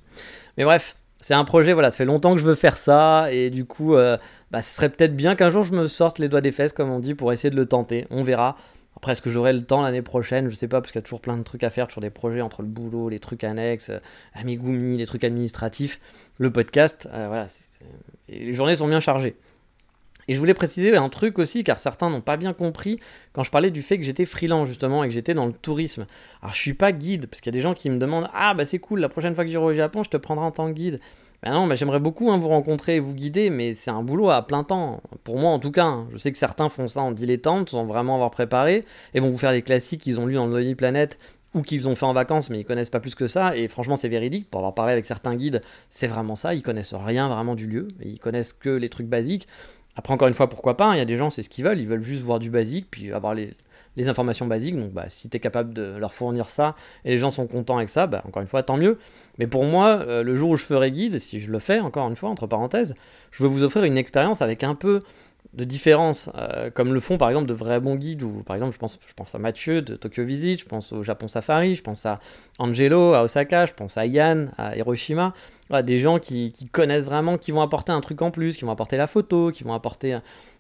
Mais 0.58 0.64
bref. 0.64 0.96
C'est 1.22 1.34
un 1.34 1.44
projet, 1.44 1.74
voilà, 1.74 1.90
ça 1.90 1.98
fait 1.98 2.06
longtemps 2.06 2.34
que 2.34 2.40
je 2.40 2.46
veux 2.46 2.56
faire 2.56 2.78
ça, 2.78 3.28
et 3.32 3.50
du 3.50 3.66
coup, 3.66 3.96
euh, 3.96 4.18
bah, 4.52 4.62
ce 4.62 4.74
serait 4.74 4.90
peut-être 4.90 5.16
bien 5.18 5.36
qu'un 5.36 5.50
jour 5.50 5.64
je 5.64 5.74
me 5.74 5.86
sorte 5.88 6.18
les 6.18 6.30
doigts 6.30 6.40
des 6.40 6.52
fesses, 6.52 6.72
comme 6.72 6.90
on 6.90 7.00
dit, 7.00 7.14
pour 7.14 7.34
essayer 7.34 7.50
de 7.50 7.58
le 7.58 7.66
tenter. 7.66 8.08
On 8.10 8.24
verra. 8.24 8.56
Après, 8.96 9.12
est-ce 9.12 9.22
que 9.22 9.30
j'aurai 9.30 9.54
le 9.54 9.62
temps 9.62 9.82
l'année 9.82 10.02
prochaine? 10.02 10.50
Je 10.50 10.56
sais 10.56 10.68
pas, 10.68 10.80
parce 10.80 10.92
qu'il 10.92 11.00
y 11.00 11.04
a 11.04 11.04
toujours 11.04 11.22
plein 11.22 11.38
de 11.38 11.44
trucs 11.44 11.64
à 11.64 11.70
faire, 11.70 11.88
toujours 11.88 12.02
des 12.02 12.10
projets 12.10 12.42
entre 12.42 12.62
le 12.62 12.70
boulot, 12.70 13.10
les 13.10 13.20
trucs 13.20 13.44
annexes, 13.44 13.90
euh, 13.90 14.00
Amigumi, 14.34 14.98
les 14.98 15.06
trucs 15.06 15.26
administratifs, 15.26 16.00
le 16.38 16.52
podcast, 16.52 17.10
euh, 17.14 17.28
voilà. 17.28 17.48
les 18.30 18.54
journées 18.54 18.76
sont 18.78 18.88
bien 18.88 19.02
chargées. 19.02 19.36
Et 20.30 20.36
je 20.36 20.40
voulais 20.40 20.54
préciser 20.54 20.96
un 20.96 21.10
truc 21.10 21.40
aussi, 21.40 21.64
car 21.64 21.80
certains 21.80 22.12
n'ont 22.12 22.22
pas 22.22 22.38
bien 22.38 22.54
compris 22.54 23.00
quand 23.34 23.42
je 23.42 23.50
parlais 23.50 23.72
du 23.72 23.82
fait 23.82 23.98
que 23.98 24.04
j'étais 24.04 24.26
freelance 24.26 24.68
justement 24.68 25.04
et 25.04 25.08
que 25.08 25.14
j'étais 25.14 25.34
dans 25.34 25.48
le 25.48 25.54
tourisme. 25.54 26.06
Alors 26.44 26.54
je 26.54 26.60
suis 26.60 26.76
pas 26.76 26.92
guide, 26.92 27.26
parce 27.26 27.42
qu'il 27.42 27.52
y 27.52 27.56
a 27.56 27.58
des 27.58 27.64
gens 27.64 27.74
qui 27.74 27.90
me 27.90 27.98
demandent 27.98 28.30
Ah 28.36 28.54
bah 28.54 28.64
c'est 28.64 28.78
cool, 28.78 29.00
la 29.00 29.10
prochaine 29.10 29.34
fois 29.34 29.44
que 29.44 29.50
j'irai 29.50 29.64
au 29.64 29.74
Japon, 29.74 30.04
je 30.04 30.12
te 30.12 30.18
prendrai 30.18 30.46
en 30.46 30.52
tant 30.52 30.68
que 30.68 30.74
guide. 30.74 31.00
Ben 31.42 31.54
non, 31.54 31.66
ben 31.66 31.74
j'aimerais 31.74 32.00
beaucoup 32.00 32.30
hein, 32.30 32.38
vous 32.38 32.50
rencontrer 32.50 32.98
et 32.98 33.00
vous 33.00 33.16
guider, 33.16 33.50
mais 33.50 33.74
c'est 33.74 33.90
un 33.90 34.04
boulot 34.04 34.30
à 34.30 34.46
plein 34.46 34.64
temps. 34.64 35.02
Pour 35.24 35.40
moi 35.40 35.50
en 35.50 35.58
tout 35.58 35.72
cas, 35.72 35.86
hein. 35.86 36.08
je 36.12 36.18
sais 36.18 36.32
que 36.32 36.38
certains 36.38 36.70
font 36.70 36.88
ça 36.88 37.02
en 37.02 37.12
dilettante, 37.12 37.70
sans 37.70 37.86
vraiment 37.86 38.14
avoir 38.14 38.30
préparé, 38.30 38.86
et 39.16 39.20
vont 39.20 39.32
vous 39.32 39.38
faire 39.40 39.52
les 39.52 39.64
classiques 39.64 40.02
qu'ils 40.02 40.20
ont 40.20 40.28
lus 40.28 40.36
dans 40.36 40.46
le 40.46 40.52
Lonely 40.54 40.76
Planet 40.76 41.18
ou 41.56 41.64
qu'ils 41.64 41.90
ont 41.90 41.96
fait 41.96 42.06
en 42.06 42.14
vacances, 42.14 42.52
mais 42.52 42.60
ils 42.60 42.66
connaissent 42.66 42.92
pas 42.92 43.00
plus 43.00 43.16
que 43.16 43.26
ça. 43.26 43.58
Et 43.58 43.68
franchement, 43.68 43.96
c'est 43.96 44.10
véridique. 44.10 44.50
Pour 44.52 44.60
avoir 44.60 44.76
parlé 44.76 44.92
avec 44.92 45.06
certains 45.06 45.36
guides, 45.36 45.62
c'est 45.90 46.06
vraiment 46.06 46.36
ça. 46.36 46.54
Ils 46.54 46.62
connaissent 46.62 46.94
rien 46.94 47.28
vraiment 47.28 47.56
du 47.56 47.66
lieu. 47.66 47.88
Ils 48.04 48.20
connaissent 48.20 48.54
que 48.54 48.70
les 48.70 48.90
trucs 48.90 49.08
basiques. 49.08 49.48
Après, 50.00 50.14
encore 50.14 50.30
une 50.30 50.34
fois, 50.34 50.48
pourquoi 50.48 50.78
pas 50.78 50.86
hein, 50.86 50.96
Il 50.96 50.98
y 50.98 51.02
a 51.02 51.06
des 51.06 51.18
gens, 51.18 51.30
c'est 51.30 51.44
ce 51.44 51.50
qu'ils 51.50 51.66
veulent. 51.66 51.78
Ils 51.78 51.86
veulent 51.86 52.02
juste 52.02 52.24
voir 52.24 52.40
du 52.40 52.50
basique, 52.50 52.88
puis 52.90 53.12
avoir 53.12 53.34
les, 53.34 53.52
informations 54.08 54.48
basiques. 54.48 54.78
Donc, 54.78 54.94
bah, 54.94 55.10
si 55.10 55.28
tu 55.28 55.36
es 55.36 55.42
capable 55.42 55.74
de 55.74 55.98
leur 56.00 56.14
fournir 56.14 56.48
ça 56.48 56.74
et 57.04 57.10
les 57.10 57.18
gens 57.18 57.32
sont 57.32 57.48
contents 57.48 57.76
avec 57.76 57.90
ça, 57.90 58.08
bah, 58.08 58.22
encore 58.26 58.42
une 58.42 58.48
fois, 58.48 58.64
tant 58.64 58.78
mieux. 58.78 58.98
Mais 59.40 59.48
pour 59.48 59.66
moi, 59.66 60.00
euh, 60.08 60.24
le 60.24 60.36
jour 60.36 60.52
où 60.52 60.56
je 60.56 60.64
ferai 60.64 60.90
guide, 60.90 61.20
si 61.20 61.42
je 61.42 61.52
le 61.52 61.60
fais, 61.60 61.82
encore 61.82 62.08
une 62.08 62.16
fois, 62.16 62.30
entre 62.30 62.48
parenthèses, 62.48 62.96
je 63.32 63.44
veux 63.44 63.50
vous 63.50 63.66
offrir 63.66 63.84
une 63.84 63.98
expérience 63.98 64.42
avec 64.42 64.64
un 64.64 64.74
peu 64.74 65.04
de 65.54 65.64
différence, 65.64 66.30
euh, 66.36 66.70
comme 66.70 66.94
le 66.94 67.00
font 67.00 67.18
par 67.18 67.30
exemple 67.30 67.48
de 67.48 67.54
vrais 67.54 67.80
bons 67.80 67.96
guides, 67.96 68.22
ou 68.22 68.44
par 68.44 68.56
exemple 68.56 68.74
je 68.74 68.78
pense, 68.78 69.00
je 69.08 69.14
pense 69.14 69.34
à 69.34 69.40
Mathieu 69.40 69.82
de 69.82 69.96
Tokyo 69.96 70.24
Visit, 70.24 70.60
je 70.60 70.66
pense 70.66 70.94
au 70.94 71.02
Japon 71.02 71.28
Safari, 71.28 71.74
je 71.74 71.82
pense 71.82 72.06
à 72.06 72.20
Angelo 72.60 73.14
à 73.14 73.24
Osaka, 73.24 73.66
je 73.66 73.74
pense 73.74 73.98
à 73.98 74.06
Yann 74.06 74.52
à 74.58 74.78
Hiroshima, 74.78 75.34
des 75.84 76.00
gens 76.00 76.20
qui, 76.20 76.54
connaissent 76.72 77.06
vraiment, 77.06 77.38
qui 77.38 77.52
vont 77.52 77.62
apporter 77.62 77.92
un 77.92 78.02
truc 78.02 78.22
en 78.22 78.30
plus, 78.30 78.58
qui 78.58 78.66
vont 78.66 78.72
apporter 78.72 78.98
la 78.98 79.08
photo, 79.08 79.52
qui 79.52 79.64
vont 79.64 79.74
apporter 79.74 80.20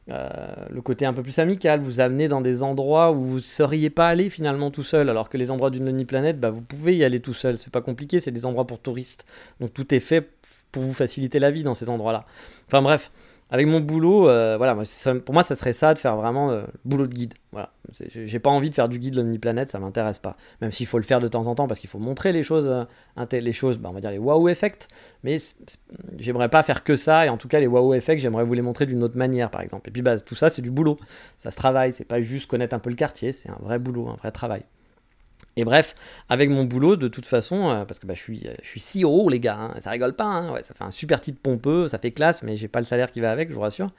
euh, 0.10 0.30
le 0.72 0.82
côté 0.82 1.06
un 1.06 1.14
peu 1.14 1.22
plus 1.22 1.38
amical, 1.38 1.82
vous 1.82 2.00
amener 2.00 2.28
dans 2.28 2.42
des 2.42 2.64
endroits 2.64 3.12
où 3.12 3.24
vous 3.24 3.36
ne 3.36 3.42
seriez 3.42 3.92
pas 3.92 4.08
allé 4.08 4.32
finalement 4.32 4.72
tout 4.72 4.84
seul, 4.84 5.10
alors 5.10 5.30
que 5.30 5.38
les 5.38 5.52
endroits 5.52 5.70
d'une 5.70 6.06
Planet, 6.06 6.40
bah, 6.40 6.50
vous 6.50 6.62
pouvez 6.62 6.96
y 6.96 7.04
aller 7.04 7.20
tout 7.20 7.36
seul, 7.36 7.60
c'est 7.60 7.72
pas 7.72 7.82
compliqué, 7.82 8.20
c'est 8.20 8.32
des 8.32 8.48
endroits 8.48 8.66
pour 8.66 8.80
touristes, 8.80 9.26
donc 9.60 9.72
tout 9.72 9.94
est 9.94 10.00
fait 10.00 10.28
pour 10.72 10.82
vous 10.82 10.94
faciliter 10.94 11.38
la 11.40 11.52
vie 11.52 11.64
dans 11.64 11.76
ces 11.76 11.90
endroits-là. 11.90 12.26
Enfin 12.68 12.82
bref, 12.82 13.12
avec 13.52 13.66
mon 13.66 13.80
boulot, 13.80 14.30
euh, 14.30 14.58
voilà, 14.58 14.78
pour 15.26 15.34
moi, 15.34 15.42
ça 15.42 15.56
serait 15.56 15.74
ça 15.74 15.96
de 15.96 16.00
faire 16.00 16.16
vraiment 16.16 16.52
euh, 16.52 16.64
boulot 16.86 17.08
de 17.08 17.14
guide. 17.14 17.34
Voilà, 17.52 17.72
j'ai 17.92 18.38
pas 18.38 18.52
envie 18.52 18.70
de 18.70 18.76
faire 18.76 18.88
du 18.88 19.00
guide 19.00 19.16
Lonely 19.16 19.40
Planet, 19.40 19.68
ça 19.70 19.80
m'intéresse 19.80 20.20
pas. 20.20 20.36
Même 20.62 20.72
s'il 20.72 20.86
faut 20.86 21.00
le 21.00 21.04
faire 21.04 21.20
de 21.20 21.28
temps 21.28 21.48
en 21.48 21.56
temps 21.56 21.68
parce 21.68 21.80
qu'il 21.80 21.90
faut 21.90 21.98
montrer 21.98 22.32
les 22.32 22.44
choses, 22.44 22.70
euh, 22.70 23.26
les 23.32 23.54
choses, 23.54 23.80
bah, 23.80 23.90
on 23.90 23.94
va 23.94 24.02
dire 24.02 24.12
les 24.12 24.20
wow 24.20 24.50
effects. 24.50 24.88
Mais 25.24 25.38
j'aimerais 26.20 26.50
pas 26.50 26.62
faire 26.62 26.84
que 26.84 26.96
ça 26.96 27.26
et 27.26 27.30
en 27.30 27.38
tout 27.38 27.48
cas 27.48 27.60
les 27.60 27.68
wow 27.68 27.96
effects, 27.96 28.20
j'aimerais 28.20 28.44
vous 28.44 28.54
les 28.54 28.62
montrer 28.62 28.86
d'une 28.86 29.04
autre 29.04 29.18
manière, 29.18 29.50
par 29.50 29.62
exemple. 29.62 29.90
Et 29.90 29.92
puis 29.92 30.04
bah, 30.04 30.20
tout 30.20 30.36
ça, 30.36 30.52
c'est 30.52 30.62
du 30.62 30.70
boulot, 30.70 31.00
ça 31.38 31.50
se 31.50 31.58
travaille. 31.58 31.92
C'est 31.92 32.06
pas 32.06 32.22
juste 32.22 32.46
connaître 32.46 32.76
un 32.76 32.80
peu 32.80 32.92
le 32.92 32.96
quartier, 32.96 33.32
c'est 33.32 33.50
un 33.50 33.58
vrai 33.62 33.80
boulot, 33.80 34.10
un 34.10 34.16
vrai 34.16 34.32
travail. 34.32 34.64
Et 35.60 35.66
bref, 35.66 35.94
avec 36.30 36.50
mon 36.50 36.64
boulot, 36.64 36.96
de 36.96 37.10
toute 37.10 37.26
façon, 37.26 37.70
euh, 37.70 37.84
parce 37.84 38.00
que 38.00 38.08
bah, 38.08 38.14
je, 38.14 38.22
suis, 38.22 38.48
je 38.64 38.66
suis 38.66 38.80
si 38.80 39.04
haut, 39.04 39.28
les 39.28 39.42
gars, 39.42 39.58
hein, 39.60 39.74
ça 39.80 39.90
rigole 39.90 40.14
pas, 40.14 40.24
hein, 40.24 40.56
ça 40.62 40.74
fait 40.74 40.86
un 40.86 40.92
super 40.92 41.20
titre 41.20 41.38
pompeux, 41.44 41.90
ça 41.90 42.00
fait 42.00 42.12
classe, 42.12 42.44
mais 42.44 42.56
j'ai 42.56 42.70
pas 42.70 42.80
le 42.80 42.86
salaire 42.86 43.12
qui 43.12 43.20
va 43.20 43.30
avec, 43.30 43.50
je 43.50 43.56
vous 43.56 43.60
rassure. 43.60 43.90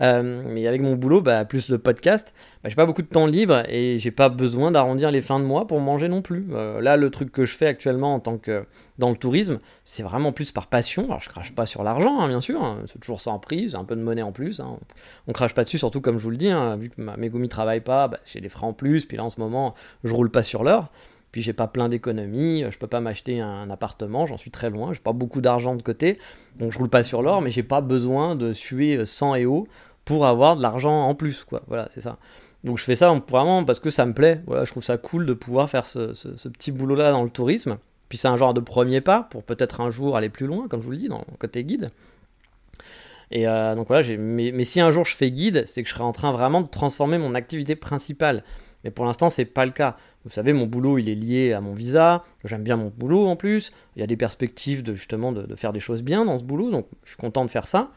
Euh, 0.00 0.44
mais 0.46 0.68
avec 0.68 0.80
mon 0.80 0.94
boulot, 0.94 1.20
bah, 1.20 1.44
plus 1.44 1.70
le 1.70 1.78
podcast, 1.78 2.34
bah, 2.68 2.70
j'ai 2.70 2.76
pas 2.76 2.86
beaucoup 2.86 3.00
de 3.00 3.08
temps 3.08 3.24
libre 3.24 3.62
et 3.68 3.98
j'ai 3.98 4.10
pas 4.10 4.28
besoin 4.28 4.70
d'arrondir 4.70 5.10
les 5.10 5.22
fins 5.22 5.40
de 5.40 5.44
mois 5.44 5.66
pour 5.66 5.80
manger 5.80 6.08
non 6.08 6.20
plus. 6.20 6.44
Euh, 6.52 6.82
là, 6.82 6.98
le 6.98 7.08
truc 7.08 7.32
que 7.32 7.46
je 7.46 7.56
fais 7.56 7.66
actuellement 7.66 8.14
en 8.14 8.20
tant 8.20 8.36
que 8.36 8.62
dans 8.98 9.08
le 9.08 9.16
tourisme, 9.16 9.58
c'est 9.84 10.02
vraiment 10.02 10.32
plus 10.32 10.52
par 10.52 10.66
passion. 10.66 11.04
Alors, 11.04 11.22
je 11.22 11.30
crache 11.30 11.54
pas 11.54 11.64
sur 11.64 11.82
l'argent, 11.82 12.20
hein, 12.20 12.28
bien 12.28 12.40
sûr, 12.40 12.76
c'est 12.84 12.98
toujours 12.98 13.22
sans 13.22 13.38
prise, 13.38 13.74
un 13.74 13.84
peu 13.84 13.96
de 13.96 14.02
monnaie 14.02 14.22
en 14.22 14.32
plus. 14.32 14.60
On 15.26 15.32
crache 15.32 15.54
pas 15.54 15.64
dessus, 15.64 15.78
surtout 15.78 16.02
comme 16.02 16.18
je 16.18 16.22
vous 16.22 16.30
le 16.30 16.36
dis, 16.36 16.52
vu 16.78 16.90
que 16.90 17.00
mes 17.00 17.30
gomis 17.30 17.48
travaillent 17.48 17.80
pas, 17.80 18.10
j'ai 18.26 18.40
des 18.40 18.50
frais 18.50 18.66
en 18.66 18.74
plus, 18.74 19.06
puis 19.06 19.16
là 19.16 19.24
en 19.24 19.30
ce 19.30 19.40
moment, 19.40 19.74
je 20.04 20.12
roule 20.12 20.30
pas 20.30 20.42
sur 20.42 20.62
l'heure. 20.62 20.90
Puis 21.32 21.42
j'ai 21.42 21.52
pas 21.52 21.68
plein 21.68 21.88
d'économies, 21.88 22.64
je 22.70 22.78
peux 22.78 22.86
pas 22.86 23.00
m'acheter 23.00 23.40
un 23.40 23.68
appartement, 23.70 24.26
j'en 24.26 24.38
suis 24.38 24.50
très 24.50 24.70
loin, 24.70 24.94
j'ai 24.94 25.00
pas 25.00 25.12
beaucoup 25.12 25.42
d'argent 25.42 25.74
de 25.74 25.82
côté, 25.82 26.18
donc 26.58 26.72
je 26.72 26.78
roule 26.78 26.88
pas 26.88 27.02
sur 27.02 27.20
l'or, 27.20 27.42
mais 27.42 27.50
j'ai 27.50 27.62
pas 27.62 27.82
besoin 27.82 28.34
de 28.34 28.54
suer 28.54 29.04
100 29.04 29.34
et 29.34 29.44
haut 29.44 29.66
pour 30.06 30.24
avoir 30.24 30.56
de 30.56 30.62
l'argent 30.62 31.02
en 31.02 31.14
plus, 31.14 31.44
quoi. 31.44 31.62
Voilà, 31.68 31.86
c'est 31.90 32.00
ça. 32.00 32.16
Donc 32.64 32.78
je 32.78 32.84
fais 32.84 32.96
ça 32.96 33.12
vraiment 33.28 33.64
parce 33.64 33.80
que 33.80 33.90
ça 33.90 34.06
me 34.06 34.12
plaît. 34.12 34.42
Voilà, 34.46 34.64
je 34.64 34.70
trouve 34.70 34.84
ça 34.84 34.98
cool 34.98 35.26
de 35.26 35.32
pouvoir 35.32 35.70
faire 35.70 35.86
ce, 35.86 36.12
petit 36.48 36.72
boulot-là 36.72 37.12
dans 37.12 37.22
le 37.22 37.30
tourisme. 37.30 37.78
Puis 38.08 38.18
c'est 38.18 38.28
un 38.28 38.36
genre 38.36 38.54
de 38.54 38.60
premier 38.60 39.00
pas 39.00 39.22
pour 39.30 39.42
peut-être 39.42 39.80
un 39.80 39.90
jour 39.90 40.16
aller 40.16 40.30
plus 40.30 40.46
loin, 40.46 40.66
comme 40.68 40.80
je 40.80 40.86
vous 40.86 40.92
le 40.92 40.96
dis, 40.96 41.08
dans 41.08 41.24
côté 41.38 41.62
guide. 41.62 41.90
Et 43.30 43.46
euh, 43.46 43.74
donc 43.74 43.88
voilà, 43.88 44.08
mais, 44.16 44.52
mais, 44.52 44.64
si 44.64 44.80
un 44.80 44.90
jour 44.90 45.04
je 45.04 45.14
fais 45.14 45.30
guide, 45.30 45.64
c'est 45.66 45.82
que 45.82 45.88
je 45.88 45.94
serai 45.94 46.04
en 46.04 46.12
train 46.12 46.32
vraiment 46.32 46.62
de 46.62 46.68
transformer 46.68 47.18
mon 47.18 47.34
activité 47.34 47.76
principale. 47.76 48.42
Mais 48.88 48.92
pour 48.92 49.04
l'instant, 49.04 49.28
c'est 49.28 49.44
pas 49.44 49.66
le 49.66 49.70
cas. 49.70 49.98
Vous 50.24 50.30
savez, 50.30 50.54
mon 50.54 50.64
boulot, 50.64 50.96
il 50.96 51.10
est 51.10 51.14
lié 51.14 51.52
à 51.52 51.60
mon 51.60 51.74
visa. 51.74 52.24
J'aime 52.42 52.62
bien 52.62 52.78
mon 52.78 52.88
boulot 52.88 53.26
en 53.26 53.36
plus. 53.36 53.70
Il 53.96 54.00
y 54.00 54.02
a 54.02 54.06
des 54.06 54.16
perspectives 54.16 54.82
de 54.82 54.94
justement 54.94 55.30
de, 55.30 55.54
faire 55.56 55.74
des 55.74 55.78
choses 55.78 56.02
bien 56.02 56.24
dans 56.24 56.38
ce 56.38 56.42
boulot, 56.42 56.70
donc 56.70 56.86
je 57.04 57.10
suis 57.10 57.18
content 57.18 57.44
de 57.44 57.50
faire 57.50 57.66
ça. 57.66 57.90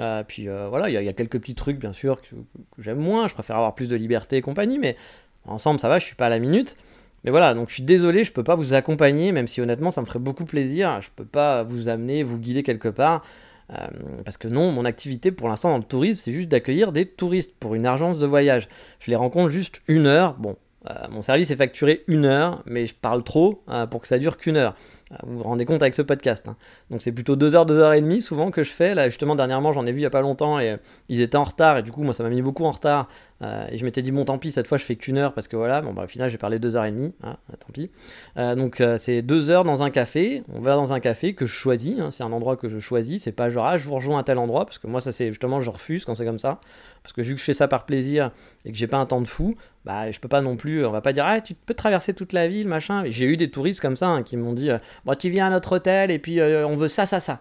Euh, 0.00 0.22
puis 0.22 0.50
euh, 0.50 0.68
voilà, 0.68 0.90
il 0.90 1.02
y, 1.02 1.08
a, 1.08 1.12
quelques 1.14 1.40
petits 1.40 1.54
trucs 1.54 1.78
bien 1.78 1.94
sûr 1.94 2.20
que, 2.20 2.36
j'aime 2.76 2.98
moins. 2.98 3.26
Je 3.26 3.32
préfère 3.32 3.56
avoir 3.56 3.74
plus 3.74 3.88
de 3.88 3.96
liberté 3.96 4.36
et 4.36 4.42
compagnie, 4.42 4.78
mais 4.78 4.98
ensemble 5.46 5.80
ça 5.80 5.88
va. 5.88 5.98
Je 5.98 6.04
suis 6.04 6.14
pas 6.14 6.26
à 6.26 6.30
la 6.30 6.38
minute. 6.38 6.76
Mais 7.24 7.30
voilà, 7.30 7.54
donc 7.54 7.70
je 7.70 7.74
suis 7.74 7.82
désolé, 7.82 8.22
je 8.22 8.32
peux 8.32 8.44
pas 8.44 8.54
vous 8.54 8.74
accompagner, 8.74 9.32
même 9.32 9.46
si 9.46 9.62
honnêtement 9.62 9.90
ça 9.90 10.02
me 10.02 10.06
ferait 10.06 10.18
beaucoup 10.18 10.44
plaisir. 10.44 11.00
Je 11.00 11.08
peux 11.16 11.24
pas 11.24 11.62
vous 11.62 11.88
amener, 11.88 12.22
vous 12.22 12.38
guider 12.38 12.62
quelque 12.62 12.90
part. 12.90 13.24
Euh, 13.70 13.86
parce 14.24 14.36
que 14.36 14.48
non, 14.48 14.72
mon 14.72 14.84
activité 14.84 15.32
pour 15.32 15.48
l'instant 15.48 15.70
dans 15.70 15.78
le 15.78 15.84
tourisme, 15.84 16.18
c'est 16.18 16.32
juste 16.32 16.48
d'accueillir 16.48 16.92
des 16.92 17.06
touristes 17.06 17.54
pour 17.58 17.74
une 17.74 17.86
agence 17.86 18.18
de 18.18 18.26
voyage. 18.26 18.68
Je 19.00 19.10
les 19.10 19.16
rencontre 19.16 19.50
juste 19.50 19.80
une 19.88 20.06
heure. 20.06 20.34
Bon, 20.34 20.56
euh, 20.90 20.94
mon 21.10 21.20
service 21.22 21.50
est 21.50 21.56
facturé 21.56 22.04
une 22.06 22.26
heure, 22.26 22.62
mais 22.66 22.86
je 22.86 22.94
parle 22.94 23.24
trop 23.24 23.62
euh, 23.70 23.86
pour 23.86 24.02
que 24.02 24.06
ça 24.06 24.18
dure 24.18 24.36
qu'une 24.36 24.56
heure. 24.56 24.74
Euh, 25.12 25.16
vous 25.26 25.38
vous 25.38 25.42
rendez 25.44 25.64
compte 25.64 25.82
avec 25.82 25.94
ce 25.94 26.02
podcast. 26.02 26.48
Hein. 26.48 26.56
Donc 26.90 27.02
c'est 27.02 27.12
plutôt 27.12 27.36
deux 27.36 27.54
heures, 27.54 27.66
deux 27.66 27.78
heures 27.78 27.92
et 27.92 28.00
demie 28.00 28.20
souvent 28.20 28.50
que 28.50 28.62
je 28.62 28.70
fais. 28.70 28.94
Là 28.94 29.08
justement 29.08 29.36
dernièrement 29.36 29.72
j'en 29.72 29.86
ai 29.86 29.92
vu 29.92 30.00
il 30.00 30.02
y 30.02 30.06
a 30.06 30.10
pas 30.10 30.20
longtemps 30.20 30.58
et 30.58 30.76
ils 31.08 31.20
étaient 31.20 31.36
en 31.36 31.44
retard 31.44 31.78
et 31.78 31.82
du 31.82 31.92
coup 31.92 32.02
moi 32.02 32.14
ça 32.14 32.22
m'a 32.22 32.30
mis 32.30 32.42
beaucoup 32.42 32.64
en 32.64 32.70
retard. 32.70 33.08
et 33.42 33.76
je 33.76 33.84
m'étais 33.84 34.02
dit 34.02 34.12
bon 34.12 34.24
tant 34.24 34.38
pis 34.38 34.50
cette 34.50 34.66
fois 34.66 34.78
je 34.78 34.84
fais 34.84 34.96
qu'une 34.96 35.18
heure 35.18 35.34
parce 35.34 35.48
que 35.48 35.56
voilà 35.56 35.82
bon 35.82 35.92
bah 35.92 36.04
au 36.04 36.08
final 36.08 36.30
j'ai 36.30 36.38
parlé 36.38 36.58
deux 36.58 36.76
heures 36.76 36.86
et 36.86 36.90
demie. 36.90 37.12
Hein, 37.22 37.36
tant 37.58 37.72
pis. 37.72 37.90
donc 38.36 38.82
c'est 38.96 39.22
deux 39.22 39.50
heures 39.50 39.64
dans 39.64 39.82
un 39.82 39.90
café. 39.90 40.42
On 40.52 40.60
va 40.60 40.74
dans 40.74 40.92
un 40.92 41.00
café 41.00 41.34
que 41.34 41.46
je 41.46 41.52
choisis. 41.52 42.00
Hein. 42.00 42.10
c'est 42.10 42.24
un 42.24 42.32
endroit 42.32 42.56
que 42.56 42.68
je 42.68 42.78
choisis. 42.78 43.24
C'est 43.24 43.32
pas 43.32 43.50
genre 43.50 43.66
ah 43.66 43.78
je 43.78 43.84
vous 43.84 43.94
rejoins 43.94 44.20
à 44.20 44.24
tel 44.24 44.38
endroit 44.38 44.64
parce 44.64 44.78
que 44.78 44.86
moi 44.86 45.00
ça 45.00 45.12
c'est 45.12 45.28
justement 45.28 45.60
je 45.60 45.70
refuse 45.70 46.04
quand 46.04 46.14
c'est 46.14 46.24
comme 46.24 46.38
ça 46.38 46.60
parce 47.04 47.12
que 47.12 47.20
vu 47.20 47.34
que 47.34 47.38
je 47.38 47.44
fais 47.44 47.52
ça 47.52 47.68
par 47.68 47.84
plaisir 47.84 48.30
et 48.64 48.72
que 48.72 48.78
j'ai 48.78 48.86
pas 48.86 48.96
un 48.96 49.04
temps 49.04 49.20
de 49.20 49.28
fou, 49.28 49.54
bah 49.84 50.10
je 50.10 50.18
peux 50.18 50.28
pas 50.28 50.40
non 50.40 50.56
plus, 50.56 50.86
on 50.86 50.90
va 50.90 51.02
pas 51.02 51.12
dire 51.12 51.26
ah 51.26 51.42
tu 51.42 51.52
peux 51.54 51.74
traverser 51.74 52.14
toute 52.14 52.32
la 52.32 52.48
ville 52.48 52.66
machin. 52.66 53.04
J'ai 53.06 53.26
eu 53.26 53.36
des 53.36 53.50
touristes 53.50 53.80
comme 53.80 53.96
ça 53.96 54.22
qui 54.24 54.38
m'ont 54.38 54.54
dit 54.54 54.70
bon 55.04 55.14
tu 55.14 55.30
viens 55.30 55.46
à 55.46 55.50
notre 55.50 55.76
hôtel 55.76 56.10
et 56.10 56.18
puis 56.18 56.40
euh, 56.40 56.66
on 56.66 56.76
veut 56.76 56.88
ça 56.88 57.06
ça 57.06 57.20
ça. 57.20 57.40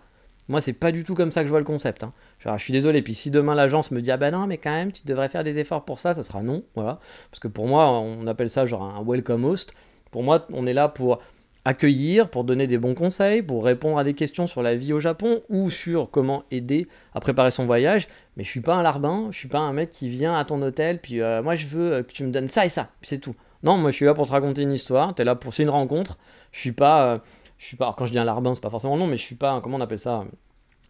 Moi 0.50 0.62
c'est 0.62 0.74
pas 0.74 0.92
du 0.92 1.04
tout 1.04 1.14
comme 1.14 1.32
ça 1.32 1.42
que 1.42 1.48
je 1.48 1.52
vois 1.52 1.60
le 1.60 1.66
concept. 1.66 2.04
Hein. 2.04 2.12
je 2.44 2.64
suis 2.64 2.74
désolé. 2.74 3.02
Puis 3.02 3.14
si 3.14 3.32
demain 3.32 3.56
l'agence 3.56 3.92
me 3.92 4.02
dit 4.02 4.12
ah 4.12 4.18
bah 4.18 4.32
non 4.32 4.48
mais 4.48 4.58
quand 4.58 4.72
même 4.72 4.92
tu 4.92 5.04
devrais 5.06 5.30
faire 5.30 5.44
des 5.44 5.60
efforts 5.60 5.86
pour 5.86 6.00
ça, 6.00 6.14
ça 6.14 6.24
sera 6.24 6.42
non 6.42 6.64
voilà. 6.76 7.00
Parce 7.32 7.40
que 7.40 7.48
pour 7.48 7.68
moi 7.68 7.90
on 7.90 8.28
appelle 8.28 8.50
ça 8.50 8.66
genre 8.66 8.84
un 8.84 9.04
welcome 9.06 9.46
host. 9.46 9.74
Pour 10.12 10.24
moi 10.24 10.46
on 10.52 10.68
est 10.68 10.74
là 10.74 10.90
pour 10.90 11.20
accueillir, 11.66 12.30
pour 12.30 12.44
donner 12.44 12.68
des 12.68 12.78
bons 12.78 12.94
conseils, 12.94 13.42
pour 13.42 13.64
répondre 13.64 13.98
à 13.98 14.04
des 14.04 14.14
questions 14.14 14.48
sur 14.48 14.62
la 14.62 14.76
vie 14.76 14.92
au 14.94 15.00
Japon 15.00 15.42
ou 15.50 15.70
sur 15.70 16.10
comment 16.12 16.44
aider 16.52 16.88
à 17.14 17.20
préparer 17.20 17.52
son 17.52 17.66
voyage. 17.66 18.08
Mais 18.36 18.44
je 18.44 18.50
suis 18.50 18.62
pas 18.62 18.76
un 18.76 18.84
larbin, 18.84 19.30
je 19.32 19.38
suis 19.38 19.48
pas 19.48 19.60
un 19.60 19.74
mec 19.74 19.90
qui 19.90 20.10
vient 20.10 20.38
à 20.38 20.44
ton 20.44 20.62
hôtel, 20.62 21.00
puis 21.00 21.22
euh, 21.22 21.42
moi 21.42 21.56
je 21.56 21.68
veux 21.68 21.94
euh, 21.94 22.04
que 22.04 22.12
tu 22.12 22.26
me 22.26 22.32
donnes 22.32 22.48
ça 22.48 22.66
et 22.66 22.70
ça, 22.70 22.90
puis 23.00 23.10
c'est 23.10 23.20
tout. 23.20 23.36
Non, 23.64 23.78
moi 23.78 23.92
je 23.92 23.96
suis 23.96 24.06
là 24.06 24.14
pour 24.14 24.28
te 24.28 24.32
raconter 24.32 24.62
une 24.62 24.74
histoire, 24.74 25.16
tu 25.16 25.22
es 25.22 25.26
là 25.26 25.36
pour. 25.36 25.54
C'est 25.54 25.64
une 25.64 25.70
rencontre. 25.70 26.18
Je 26.52 26.60
suis 26.60 26.74
pas. 26.74 27.22
Je 27.58 27.66
suis 27.66 27.78
pas. 27.78 27.86
Alors 27.86 27.96
quand 27.96 28.06
je 28.06 28.12
dis 28.12 28.20
un 28.20 28.26
larbin, 28.26 28.54
c'est 28.56 28.62
pas 28.62 28.70
forcément 28.70 28.98
nom, 28.98 29.08
mais 29.08 29.18
je 29.18 29.24
suis 29.24 29.36
pas. 29.36 29.62
Comment 29.62 29.78
on 29.78 29.82
appelle 29.82 30.00
ça 30.00 30.26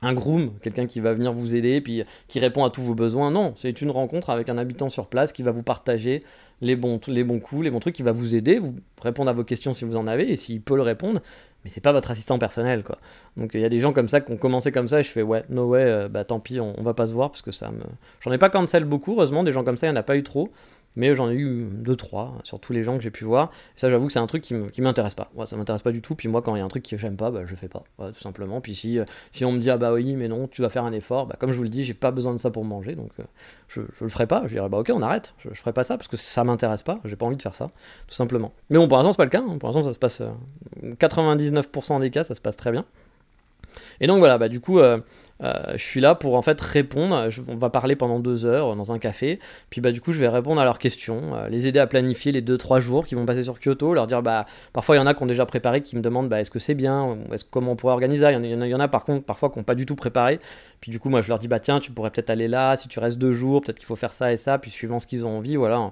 un 0.03 0.13
groom, 0.13 0.51
quelqu'un 0.61 0.85
qui 0.85 0.99
va 0.99 1.13
venir 1.13 1.33
vous 1.33 1.55
aider, 1.55 1.81
puis 1.81 2.03
qui 2.27 2.39
répond 2.39 2.63
à 2.65 2.69
tous 2.69 2.81
vos 2.81 2.95
besoins. 2.95 3.31
Non, 3.31 3.53
c'est 3.55 3.81
une 3.81 3.91
rencontre 3.91 4.29
avec 4.29 4.49
un 4.49 4.57
habitant 4.57 4.89
sur 4.89 5.07
place 5.07 5.31
qui 5.31 5.43
va 5.43 5.51
vous 5.51 5.63
partager 5.63 6.23
les 6.61 6.75
bons, 6.75 6.99
les 7.07 7.23
bons 7.23 7.39
coups, 7.39 7.63
les 7.63 7.71
bons 7.71 7.79
trucs, 7.79 7.95
qui 7.95 8.03
va 8.03 8.11
vous 8.11 8.35
aider, 8.35 8.59
vous 8.59 8.75
répondre 9.01 9.29
à 9.29 9.33
vos 9.33 9.43
questions 9.43 9.73
si 9.73 9.85
vous 9.85 9.95
en 9.95 10.07
avez, 10.07 10.29
et 10.29 10.35
s'il 10.35 10.61
peut 10.61 10.75
le 10.75 10.81
répondre, 10.81 11.21
mais 11.63 11.69
c'est 11.69 11.81
pas 11.81 11.91
votre 11.91 12.11
assistant 12.11 12.37
personnel, 12.37 12.83
quoi. 12.83 12.97
Donc 13.37 13.51
il 13.53 13.61
y 13.61 13.65
a 13.65 13.69
des 13.69 13.79
gens 13.79 13.93
comme 13.93 14.09
ça 14.09 14.21
qui 14.21 14.31
ont 14.31 14.37
commencé 14.37 14.71
comme 14.71 14.87
ça, 14.87 14.99
et 14.99 15.03
je 15.03 15.09
fais 15.09 15.21
ouais, 15.21 15.43
no 15.49 15.65
way, 15.65 15.83
euh, 15.83 16.09
bah 16.09 16.25
tant 16.25 16.39
pis, 16.39 16.59
on, 16.59 16.77
on, 16.77 16.83
va 16.83 16.93
pas 16.93 17.07
se 17.07 17.13
voir, 17.13 17.31
parce 17.31 17.41
que 17.41 17.51
ça 17.51 17.71
me... 17.71 17.83
J'en 18.21 18.31
ai 18.31 18.37
pas 18.37 18.49
cancel 18.49 18.85
beaucoup, 18.85 19.13
heureusement, 19.13 19.43
des 19.43 19.51
gens 19.51 19.63
comme 19.63 19.77
ça, 19.77 19.87
il 19.87 19.89
y 19.89 19.93
en 19.93 19.97
a 19.97 20.03
pas 20.03 20.17
eu 20.17 20.23
trop, 20.23 20.49
mais 20.95 21.15
j'en 21.15 21.29
ai 21.29 21.35
eu 21.35 21.65
deux, 21.65 21.95
trois 21.95 22.35
sur 22.43 22.59
tous 22.59 22.73
les 22.73 22.83
gens 22.83 22.97
que 22.97 23.03
j'ai 23.03 23.11
pu 23.11 23.23
voir. 23.23 23.51
ça, 23.75 23.89
j'avoue 23.89 24.07
que 24.07 24.13
c'est 24.13 24.19
un 24.19 24.27
truc 24.27 24.43
qui, 24.43 24.81
m'intéresse 24.81 25.15
pas. 25.15 25.29
Ouais, 25.35 25.45
ça 25.45 25.57
m'intéresse 25.57 25.81
pas 25.81 25.91
du 25.91 26.01
tout. 26.01 26.15
Puis 26.15 26.27
moi, 26.27 26.41
quand 26.41 26.55
il 26.55 26.59
y 26.59 26.61
a 26.61 26.65
un 26.65 26.69
truc 26.69 26.87
que 26.87 26.97
j'aime 26.97 27.15
pas, 27.15 27.31
bah, 27.31 27.41
je 27.45 27.55
fais 27.55 27.67
pas, 27.67 27.83
tout 27.97 28.19
simplement. 28.19 28.61
Puis 28.61 28.75
si, 28.75 28.99
euh, 28.99 29.05
si 29.31 29.45
on 29.45 29.51
me 29.51 29.59
dit, 29.59 29.69
ah 29.69 29.77
bah 29.77 29.93
oui, 29.93 30.15
mais 30.15 30.27
non, 30.27 30.47
tu 30.47 30.61
dois 30.61 30.69
faire 30.69 30.83
un 30.83 30.93
effort, 30.93 31.25
bah, 31.25 31.35
comme 31.39 31.51
je 31.51 31.57
vous 31.57 31.63
le 31.63 31.69
dis, 31.69 31.83
j'ai 31.83 31.93
pas 31.93 32.11
besoin 32.11 32.33
de 32.33 32.37
ça 32.37 32.51
pour 32.51 32.65
manger, 32.65 32.95
donc 32.95 33.11
euh, 33.19 33.23
je, 33.67 33.81
je 33.97 34.03
le 34.03 34.09
ferai 34.09 34.27
pas. 34.27 34.43
Je 34.45 34.53
dirais, 34.53 34.69
bah 34.69 34.79
ok, 34.79 34.91
on 34.93 35.01
arrête, 35.01 35.33
je, 35.39 35.49
je 35.51 35.59
ferai 35.59 35.73
pas 35.73 35.83
ça 35.83 35.97
parce 35.97 36.07
que 36.07 36.17
ça 36.17 36.43
m'intéresse 36.43 36.83
pas, 36.83 36.99
j'ai 37.05 37.15
pas 37.15 37.25
envie 37.25 37.37
de 37.37 37.41
faire 37.41 37.55
ça, 37.55 37.67
tout 38.07 38.15
simplement. 38.15 38.51
Mais 38.69 38.77
bon, 38.77 38.87
pour 38.87 38.97
l'instant, 38.97 39.11
c'est 39.11 39.17
pas 39.17 39.25
le 39.25 39.29
cas. 39.29 39.43
Hein. 39.47 39.57
Pour 39.57 39.69
l'instant, 39.69 39.83
ça 39.83 39.93
se 39.93 39.99
passe, 39.99 40.21
99% 40.83 41.95
euh, 41.95 41.99
des 41.99 42.09
cas, 42.09 42.23
ça 42.23 42.33
se 42.33 42.41
passe 42.41 42.57
très 42.57 42.71
bien. 42.71 42.85
Et 43.99 44.07
donc 44.07 44.19
voilà, 44.19 44.37
bah 44.37 44.49
du 44.49 44.59
coup, 44.59 44.79
euh, 45.43 45.73
je 45.73 45.83
suis 45.83 45.99
là 45.99 46.15
pour 46.15 46.35
en 46.35 46.41
fait 46.41 46.59
répondre. 46.59 47.29
on 47.47 47.55
va 47.55 47.69
parler 47.69 47.95
pendant 47.95 48.19
deux 48.19 48.45
heures 48.45 48.75
dans 48.75 48.91
un 48.91 48.99
café. 48.99 49.39
Puis 49.69 49.81
bah 49.81 49.91
du 49.91 50.01
coup, 50.01 50.13
je 50.13 50.19
vais 50.19 50.27
répondre 50.27 50.61
à 50.61 50.63
leurs 50.63 50.79
questions, 50.79 51.35
euh, 51.35 51.49
les 51.49 51.67
aider 51.67 51.79
à 51.79 51.87
planifier 51.87 52.31
les 52.31 52.41
deux 52.41 52.57
trois 52.57 52.79
jours 52.79 53.05
qui 53.05 53.15
vont 53.15 53.25
passer 53.25 53.43
sur 53.43 53.59
Kyoto, 53.59 53.93
leur 53.93 54.07
dire 54.07 54.21
bah 54.21 54.45
parfois 54.71 54.95
il 54.95 54.99
y 54.99 55.01
en 55.01 55.07
a 55.07 55.13
qui 55.13 55.23
ont 55.23 55.27
déjà 55.27 55.45
préparé, 55.45 55.81
qui 55.81 55.95
me 55.95 56.01
demandent 56.01 56.29
bah 56.29 56.39
est-ce 56.39 56.51
que 56.51 56.59
c'est 56.59 56.75
bien, 56.75 57.17
est-ce 57.31 57.45
comment 57.45 57.71
on 57.71 57.75
pourrait 57.75 57.93
organiser. 57.93 58.25
Il 58.31 58.51
y, 58.51 58.55
en 58.55 58.61
a, 58.61 58.67
y 58.67 58.75
en 58.75 58.79
a 58.79 58.87
par 58.87 59.05
contre 59.05 59.25
parfois 59.25 59.49
qui 59.49 59.59
n'ont 59.59 59.63
pas 59.63 59.75
du 59.75 59.85
tout 59.85 59.95
préparé. 59.95 60.39
Puis 60.79 60.91
du 60.91 60.99
coup, 60.99 61.09
moi 61.09 61.21
je 61.21 61.29
leur 61.29 61.39
dis 61.39 61.47
bah 61.47 61.59
tiens, 61.59 61.79
tu 61.79 61.91
pourrais 61.91 62.11
peut-être 62.11 62.29
aller 62.29 62.47
là 62.47 62.75
si 62.75 62.87
tu 62.87 62.99
restes 62.99 63.17
deux 63.17 63.33
jours, 63.33 63.61
peut-être 63.61 63.77
qu'il 63.77 63.87
faut 63.87 63.95
faire 63.95 64.13
ça 64.13 64.31
et 64.31 64.37
ça. 64.37 64.57
Puis 64.57 64.71
suivant 64.71 64.99
ce 64.99 65.07
qu'ils 65.07 65.25
ont 65.25 65.37
envie, 65.37 65.55
voilà. 65.55 65.91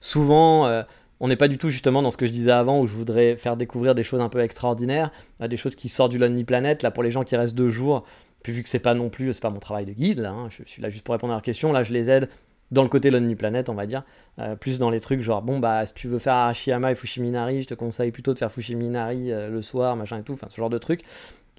Souvent 0.00 0.84
on 1.22 1.28
n'est 1.28 1.36
pas 1.36 1.46
du 1.46 1.56
tout 1.56 1.70
justement 1.70 2.02
dans 2.02 2.10
ce 2.10 2.16
que 2.16 2.26
je 2.26 2.32
disais 2.32 2.50
avant 2.50 2.80
où 2.80 2.86
je 2.88 2.94
voudrais 2.94 3.36
faire 3.36 3.56
découvrir 3.56 3.94
des 3.94 4.02
choses 4.02 4.20
un 4.20 4.28
peu 4.28 4.40
extraordinaires, 4.40 5.12
euh, 5.40 5.46
des 5.46 5.56
choses 5.56 5.76
qui 5.76 5.88
sortent 5.88 6.10
du 6.10 6.18
Lonely 6.18 6.42
Planet. 6.42 6.82
Là, 6.82 6.90
pour 6.90 7.04
les 7.04 7.12
gens 7.12 7.22
qui 7.22 7.36
restent 7.36 7.54
deux 7.54 7.70
jours, 7.70 8.04
puis 8.42 8.52
vu 8.52 8.62
que 8.62 8.68
c'est 8.68 8.78
pas 8.78 8.94
non 8.94 9.08
plus, 9.08 9.32
c'est 9.32 9.42
pas 9.42 9.50
mon 9.50 9.58
travail 9.58 9.86
de 9.86 9.92
guide, 9.92 10.18
là, 10.18 10.30
hein, 10.30 10.48
je 10.50 10.62
suis 10.66 10.82
là 10.82 10.90
juste 10.90 11.04
pour 11.04 11.12
répondre 11.12 11.32
à 11.32 11.36
leurs 11.36 11.42
questions. 11.42 11.72
Là, 11.72 11.82
je 11.82 11.92
les 11.92 12.10
aide 12.10 12.28
dans 12.70 12.82
le 12.82 12.88
côté 12.88 13.10
Lonely 13.10 13.34
Planet, 13.34 13.68
on 13.68 13.74
va 13.74 13.86
dire, 13.86 14.02
euh, 14.38 14.56
plus 14.56 14.78
dans 14.78 14.88
les 14.90 15.00
trucs 15.00 15.20
genre 15.20 15.42
bon 15.42 15.58
bah 15.58 15.84
si 15.84 15.92
tu 15.92 16.08
veux 16.08 16.18
faire 16.18 16.34
Arashiyama 16.34 16.92
et 16.92 16.94
Fushiminari, 16.94 17.62
je 17.62 17.68
te 17.68 17.74
conseille 17.74 18.10
plutôt 18.10 18.32
de 18.32 18.38
faire 18.38 18.50
Fushiminari 18.50 19.30
euh, 19.30 19.50
le 19.50 19.60
soir, 19.60 19.94
machin 19.94 20.18
et 20.18 20.22
tout, 20.22 20.32
enfin 20.32 20.48
ce 20.48 20.56
genre 20.56 20.70
de 20.70 20.78
trucs. 20.78 21.02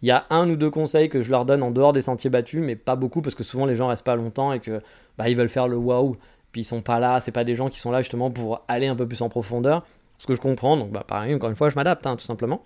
Il 0.01 0.07
y 0.07 0.11
a 0.11 0.25
un 0.31 0.49
ou 0.49 0.55
deux 0.55 0.71
conseils 0.71 1.09
que 1.09 1.21
je 1.21 1.29
leur 1.29 1.45
donne 1.45 1.63
en 1.63 1.71
dehors 1.71 1.93
des 1.93 2.01
sentiers 2.01 2.29
battus, 2.31 2.61
mais 2.61 2.75
pas 2.75 2.95
beaucoup 2.95 3.21
parce 3.21 3.35
que 3.35 3.43
souvent 3.43 3.65
les 3.65 3.75
gens 3.75 3.87
restent 3.87 4.03
pas 4.03 4.15
longtemps 4.15 4.51
et 4.51 4.59
que 4.59 4.81
bah, 5.17 5.29
ils 5.29 5.37
veulent 5.37 5.49
faire 5.49 5.67
le 5.67 5.77
waouh 5.77 6.17
puis 6.53 6.61
ils 6.61 6.65
sont 6.65 6.81
pas 6.81 6.99
là, 6.99 7.19
c'est 7.19 7.31
pas 7.31 7.43
des 7.43 7.55
gens 7.55 7.67
qui 7.67 7.79
sont 7.79 7.91
là 7.91 8.01
justement 8.01 8.31
pour 8.31 8.63
aller 8.67 8.87
un 8.87 8.95
peu 8.95 9.07
plus 9.07 9.21
en 9.21 9.27
profondeur, 9.27 9.83
ce 10.19 10.27
que 10.27 10.35
je 10.35 10.39
comprends, 10.39 10.77
donc 10.77 10.91
bah 10.91 11.03
pareil, 11.05 11.33
encore 11.33 11.49
une 11.49 11.55
fois, 11.55 11.67
je 11.69 11.75
m'adapte, 11.75 12.05
hein, 12.07 12.15
tout 12.15 12.25
simplement. 12.25 12.61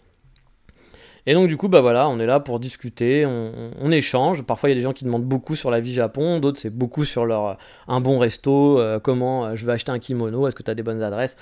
Et 1.29 1.33
donc 1.33 1.49
du 1.49 1.57
coup, 1.57 1.67
bah 1.67 1.81
voilà, 1.81 2.07
on 2.07 2.19
est 2.19 2.25
là 2.25 2.39
pour 2.39 2.57
discuter, 2.57 3.25
on, 3.25 3.91
échange. 3.91 4.43
Parfois, 4.43 4.69
il 4.69 4.71
y 4.71 4.75
a 4.75 4.77
des 4.77 4.81
gens 4.81 4.93
qui 4.93 5.03
demandent 5.03 5.25
beaucoup 5.25 5.57
sur 5.57 5.69
la 5.69 5.81
vie 5.81 5.93
Japon, 5.93 6.39
d'autres 6.39 6.57
c'est 6.57 6.73
beaucoup 6.73 7.03
sur 7.03 7.25
leur 7.25 7.57
un 7.89 7.99
bon 7.99 8.17
resto, 8.17 8.79
euh, 8.79 8.99
comment 8.99 9.45
euh, 9.45 9.55
je 9.55 9.65
vais 9.65 9.73
acheter 9.73 9.91
un 9.91 9.99
kimono, 9.99 10.47
est-ce 10.47 10.55
que 10.55 10.63
tu 10.63 10.71
as 10.71 10.75
des 10.75 10.83
bonnes 10.83 11.03
adresses, 11.03 11.35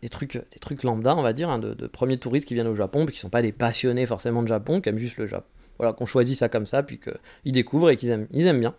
des 0.00 0.08
trucs, 0.08 0.34
des 0.34 0.58
trucs 0.60 0.84
lambda, 0.84 1.16
on 1.16 1.22
va 1.22 1.32
dire, 1.32 1.50
hein, 1.50 1.58
de, 1.58 1.74
premiers 1.88 2.18
touristes 2.18 2.46
qui 2.46 2.54
viennent 2.54 2.68
au 2.68 2.76
Japon, 2.76 3.04
puis 3.04 3.14
qui 3.14 3.20
sont 3.20 3.30
pas 3.30 3.42
des 3.42 3.50
passionnés 3.50 4.06
forcément 4.06 4.44
de 4.44 4.48
Japon, 4.48 4.80
qui 4.80 4.88
aiment 4.90 4.98
juste 4.98 5.18
le 5.18 5.26
Japon. 5.26 5.48
Voilà, 5.78 5.92
qu'on 5.92 6.06
choisit 6.06 6.36
ça 6.36 6.48
comme 6.48 6.66
ça, 6.66 6.84
puis 6.84 7.00
qu'ils 7.00 7.52
découvrent 7.52 7.90
et 7.90 7.96
qu'ils 7.96 8.10
aiment, 8.10 8.28
ils 8.32 8.46
aiment 8.46 8.60
bien. 8.60 8.76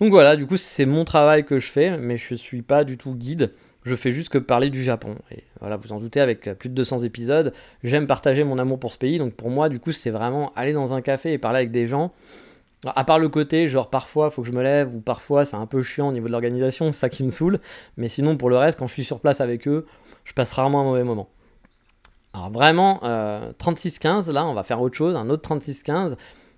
Donc 0.00 0.10
voilà, 0.12 0.36
du 0.36 0.46
coup, 0.46 0.56
c'est 0.56 0.86
mon 0.86 1.04
travail 1.04 1.44
que 1.44 1.58
je 1.58 1.66
fais, 1.66 1.98
mais 1.98 2.18
je 2.18 2.34
suis 2.34 2.62
pas 2.62 2.84
du 2.84 2.98
tout 2.98 3.16
guide. 3.16 3.50
Je 3.84 3.96
fais 3.96 4.12
juste 4.12 4.28
que 4.28 4.38
parler 4.38 4.70
du 4.70 4.82
Japon. 4.82 5.14
Et 5.30 5.42
voilà, 5.60 5.76
vous 5.76 5.92
en 5.92 5.98
doutez, 5.98 6.20
avec 6.20 6.52
plus 6.58 6.68
de 6.68 6.74
200 6.74 7.00
épisodes, 7.00 7.52
j'aime 7.82 8.06
partager 8.06 8.44
mon 8.44 8.58
amour 8.58 8.78
pour 8.78 8.92
ce 8.92 8.98
pays. 8.98 9.18
Donc 9.18 9.34
pour 9.34 9.50
moi, 9.50 9.68
du 9.68 9.80
coup, 9.80 9.92
c'est 9.92 10.10
vraiment 10.10 10.52
aller 10.54 10.72
dans 10.72 10.94
un 10.94 11.00
café 11.00 11.32
et 11.32 11.38
parler 11.38 11.58
avec 11.58 11.70
des 11.70 11.88
gens. 11.88 12.12
À 12.84 13.04
part 13.04 13.20
le 13.20 13.28
côté, 13.28 13.68
genre 13.68 13.90
parfois 13.90 14.30
faut 14.30 14.42
que 14.42 14.48
je 14.48 14.52
me 14.52 14.62
lève, 14.62 14.92
ou 14.92 15.00
parfois 15.00 15.44
c'est 15.44 15.56
un 15.56 15.66
peu 15.66 15.82
chiant 15.82 16.08
au 16.08 16.12
niveau 16.12 16.26
de 16.26 16.32
l'organisation, 16.32 16.92
ça 16.92 17.08
qui 17.08 17.22
me 17.22 17.30
saoule. 17.30 17.58
Mais 17.96 18.08
sinon, 18.08 18.36
pour 18.36 18.50
le 18.50 18.56
reste, 18.56 18.78
quand 18.78 18.88
je 18.88 18.92
suis 18.92 19.04
sur 19.04 19.20
place 19.20 19.40
avec 19.40 19.68
eux, 19.68 19.84
je 20.24 20.32
passe 20.32 20.52
rarement 20.52 20.80
un 20.80 20.84
mauvais 20.84 21.04
moment. 21.04 21.28
Alors 22.32 22.50
vraiment, 22.50 23.00
36-15, 23.02 24.32
là, 24.32 24.44
on 24.46 24.54
va 24.54 24.62
faire 24.64 24.80
autre 24.80 24.96
chose, 24.96 25.14
un 25.16 25.30
autre 25.30 25.48
36-15. 25.48 26.16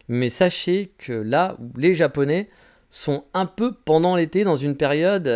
Mais 0.08 0.28
sachez 0.28 0.92
que 0.98 1.12
là 1.12 1.56
les 1.76 1.94
Japonais 1.94 2.48
sont 2.94 3.24
un 3.34 3.46
peu 3.46 3.72
pendant 3.72 4.14
l'été 4.14 4.44
dans 4.44 4.56
une 4.56 4.76
période, 4.76 5.28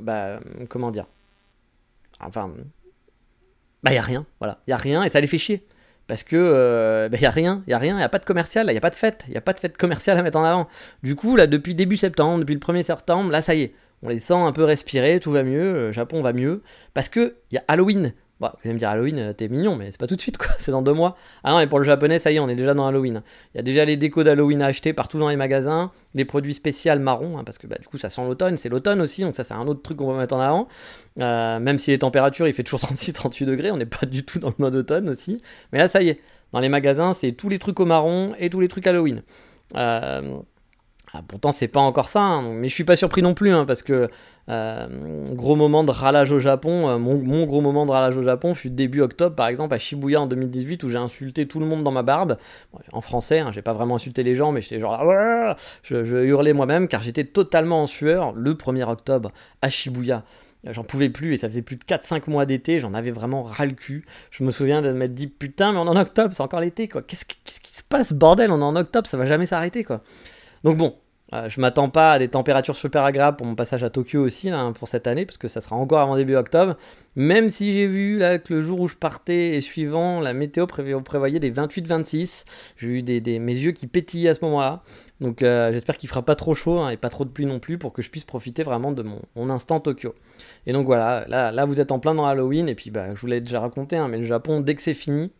bah, 0.00 0.40
comment 0.68 0.90
dire, 0.90 1.06
enfin, 2.20 2.52
bah 3.82 3.92
y 3.92 3.96
a 3.96 4.02
rien, 4.02 4.26
voilà, 4.38 4.60
il 4.66 4.70
y 4.70 4.72
a 4.74 4.76
rien 4.76 5.02
et 5.02 5.08
ça 5.08 5.20
les 5.20 5.26
fait 5.26 5.38
chier 5.38 5.66
parce 6.06 6.24
que 6.24 7.06
il 7.06 7.10
bah, 7.10 7.18
y 7.18 7.26
a 7.26 7.30
rien, 7.30 7.62
il 7.66 7.70
y 7.70 7.74
a 7.74 7.78
rien, 7.78 7.98
il 7.98 8.02
a 8.02 8.08
pas 8.08 8.18
de 8.18 8.24
commercial, 8.24 8.66
il 8.68 8.74
y 8.74 8.76
a 8.76 8.80
pas 8.80 8.90
de 8.90 8.96
fête, 8.96 9.24
il 9.28 9.34
y 9.34 9.38
a 9.38 9.40
pas 9.40 9.54
de 9.54 9.60
fête 9.60 9.78
commerciale 9.78 10.18
à 10.18 10.22
mettre 10.22 10.38
en 10.38 10.44
avant. 10.44 10.68
Du 11.02 11.14
coup 11.16 11.36
là 11.36 11.46
depuis 11.46 11.74
début 11.74 11.96
septembre, 11.96 12.40
depuis 12.40 12.54
le 12.54 12.60
1er 12.60 12.82
septembre, 12.82 13.30
là 13.30 13.40
ça 13.40 13.54
y 13.54 13.62
est, 13.62 13.74
on 14.02 14.10
les 14.10 14.18
sent 14.18 14.34
un 14.34 14.52
peu 14.52 14.64
respirer, 14.64 15.20
tout 15.20 15.32
va 15.32 15.42
mieux, 15.42 15.72
le 15.72 15.92
Japon 15.92 16.22
va 16.22 16.32
mieux 16.32 16.62
parce 16.92 17.08
que 17.08 17.36
il 17.50 17.54
y 17.54 17.58
a 17.58 17.64
Halloween. 17.68 18.12
Bon, 18.40 18.48
vous 18.52 18.60
allez 18.64 18.74
me 18.74 18.78
dire 18.78 18.88
Halloween, 18.90 19.18
euh, 19.18 19.32
t'es 19.32 19.48
mignon, 19.48 19.74
mais 19.74 19.90
c'est 19.90 19.98
pas 19.98 20.06
tout 20.06 20.14
de 20.14 20.20
suite 20.20 20.38
quoi, 20.38 20.50
c'est 20.58 20.70
dans 20.70 20.82
deux 20.82 20.92
mois. 20.92 21.16
Ah 21.42 21.50
non, 21.50 21.58
mais 21.58 21.66
pour 21.66 21.78
le 21.80 21.84
japonais, 21.84 22.18
ça 22.20 22.30
y 22.30 22.36
est, 22.36 22.40
on 22.40 22.48
est 22.48 22.54
déjà 22.54 22.72
dans 22.72 22.86
Halloween. 22.86 23.22
Il 23.54 23.58
y 23.58 23.60
a 23.60 23.62
déjà 23.62 23.84
les 23.84 23.96
décos 23.96 24.22
d'Halloween 24.22 24.62
à 24.62 24.66
acheter 24.66 24.92
partout 24.92 25.18
dans 25.18 25.28
les 25.28 25.36
magasins, 25.36 25.90
les 26.14 26.24
produits 26.24 26.54
spéciaux 26.54 26.98
marron, 27.00 27.38
hein, 27.38 27.44
parce 27.44 27.58
que 27.58 27.66
bah, 27.66 27.76
du 27.80 27.88
coup 27.88 27.98
ça 27.98 28.10
sent 28.10 28.22
l'automne, 28.24 28.56
c'est 28.56 28.68
l'automne 28.68 29.00
aussi, 29.00 29.22
donc 29.22 29.34
ça 29.34 29.42
c'est 29.42 29.54
un 29.54 29.66
autre 29.66 29.82
truc 29.82 29.98
qu'on 29.98 30.12
va 30.12 30.18
mettre 30.18 30.36
en 30.36 30.40
avant. 30.40 30.68
Euh, 31.18 31.58
même 31.58 31.80
si 31.80 31.90
les 31.90 31.98
températures, 31.98 32.46
il 32.46 32.54
fait 32.54 32.62
toujours 32.62 32.80
36-38 32.92 33.44
degrés, 33.44 33.70
on 33.72 33.76
n'est 33.76 33.86
pas 33.86 34.06
du 34.06 34.24
tout 34.24 34.38
dans 34.38 34.50
le 34.50 34.54
mode 34.58 34.76
automne 34.76 35.08
aussi. 35.08 35.42
Mais 35.72 35.78
là, 35.78 35.88
ça 35.88 36.02
y 36.02 36.10
est, 36.10 36.20
dans 36.52 36.60
les 36.60 36.68
magasins, 36.68 37.12
c'est 37.12 37.32
tous 37.32 37.48
les 37.48 37.58
trucs 37.58 37.80
au 37.80 37.84
marron 37.84 38.34
et 38.38 38.50
tous 38.50 38.60
les 38.60 38.68
trucs 38.68 38.86
Halloween. 38.86 39.22
Euh, 39.76 40.38
ah, 41.14 41.22
pourtant, 41.26 41.52
c'est 41.52 41.68
pas 41.68 41.80
encore 41.80 42.08
ça, 42.08 42.20
hein, 42.20 42.42
mais 42.52 42.68
je 42.68 42.74
suis 42.74 42.84
pas 42.84 42.96
surpris 42.96 43.22
non 43.22 43.32
plus, 43.32 43.50
hein, 43.50 43.64
parce 43.64 43.82
que 43.82 44.10
euh, 44.50 45.24
gros 45.32 45.56
moment 45.56 45.82
de 45.82 45.90
ralage 45.90 46.32
au 46.32 46.40
Japon, 46.40 46.88
euh, 46.88 46.98
mon, 46.98 47.46
gros 47.46 47.62
moment 47.62 47.86
de 47.86 47.90
ralage 47.90 48.16
au 48.16 48.22
Japon 48.22 48.52
fut 48.52 48.68
début 48.68 49.00
octobre, 49.00 49.34
par 49.34 49.48
exemple, 49.48 49.74
à 49.74 49.78
Shibuya 49.78 50.20
en 50.20 50.26
2018, 50.26 50.82
où 50.82 50.90
j'ai 50.90 50.98
insulté 50.98 51.46
tout 51.46 51.60
le 51.60 51.66
monde 51.66 51.82
dans 51.82 51.92
ma 51.92 52.02
barbe. 52.02 52.36
en 52.92 53.00
français, 53.00 53.38
hein, 53.38 53.50
j'ai 53.52 53.62
pas 53.62 53.72
vraiment 53.72 53.94
insulté 53.94 54.22
les 54.22 54.34
gens, 54.34 54.52
mais 54.52 54.60
j'étais 54.60 54.80
genre, 54.80 55.02
là, 55.04 55.56
je, 55.82 55.96
hurlais 56.24 56.52
moi-même, 56.52 56.88
car 56.88 57.00
j'étais 57.02 57.24
totalement 57.24 57.82
en 57.82 57.86
sueur 57.86 58.32
le 58.32 58.52
1er 58.52 58.88
octobre 58.88 59.30
à 59.62 59.70
Shibuya. 59.70 60.24
J'en 60.64 60.84
pouvais 60.84 61.08
plus 61.08 61.32
et 61.32 61.36
ça 61.36 61.48
faisait 61.48 61.62
plus 61.62 61.76
de 61.76 61.84
4-5 61.84 62.28
mois 62.28 62.44
d'été, 62.44 62.80
j'en 62.80 62.92
avais 62.92 63.12
vraiment 63.12 63.44
ras 63.44 63.64
le 63.64 63.72
cul. 63.72 64.04
Je 64.30 64.42
me 64.42 64.50
souviens 64.50 64.82
de 64.82 64.90
m'être 64.90 65.14
dit 65.14 65.28
putain, 65.28 65.72
mais 65.72 65.78
on 65.78 65.86
est 65.86 65.90
en 65.90 65.96
octobre, 65.96 66.34
c'est 66.34 66.42
encore 66.42 66.60
l'été 66.60 66.88
quoi. 66.88 67.00
Qu'est-ce 67.00 67.24
qui 67.24 67.36
se 67.72 67.84
passe, 67.84 68.12
bordel 68.12 68.50
On 68.50 68.58
est 68.58 68.64
en 68.64 68.74
octobre, 68.74 69.06
ça 69.06 69.16
va 69.16 69.24
jamais 69.24 69.46
s'arrêter 69.46 69.84
quoi. 69.84 70.00
Donc 70.64 70.76
bon, 70.76 70.94
euh, 71.34 71.48
je 71.50 71.60
m'attends 71.60 71.90
pas 71.90 72.12
à 72.12 72.18
des 72.18 72.28
températures 72.28 72.74
super 72.74 73.04
agréables 73.04 73.36
pour 73.36 73.46
mon 73.46 73.54
passage 73.54 73.84
à 73.84 73.90
Tokyo 73.90 74.24
aussi 74.24 74.48
hein, 74.48 74.72
pour 74.72 74.88
cette 74.88 75.06
année, 75.06 75.26
parce 75.26 75.36
que 75.36 75.46
ça 75.46 75.60
sera 75.60 75.76
encore 75.76 76.00
avant 76.00 76.16
début 76.16 76.36
octobre. 76.36 76.76
Même 77.16 77.50
si 77.50 77.74
j'ai 77.74 77.86
vu 77.86 78.18
là, 78.18 78.38
que 78.38 78.54
le 78.54 78.62
jour 78.62 78.80
où 78.80 78.88
je 78.88 78.94
partais 78.94 79.56
et 79.56 79.60
suivant, 79.60 80.20
la 80.22 80.32
météo 80.32 80.66
prévoyait 80.66 81.38
des 81.38 81.52
28-26. 81.52 82.46
J'ai 82.76 82.88
eu 82.88 83.02
des, 83.02 83.38
mes 83.38 83.54
yeux 83.54 83.72
qui 83.72 83.86
pétillaient 83.86 84.30
à 84.30 84.34
ce 84.34 84.44
moment-là. 84.46 84.82
Donc 85.20 85.42
euh, 85.42 85.70
j'espère 85.72 85.98
qu'il 85.98 86.08
fera 86.08 86.22
pas 86.22 86.36
trop 86.36 86.54
chaud 86.54 86.78
hein, 86.78 86.90
et 86.90 86.96
pas 86.96 87.10
trop 87.10 87.24
de 87.24 87.30
pluie 87.30 87.46
non 87.46 87.58
plus 87.58 87.76
pour 87.76 87.92
que 87.92 88.00
je 88.00 88.10
puisse 88.10 88.24
profiter 88.24 88.62
vraiment 88.62 88.92
de 88.92 89.02
mon, 89.02 89.50
instant 89.50 89.80
Tokyo. 89.80 90.14
Et 90.66 90.72
donc 90.72 90.86
voilà, 90.86 91.26
là, 91.28 91.52
là 91.52 91.66
vous 91.66 91.80
êtes 91.80 91.92
en 91.92 91.98
plein 91.98 92.14
dans 92.14 92.26
Halloween 92.26 92.68
et 92.68 92.74
puis 92.74 92.90
bah, 92.90 93.14
je 93.14 93.20
vous 93.20 93.26
l'ai 93.26 93.40
déjà 93.40 93.60
raconté, 93.60 93.96
hein, 93.96 94.08
mais 94.08 94.16
le 94.18 94.24
Japon, 94.24 94.60
dès 94.60 94.74
que 94.74 94.82
c'est 94.82 94.94
fini, 94.94 95.30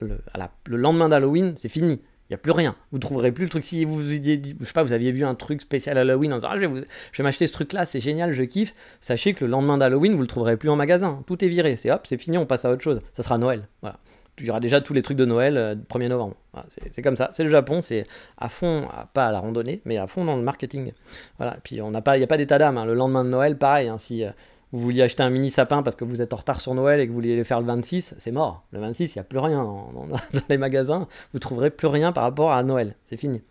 le 0.00 0.76
lendemain 0.76 1.08
d'Halloween, 1.08 1.52
c'est 1.56 1.68
fini. 1.68 2.00
Il 2.30 2.34
n'y 2.34 2.36
a 2.36 2.38
plus 2.38 2.52
rien. 2.52 2.76
Vous 2.92 3.00
trouverez 3.00 3.32
plus 3.32 3.42
le 3.42 3.50
truc. 3.50 3.64
Si 3.64 3.84
vous, 3.84 4.02
je 4.02 4.14
sais 4.14 4.72
pas, 4.72 4.84
vous 4.84 4.92
aviez 4.92 5.10
vu 5.10 5.24
un 5.24 5.34
truc 5.34 5.60
spécial 5.60 5.98
Halloween 5.98 6.32
en 6.32 6.36
disant 6.36 6.50
ah, 6.52 6.60
je 6.60 6.66
vais, 6.68 7.22
m'acheter 7.24 7.48
ce 7.48 7.52
truc-là, 7.52 7.84
c'est 7.84 7.98
génial, 7.98 8.32
je 8.32 8.44
kiffe. 8.44 8.72
Sachez 9.00 9.34
que 9.34 9.44
le 9.44 9.50
lendemain 9.50 9.78
d'Halloween, 9.78 10.14
vous 10.14 10.20
le 10.20 10.28
trouverez 10.28 10.56
plus 10.56 10.68
en 10.68 10.76
magasin. 10.76 11.24
Tout 11.26 11.44
est 11.44 11.48
viré. 11.48 11.74
C'est 11.74 11.90
hop, 11.90 12.06
c'est 12.06 12.18
fini, 12.18 12.38
on 12.38 12.46
passe 12.46 12.64
à 12.64 12.70
autre 12.70 12.82
chose. 12.82 13.00
Ça 13.14 13.24
sera 13.24 13.36
Noël. 13.36 13.66
Voilà. 13.82 13.98
Il 14.38 14.46
y 14.46 14.60
déjà 14.60 14.80
tous 14.80 14.94
les 14.94 15.02
trucs 15.02 15.16
de 15.16 15.24
Noël 15.24 15.58
euh, 15.58 15.74
1er 15.74 16.06
novembre. 16.06 16.36
c'est 16.68 17.02
comme 17.02 17.16
ça. 17.16 17.30
C'est 17.32 17.42
le 17.42 17.50
Japon, 17.50 17.80
c'est 17.80 18.06
à 18.38 18.48
fond, 18.48 18.86
pas 19.12 19.26
à 19.26 19.32
la 19.32 19.40
randonnée, 19.40 19.82
mais 19.84 19.98
à 19.98 20.06
fond 20.06 20.24
dans 20.24 20.36
le 20.36 20.42
marketing. 20.42 20.92
Voilà. 21.36 21.56
Et 21.56 21.60
puis 21.64 21.82
on 21.82 21.90
n'a 21.90 22.00
pas, 22.00 22.16
il 22.16 22.20
n'y 22.20 22.24
a 22.24 22.28
pas 22.28 22.36
d'état 22.36 22.58
d'âme. 22.58 22.78
Hein. 22.78 22.86
Le 22.86 22.94
lendemain 22.94 23.24
de 23.24 23.28
Noël, 23.28 23.58
pareil. 23.58 23.88
Hein, 23.88 23.98
si 23.98 24.24
euh, 24.24 24.30
vous 24.72 24.80
vouliez 24.80 25.02
acheter 25.02 25.22
un 25.22 25.30
mini 25.30 25.50
sapin 25.50 25.82
parce 25.82 25.96
que 25.96 26.04
vous 26.04 26.22
êtes 26.22 26.32
en 26.32 26.36
retard 26.36 26.60
sur 26.60 26.74
Noël 26.74 27.00
et 27.00 27.06
que 27.06 27.10
vous 27.10 27.16
vouliez 27.16 27.36
le 27.36 27.44
faire 27.44 27.60
le 27.60 27.66
26, 27.66 28.14
c'est 28.18 28.30
mort. 28.30 28.64
Le 28.72 28.80
26, 28.80 29.14
il 29.14 29.18
n'y 29.18 29.20
a 29.20 29.24
plus 29.24 29.38
rien 29.38 29.64
dans, 29.64 30.08
les 30.48 30.58
magasins. 30.58 31.08
Vous 31.32 31.38
trouverez 31.38 31.70
plus 31.70 31.88
rien 31.88 32.12
par 32.12 32.22
rapport 32.22 32.52
à 32.52 32.62
Noël. 32.62 32.94
C'est 33.04 33.16
fini. 33.16 33.42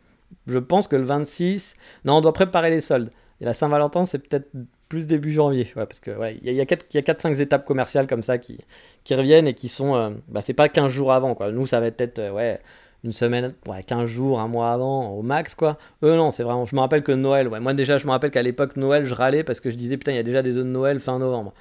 Je 0.47 0.60
pense 0.60 0.88
que 0.88 0.95
le 0.95 1.03
26, 1.03 1.75
non, 2.05 2.17
on 2.17 2.21
doit 2.21 2.34
préparer 2.34 2.69
les 2.69 2.82
soldes. 2.82 3.12
Et 3.41 3.45
la 3.45 3.53
Saint-Valentin, 3.53 4.05
c'est 4.05 4.19
peut-être 4.19 4.49
plus 4.89 5.08
début 5.08 5.32
janvier. 5.32 5.71
Ouais, 5.75 5.86
parce 5.86 5.99
que 5.99 6.12
ouais, 6.12 6.39
il 6.41 6.53
y 6.53 6.62
a, 6.62 6.65
4-5 6.65 7.39
étapes 7.41 7.65
commerciales 7.65 8.08
comme 8.08 8.23
ça 8.23 8.38
qui, 8.38 8.58
qui 9.03 9.15
reviennent 9.15 9.47
et 9.47 9.53
qui 9.53 9.69
sont. 9.69 9.95
Euh, 9.95 10.10
bah, 10.27 10.41
c'est 10.41 10.53
pas 10.53 10.69
15 10.69 10.91
jours 10.91 11.13
avant. 11.13 11.36
Quoi. 11.36 11.51
Nous, 11.51 11.67
ça 11.67 11.79
va 11.79 11.88
être 11.88 12.19
euh, 12.19 12.32
ouais, 12.32 12.60
une 13.03 13.12
semaine, 13.12 13.53
ouais, 13.67 13.83
15 13.83 14.09
jours, 14.09 14.39
un 14.39 14.47
mois 14.47 14.71
avant, 14.71 15.09
au 15.12 15.21
max, 15.21 15.55
quoi. 15.55 15.77
Eux, 16.03 16.15
non, 16.15 16.31
c'est 16.31 16.43
vraiment. 16.43 16.65
Je 16.65 16.75
me 16.75 16.81
rappelle 16.81 17.03
que 17.03 17.12
Noël, 17.12 17.47
ouais. 17.47 17.59
Moi, 17.59 17.73
déjà, 17.73 17.97
je 17.97 18.05
me 18.05 18.12
rappelle 18.12 18.31
qu'à 18.31 18.43
l'époque, 18.43 18.75
Noël, 18.75 19.05
je 19.05 19.13
râlais 19.13 19.43
parce 19.43 19.59
que 19.59 19.69
je 19.69 19.77
disais, 19.77 19.97
putain, 19.97 20.12
il 20.12 20.15
y 20.15 20.19
a 20.19 20.23
déjà 20.23 20.41
des 20.41 20.53
zones 20.53 20.71
Noël 20.71 20.99
fin 20.99 21.17
novembre 21.19 21.53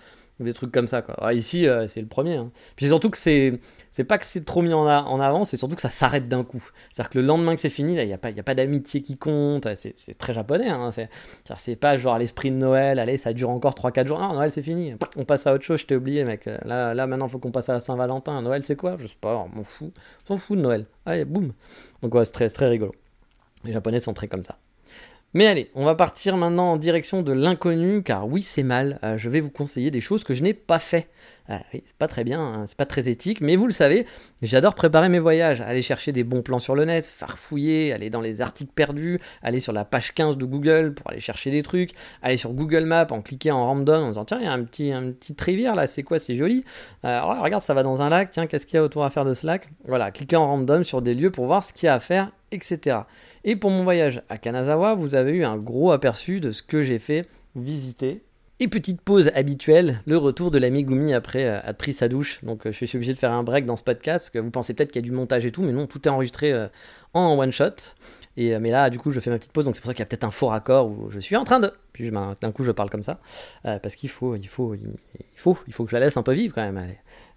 des 0.45 0.53
trucs 0.53 0.73
comme 0.73 0.87
ça 0.87 1.03
quoi. 1.03 1.33
ici 1.35 1.69
euh, 1.69 1.87
c'est 1.89 2.01
le 2.01 2.07
premier. 2.07 2.37
Hein. 2.37 2.51
Puis 2.77 2.87
surtout 2.87 3.11
que 3.11 3.19
c'est 3.19 3.59
c'est 3.99 4.05
pas 4.05 4.17
que 4.17 4.25
c'est 4.25 4.45
trop 4.45 4.63
mis 4.63 4.73
en, 4.73 4.87
avant, 4.87 5.45
c'est 5.45 5.57
surtout 5.57 5.75
que 5.75 5.83
ça 5.83 5.91
s'arrête 5.91 6.29
d'un 6.29 6.45
coup. 6.45 6.63
C'est-à-dire 6.89 7.11
que 7.11 7.19
le 7.19 7.27
lendemain 7.27 7.57
que 7.57 7.61
c'est 7.61 7.69
fini, 7.69 7.97
il 8.01 8.07
n'y 8.07 8.13
a 8.13 8.19
pas, 8.19 8.31
pas 8.31 8.55
d'amitié 8.55 9.03
qui 9.03 9.17
compte, 9.19 9.67
c'est, 9.75 10.17
très 10.17 10.33
japonais. 10.33 10.69
Hein. 10.69 10.93
C'est, 10.93 11.09
c'est 11.57 11.75
pas 11.75 11.99
genre 11.99 12.17
l'esprit 12.17 12.53
de 12.53 12.57
Noël, 12.57 13.01
allez, 13.01 13.17
ça 13.17 13.33
dure 13.33 13.51
encore 13.51 13.75
3-4 13.75 14.07
jours. 14.07 14.21
Non, 14.21 14.35
Noël 14.35 14.53
c'est 14.53 14.63
fini, 14.63 14.95
on 15.17 15.25
passe 15.25 15.49
à 15.49 15.53
autre 15.53 15.65
chose, 15.65 15.81
je 15.81 15.87
t'ai 15.87 15.97
oublié 15.97 16.23
mec. 16.23 16.49
Là, 16.65 16.95
là 16.95 17.07
maintenant 17.09 17.27
faut 17.27 17.41
qu'on 17.41 17.51
passe 17.51 17.71
à 17.71 17.73
la 17.73 17.81
Saint-Valentin. 17.81 18.41
Noël 18.41 18.63
c'est 18.65 18.77
quoi? 18.77 18.97
Je 19.01 19.09
sais 19.09 19.17
pas, 19.21 19.35
on 19.35 19.57
m'en 19.57 19.65
fout. 19.65 19.93
On 20.23 20.27
s'en 20.29 20.39
fout 20.39 20.57
de 20.57 20.63
Noël. 20.63 20.87
Allez, 21.05 21.25
boum. 21.25 21.53
Donc 22.01 22.15
ouais, 22.15 22.25
c'est 22.25 22.31
très, 22.31 22.49
très 22.49 22.69
rigolo. 22.69 22.93
Les 23.65 23.73
japonais 23.73 23.99
sont 23.99 24.15
très 24.15 24.29
comme 24.29 24.45
ça. 24.45 24.59
Mais 25.35 25.47
allez, 25.47 25.71
on 25.75 25.85
va 25.85 25.95
partir 25.95 26.39
maintenant 26.39 26.73
en 26.73 26.77
direction 26.79 27.23
de 27.23 27.33
l'inconnu, 27.33 28.03
car 28.03 28.27
oui, 28.27 28.41
c'est 28.41 28.63
mal. 28.63 28.99
Euh, 29.03 29.19
je 29.19 29.29
vais 29.29 29.41
vous 29.41 29.51
conseiller 29.51 29.91
des 29.91 30.01
choses 30.01 30.25
que 30.25 30.33
je 30.33 30.43
n'ai 30.43 30.55
pas 30.55 30.79
fait. 30.79 31.09
Euh, 31.51 31.57
oui, 31.73 31.83
c'est 31.85 31.97
pas 31.97 32.09
très 32.09 32.25
bien, 32.25 32.41
hein, 32.41 32.65
c'est 32.67 32.77
pas 32.77 32.87
très 32.87 33.09
éthique, 33.09 33.41
mais 33.41 33.57
vous 33.57 33.67
le 33.67 33.73
savez, 33.73 34.07
j'adore 34.43 34.75
préparer 34.75 35.09
mes 35.09 35.19
voyages, 35.19 35.61
aller 35.61 35.81
chercher 35.81 36.13
des 36.13 36.25
bons 36.25 36.43
plans 36.43 36.59
sur 36.59 36.75
le 36.75 36.85
net, 36.85 37.07
farfouiller, 37.07 37.93
aller 37.93 38.11
dans 38.11 38.21
les 38.21 38.43
articles 38.43 38.73
perdus, 38.75 39.19
aller 39.43 39.59
sur 39.59 39.73
la 39.73 39.85
page 39.85 40.13
15 40.13 40.37
de 40.37 40.45
Google 40.45 40.95
pour 40.95 41.11
aller 41.11 41.21
chercher 41.21 41.51
des 41.51 41.63
trucs, 41.63 41.93
aller 42.23 42.37
sur 42.37 42.53
Google 42.53 42.85
Maps 42.85 43.07
en 43.11 43.23
cliquant 43.23 43.57
en 43.57 43.67
random 43.67 44.05
en 44.05 44.09
disant 44.09 44.25
tiens, 44.25 44.39
il 44.41 44.45
y 44.45 44.49
a 44.49 44.53
un 44.53 44.63
petit, 44.63 44.93
un 44.93 45.13
petit 45.13 45.35
rivière 45.39 45.75
là, 45.75 45.87
c'est 45.87 46.03
quoi, 46.03 46.19
c'est 46.19 46.35
joli. 46.35 46.65
Euh, 47.05 47.21
regarde, 47.23 47.63
ça 47.63 47.75
va 47.75 47.83
dans 47.83 48.03
un 48.03 48.09
lac, 48.09 48.31
tiens, 48.31 48.47
qu'est-ce 48.47 48.67
qu'il 48.67 48.77
y 48.77 48.79
a 48.79 48.83
autour 48.83 49.05
à 49.05 49.11
faire 49.11 49.25
de 49.25 49.33
ce 49.35 49.47
lac? 49.47 49.69
Voilà, 49.87 50.11
cliquer 50.11 50.37
en 50.37 50.47
random 50.47 50.85
sur 50.85 51.01
des 51.01 51.15
lieux 51.15 51.31
pour 51.31 51.47
voir 51.47 51.63
ce 51.63 51.73
qu'il 51.73 51.87
y 51.87 51.91
a 51.91 51.95
à 51.95 52.01
faire 52.01 52.31
etc. 52.53 53.01
Et 53.45 53.57
pour 53.57 53.71
mon 53.71 53.85
voyage 53.85 54.23
à 54.29 54.39
Kanazawa, 54.39 54.95
vous 54.95 55.15
avez 55.15 55.33
eu 55.33 55.45
un 55.45 55.57
gros 55.57 55.93
aperçu 55.93 56.41
de 56.41 56.53
ce 56.53 56.63
que 56.63 56.83
j'ai 56.83 56.99
fait 56.99 57.29
visiter. 57.57 58.23
Et 58.61 58.67
petite 58.67 59.01
pause 59.01 59.31
habituelle, 59.37 60.03
le 60.05 60.17
retour 60.19 60.51
de 60.51 60.59
l'ami 60.59 60.83
Gumi 60.83 61.15
après 61.15 61.45
euh, 61.45 61.61
avoir 61.61 61.77
pris 61.77 61.93
sa 61.93 62.09
douche. 62.09 62.43
Donc 62.43 62.67
euh, 62.67 62.73
je 62.73 62.85
suis 62.85 62.97
obligé 62.97 63.15
de 63.15 63.19
faire 63.19 63.33
un 63.33 63.45
break 63.45 63.67
dans 63.67 63.77
ce 63.77 63.85
podcast, 63.85 64.37
vous 64.37 64.51
pensez 64.51 64.75
peut-être 64.75 64.91
qu'il 64.91 65.01
y 65.01 65.05
a 65.05 65.09
du 65.09 65.13
montage 65.13 65.47
et 65.47 65.53
tout, 65.53 65.63
mais 65.63 65.71
non, 65.71 65.87
tout 65.87 66.03
est 66.09 66.11
enregistré 66.11 66.53
euh, 66.53 66.67
en 67.15 67.39
one 67.39 67.53
shot. 67.53 67.95
Et, 68.37 68.59
mais 68.59 68.71
là, 68.71 68.91
du 68.91 68.99
coup, 68.99 69.13
je 69.13 69.21
fais 69.21 69.31
ma 69.31 69.39
petite 69.39 69.53
pause, 69.53 69.65
donc 69.65 69.75
c'est 69.77 69.81
pour 69.81 69.89
ça 69.89 69.95
qu'il 69.95 70.01
y 70.01 70.03
a 70.03 70.07
peut-être 70.07 70.25
un 70.25 70.31
faux 70.31 70.49
raccord 70.49 70.89
où 70.89 71.09
je 71.11 71.21
suis 71.21 71.37
en 71.37 71.45
train 71.45 71.61
de. 71.61 71.73
D'un 72.41 72.53
coup, 72.53 72.65
je 72.65 72.71
parle 72.71 72.91
comme 72.91 73.03
ça, 73.03 73.21
parce 73.63 73.97
qu'il 73.97 74.09
faut, 74.09 74.37
il 74.37 74.49
faut, 74.49 74.75
il, 74.75 74.97
faut, 75.37 75.57
il 75.67 75.73
faut 75.73 75.85
que 75.85 75.91
je 75.91 75.97
la 75.97 76.01
laisse 76.01 76.17
un 76.17 76.23
peu 76.23 76.33
vivre 76.33 76.55
quand 76.55 76.65
même. 76.65 76.89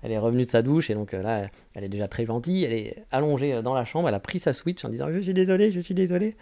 Elle 0.03 0.11
est 0.11 0.17
revenue 0.17 0.43
de 0.43 0.49
sa 0.49 0.61
douche 0.61 0.89
et 0.89 0.95
donc 0.95 1.13
euh, 1.13 1.21
là, 1.21 1.43
elle 1.75 1.83
est 1.83 1.89
déjà 1.89 2.07
très 2.07 2.25
gentille. 2.25 2.63
Elle 2.63 2.73
est 2.73 3.05
allongée 3.11 3.53
euh, 3.53 3.61
dans 3.61 3.73
la 3.73 3.85
chambre. 3.85 4.09
Elle 4.09 4.15
a 4.15 4.19
pris 4.19 4.39
sa 4.39 4.51
Switch 4.53 4.83
en 4.83 4.89
disant 4.89 5.07
Je 5.11 5.19
suis 5.19 5.33
désolé, 5.33 5.71
je 5.71 5.79
suis 5.79 5.93
désolé. 5.93 6.35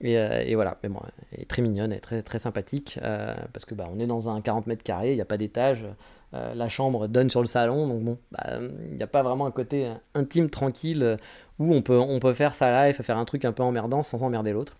Et, 0.00 0.18
euh, 0.18 0.42
et 0.44 0.54
voilà, 0.54 0.74
mais 0.82 0.88
bon, 0.90 1.00
elle 1.32 1.42
est 1.42 1.44
très 1.46 1.62
mignonne, 1.62 1.92
elle 1.92 1.98
est 1.98 2.02
très, 2.02 2.22
très 2.22 2.38
sympathique 2.38 2.98
parce 3.52 3.64
que 3.64 3.74
bah, 3.74 3.84
on 3.90 3.98
est 3.98 4.06
dans 4.06 4.28
un 4.28 4.40
40 4.40 4.66
mètres 4.66 4.82
carrés, 4.82 5.12
il 5.12 5.16
n'y 5.16 5.22
a 5.22 5.26
pas 5.26 5.38
d'étage. 5.38 5.84
la 6.32 6.68
chambre 6.68 7.06
donne 7.08 7.30
sur 7.30 7.40
le 7.40 7.46
salon, 7.46 7.88
donc 7.88 8.02
bon, 8.02 8.18
bah, 8.30 8.58
il 8.90 8.96
n'y 8.96 9.02
a 9.02 9.06
pas 9.06 9.22
vraiment 9.22 9.46
un 9.46 9.50
côté 9.50 9.88
intime, 10.14 10.50
tranquille, 10.50 11.16
où 11.58 11.74
on 11.74 11.80
peut, 11.80 11.98
on 11.98 12.20
peut 12.20 12.34
faire 12.34 12.54
sa 12.54 12.88
life, 12.88 13.00
faire 13.00 13.16
un 13.16 13.24
truc 13.24 13.44
un 13.44 13.52
peu 13.52 13.62
emmerdant 13.62 14.02
sans 14.02 14.22
emmerder 14.22 14.52
l'autre. 14.52 14.76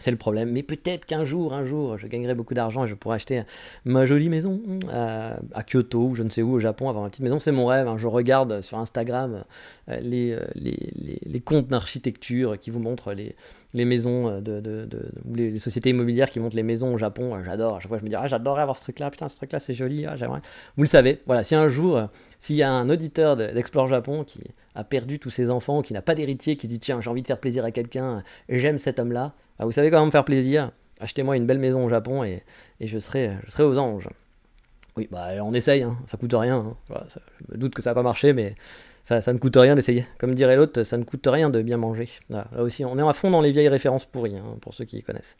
C'est 0.00 0.10
le 0.10 0.16
problème. 0.16 0.50
Mais 0.50 0.62
peut-être 0.62 1.04
qu'un 1.04 1.22
jour, 1.22 1.52
un 1.52 1.64
jour, 1.64 1.96
je 1.98 2.06
gagnerai 2.06 2.34
beaucoup 2.34 2.54
d'argent 2.54 2.84
et 2.84 2.88
je 2.88 2.94
pourrai 2.94 3.16
acheter 3.16 3.42
ma 3.84 4.06
jolie 4.06 4.28
maison 4.28 4.60
euh, 4.92 5.36
à 5.54 5.62
Kyoto 5.62 6.08
ou 6.08 6.14
je 6.14 6.22
ne 6.22 6.30
sais 6.30 6.42
où 6.42 6.54
au 6.54 6.60
Japon, 6.60 6.88
avoir 6.88 7.04
ma 7.04 7.10
petite 7.10 7.22
maison. 7.22 7.38
C'est 7.38 7.52
mon 7.52 7.66
rêve. 7.66 7.86
Hein. 7.86 7.96
Je 7.98 8.06
regarde 8.06 8.62
sur 8.62 8.78
Instagram 8.78 9.44
euh, 9.88 10.00
les, 10.00 10.36
les, 10.54 11.20
les, 11.24 11.40
comptes 11.40 11.68
d'architecture 11.68 12.58
qui 12.58 12.70
vous 12.70 12.80
montrent 12.80 13.12
les, 13.12 13.36
les 13.72 13.84
maisons 13.84 14.40
de, 14.40 14.60
de, 14.60 14.88
les, 15.32 15.58
sociétés 15.58 15.90
immobilières 15.90 16.30
qui 16.30 16.40
montrent 16.40 16.56
les 16.56 16.62
maisons 16.62 16.94
au 16.94 16.98
Japon. 16.98 17.42
J'adore. 17.44 17.76
À 17.76 17.80
chaque 17.80 17.88
fois, 17.88 17.98
je 17.98 18.04
me 18.04 18.08
dis, 18.08 18.16
ah, 18.16 18.26
j'adorerais 18.26 18.62
avoir 18.62 18.76
ce 18.76 18.82
truc-là. 18.82 19.10
Putain, 19.10 19.28
ce 19.28 19.36
truc-là, 19.36 19.58
c'est 19.58 19.74
joli. 19.74 20.06
Ah, 20.06 20.16
j'aimerais. 20.16 20.40
Vous 20.76 20.82
le 20.82 20.88
savez. 20.88 21.18
Voilà. 21.26 21.42
Si 21.42 21.54
un 21.54 21.68
jour, 21.68 22.08
s'il 22.38 22.56
y 22.56 22.62
a 22.62 22.72
un 22.72 22.90
auditeur 22.90 23.36
d'Explore 23.36 23.88
Japon 23.88 24.24
qui 24.24 24.40
a 24.74 24.84
perdu 24.84 25.18
tous 25.18 25.30
ses 25.30 25.50
enfants, 25.50 25.82
qui 25.82 25.92
n'a 25.92 26.02
pas 26.02 26.14
d'héritier, 26.14 26.56
qui 26.56 26.68
dit, 26.68 26.78
tiens, 26.78 27.00
j'ai 27.00 27.10
envie 27.10 27.22
de 27.22 27.26
faire 27.26 27.40
plaisir 27.40 27.64
à 27.64 27.70
quelqu'un, 27.70 28.22
j'aime 28.48 28.78
cet 28.78 28.98
homme-là, 28.98 29.34
bah, 29.58 29.66
vous 29.66 29.72
savez 29.72 29.90
comment 29.90 30.06
me 30.06 30.10
faire 30.10 30.24
plaisir 30.24 30.72
Achetez-moi 31.00 31.36
une 31.36 31.46
belle 31.46 31.58
maison 31.58 31.84
au 31.84 31.88
Japon 31.88 32.24
et, 32.24 32.42
je, 32.80 32.98
serai, 32.98 33.32
je 33.46 33.50
serai 33.50 33.62
aux 33.62 33.78
anges. 33.78 34.08
Oui, 34.96 35.08
bah 35.10 35.28
on 35.40 35.54
essaye, 35.54 35.82
hein. 35.82 35.96
ça 36.04 36.18
coûte 36.18 36.34
rien. 36.34 36.76
Hein. 36.90 37.04
Je 37.48 37.54
me 37.54 37.58
doute 37.58 37.74
que 37.74 37.80
ça 37.80 37.90
va 37.90 37.94
pas 37.94 38.02
marcher, 38.02 38.32
mais 38.32 38.54
ça, 39.02 39.32
ne 39.32 39.38
coûte 39.38 39.56
rien 39.56 39.74
d'essayer. 39.74 40.04
Comme 40.18 40.34
dirait 40.34 40.56
l'autre, 40.56 40.82
ça 40.82 40.96
ne 40.96 41.04
coûte 41.04 41.26
rien 41.26 41.50
de 41.50 41.62
bien 41.62 41.76
manger. 41.76 42.08
Là, 42.28 42.46
aussi, 42.58 42.84
on 42.84 42.98
est 42.98 43.02
à 43.02 43.12
fond 43.12 43.30
dans 43.30 43.40
les 43.40 43.52
vieilles 43.52 43.68
références 43.68 44.04
pourries, 44.04 44.36
hein, 44.36 44.56
pour 44.60 44.74
ceux 44.74 44.84
qui 44.84 44.96
les 44.96 45.02
connaissent. 45.02 45.36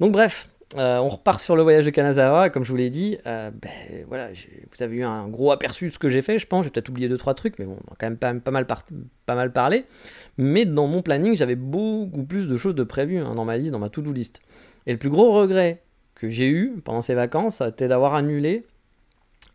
Donc 0.00 0.12
bref, 0.12 0.48
euh, 0.76 0.98
on 0.98 1.08
repart 1.08 1.40
sur 1.40 1.54
le 1.54 1.62
voyage 1.62 1.84
de 1.84 1.90
Kanazawa, 1.90 2.50
comme 2.50 2.64
je 2.64 2.70
vous 2.70 2.76
l'ai 2.76 2.90
dit. 2.90 3.18
Euh, 3.26 3.50
ben, 3.50 3.70
voilà, 4.08 4.28
vous 4.30 4.82
avez 4.82 4.96
eu 4.96 5.04
un 5.04 5.28
gros 5.28 5.52
aperçu 5.52 5.86
de 5.86 5.90
ce 5.90 5.98
que 5.98 6.08
j'ai 6.08 6.22
fait, 6.22 6.38
je 6.38 6.46
pense. 6.46 6.64
J'ai 6.64 6.70
peut-être 6.70 6.88
oublié 6.88 7.08
deux 7.08 7.16
trois 7.16 7.34
trucs, 7.34 7.58
mais 7.58 7.64
bon, 7.64 7.76
on 7.88 7.92
a 7.92 7.96
quand 7.98 8.06
même 8.06 8.16
pas, 8.16 8.34
pas, 8.34 8.50
mal, 8.50 8.66
pas 8.66 9.34
mal 9.34 9.52
parlé. 9.52 9.84
Mais 10.38 10.64
dans 10.64 10.86
mon 10.86 11.02
planning, 11.02 11.36
j'avais 11.36 11.54
beaucoup 11.54 12.24
plus 12.24 12.48
de 12.48 12.56
choses 12.56 12.74
de 12.74 12.82
prévues 12.82 13.18
hein, 13.18 13.34
dans 13.34 13.44
ma 13.44 13.56
liste, 13.56 13.70
dans 13.72 13.78
ma 13.78 13.90
to-do 13.90 14.12
list. 14.12 14.40
Et 14.86 14.92
le 14.92 14.98
plus 14.98 15.10
gros 15.10 15.32
regret 15.32 15.82
que 16.14 16.28
j'ai 16.28 16.48
eu 16.48 16.80
pendant 16.84 17.00
ces 17.00 17.14
vacances, 17.14 17.62
c'était 17.64 17.88
d'avoir 17.88 18.14
annulé 18.14 18.64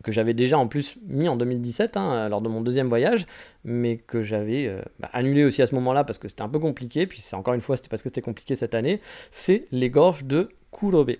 que 0.02 0.12
j'avais 0.12 0.34
déjà 0.34 0.58
en 0.58 0.66
plus 0.68 0.96
mis 1.06 1.28
en 1.28 1.36
2017 1.36 1.96
hein, 1.96 2.28
lors 2.28 2.40
de 2.40 2.48
mon 2.48 2.60
deuxième 2.60 2.88
voyage, 2.88 3.26
mais 3.64 3.96
que 3.96 4.22
j'avais 4.22 4.66
euh, 4.68 4.82
bah, 4.98 5.10
annulé 5.12 5.44
aussi 5.44 5.62
à 5.62 5.66
ce 5.66 5.74
moment-là 5.76 6.04
parce 6.04 6.18
que 6.18 6.28
c'était 6.28 6.42
un 6.42 6.48
peu 6.48 6.58
compliqué, 6.58 7.06
puis 7.06 7.20
c'est 7.20 7.36
encore 7.36 7.54
une 7.54 7.60
fois 7.60 7.76
c'était 7.76 7.88
parce 7.88 8.02
que 8.02 8.08
c'était 8.08 8.22
compliqué 8.22 8.54
cette 8.54 8.74
année, 8.74 9.00
c'est 9.30 9.64
les 9.72 9.90
gorges 9.90 10.24
de 10.24 10.48
Kurobe. 10.72 11.12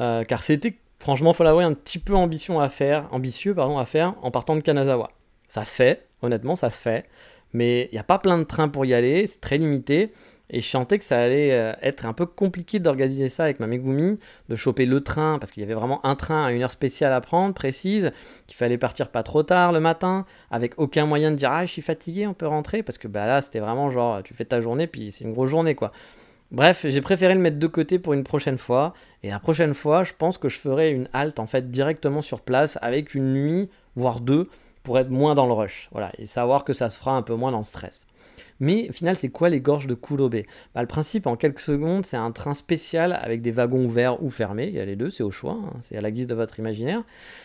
Euh, 0.00 0.24
car 0.24 0.42
c'était, 0.42 0.74
franchement, 0.98 1.32
faut 1.32 1.44
l'avouer, 1.44 1.64
un 1.64 1.74
petit 1.74 1.98
peu 1.98 2.14
ambition 2.14 2.60
à 2.60 2.68
faire, 2.68 3.08
ambitieux 3.12 3.54
pardon, 3.54 3.78
à 3.78 3.86
faire 3.86 4.14
en 4.22 4.30
partant 4.30 4.56
de 4.56 4.60
Kanazawa. 4.60 5.08
Ça 5.48 5.64
se 5.64 5.74
fait, 5.74 6.06
honnêtement, 6.22 6.56
ça 6.56 6.70
se 6.70 6.78
fait, 6.78 7.04
mais 7.52 7.88
il 7.92 7.94
n'y 7.94 7.98
a 7.98 8.04
pas 8.04 8.18
plein 8.18 8.38
de 8.38 8.44
trains 8.44 8.68
pour 8.68 8.84
y 8.84 8.94
aller, 8.94 9.26
c'est 9.26 9.40
très 9.40 9.58
limité. 9.58 10.12
Et 10.52 10.60
je 10.60 10.68
sentais 10.68 10.98
que 10.98 11.04
ça 11.04 11.18
allait 11.18 11.52
euh, 11.52 11.72
être 11.82 12.06
un 12.06 12.12
peu 12.12 12.26
compliqué 12.26 12.78
d'organiser 12.78 13.28
ça 13.28 13.44
avec 13.44 13.58
ma 13.58 13.66
Megumi, 13.66 14.18
de 14.48 14.54
choper 14.54 14.84
le 14.86 15.00
train, 15.00 15.38
parce 15.38 15.50
qu'il 15.50 15.62
y 15.62 15.64
avait 15.64 15.74
vraiment 15.74 16.04
un 16.04 16.14
train 16.14 16.44
à 16.44 16.52
une 16.52 16.62
heure 16.62 16.70
spéciale 16.70 17.12
à 17.12 17.20
prendre, 17.20 17.54
précise, 17.54 18.10
qu'il 18.46 18.56
fallait 18.56 18.78
partir 18.78 19.08
pas 19.08 19.22
trop 19.22 19.42
tard 19.42 19.72
le 19.72 19.80
matin, 19.80 20.26
avec 20.50 20.74
aucun 20.78 21.06
moyen 21.06 21.30
de 21.30 21.36
dire 21.36 21.50
ah 21.50 21.66
je 21.66 21.72
suis 21.72 21.82
fatigué, 21.82 22.26
on 22.26 22.34
peut 22.34 22.46
rentrer, 22.46 22.82
parce 22.82 22.98
que 22.98 23.08
bah 23.08 23.26
là 23.26 23.40
c'était 23.40 23.60
vraiment 23.60 23.90
genre 23.90 24.22
tu 24.22 24.34
fais 24.34 24.44
ta 24.44 24.60
journée, 24.60 24.86
puis 24.86 25.10
c'est 25.10 25.24
une 25.24 25.32
grosse 25.32 25.50
journée 25.50 25.74
quoi. 25.74 25.90
Bref, 26.52 26.84
j'ai 26.86 27.00
préféré 27.00 27.32
le 27.32 27.40
mettre 27.40 27.58
de 27.58 27.66
côté 27.66 27.98
pour 27.98 28.12
une 28.12 28.24
prochaine 28.24 28.58
fois. 28.58 28.92
Et 29.22 29.30
la 29.30 29.40
prochaine 29.40 29.72
fois, 29.72 30.04
je 30.04 30.12
pense 30.12 30.36
que 30.36 30.50
je 30.50 30.58
ferai 30.58 30.90
une 30.90 31.08
halte 31.14 31.38
en 31.38 31.46
fait 31.46 31.70
directement 31.70 32.20
sur 32.20 32.42
place 32.42 32.78
avec 32.82 33.14
une 33.14 33.32
nuit, 33.32 33.70
voire 33.96 34.20
deux, 34.20 34.50
pour 34.82 34.98
être 34.98 35.08
moins 35.08 35.34
dans 35.34 35.46
le 35.46 35.54
rush. 35.54 35.88
Voilà, 35.92 36.12
et 36.18 36.26
savoir 36.26 36.64
que 36.64 36.74
ça 36.74 36.90
se 36.90 36.98
fera 36.98 37.12
un 37.12 37.22
peu 37.22 37.34
moins 37.34 37.52
dans 37.52 37.58
le 37.58 37.64
stress. 37.64 38.06
Mais 38.60 38.88
au 38.88 38.92
final, 38.92 39.16
c'est 39.16 39.28
quoi 39.28 39.48
les 39.48 39.60
gorges 39.60 39.86
de 39.86 39.94
Kurobe 39.94 40.42
bah, 40.74 40.80
Le 40.80 40.86
principe, 40.86 41.26
en 41.26 41.36
quelques 41.36 41.60
secondes, 41.60 42.04
c'est 42.04 42.16
un 42.16 42.30
train 42.30 42.54
spécial 42.54 43.18
avec 43.20 43.42
des 43.42 43.50
wagons 43.50 43.84
ouverts 43.84 44.22
ou 44.22 44.30
fermés, 44.30 44.68
il 44.68 44.74
y 44.74 44.80
a 44.80 44.84
les 44.84 44.96
deux, 44.96 45.10
c'est 45.10 45.22
au 45.22 45.30
choix, 45.30 45.58
hein, 45.58 45.72
c'est 45.80 45.96
à 45.96 46.00
la 46.00 46.10
guise 46.10 46.26
de 46.26 46.34
votre 46.34 46.58
imaginaire, 46.58 47.02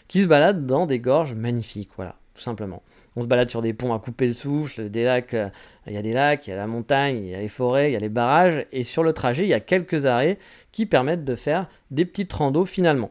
qui 0.08 0.22
se 0.22 0.28
balade 0.28 0.66
dans 0.66 0.86
des 0.86 1.00
gorges 1.00 1.36
magnifiques, 1.36 1.90
voilà, 1.96 2.16
tout 2.34 2.42
simplement. 2.42 2.82
On 3.16 3.22
se 3.22 3.28
balade 3.28 3.50
sur 3.50 3.64
des 3.64 3.74
ponts 3.74 3.96
à 3.96 4.00
couper 4.00 4.28
le 4.28 4.34
souffle, 4.34 4.90
des 4.90 5.04
lacs, 5.04 5.34
euh, 5.34 5.50
il 5.88 5.94
y 5.94 5.98
a 5.98 6.04
des 6.04 6.14
lacs, 6.14 6.46
il 6.46 6.52
y 6.52 6.54
a 6.54 6.56
la 6.56 6.68
montagne, 6.68 7.18
il 7.18 7.30
y 7.32 7.36
a 7.36 7.40
les 7.40 7.48
forêts, 7.48 7.90
il 7.90 7.94
y 7.94 7.96
a 7.96 8.00
les 8.00 8.10
barrages, 8.10 8.68
et 8.72 8.84
sur 8.84 9.04
le 9.04 9.12
trajet, 9.12 9.44
il 9.44 9.50
y 9.50 9.56
a 9.56 9.60
quelques 9.60 10.06
arrêts 10.06 10.38
qui 10.72 10.86
permettent 10.86 11.26
de 11.26 11.36
faire 11.36 11.68
des 11.90 12.06
petites 12.06 12.32
randos 12.32 12.66
finalement. 12.66 13.10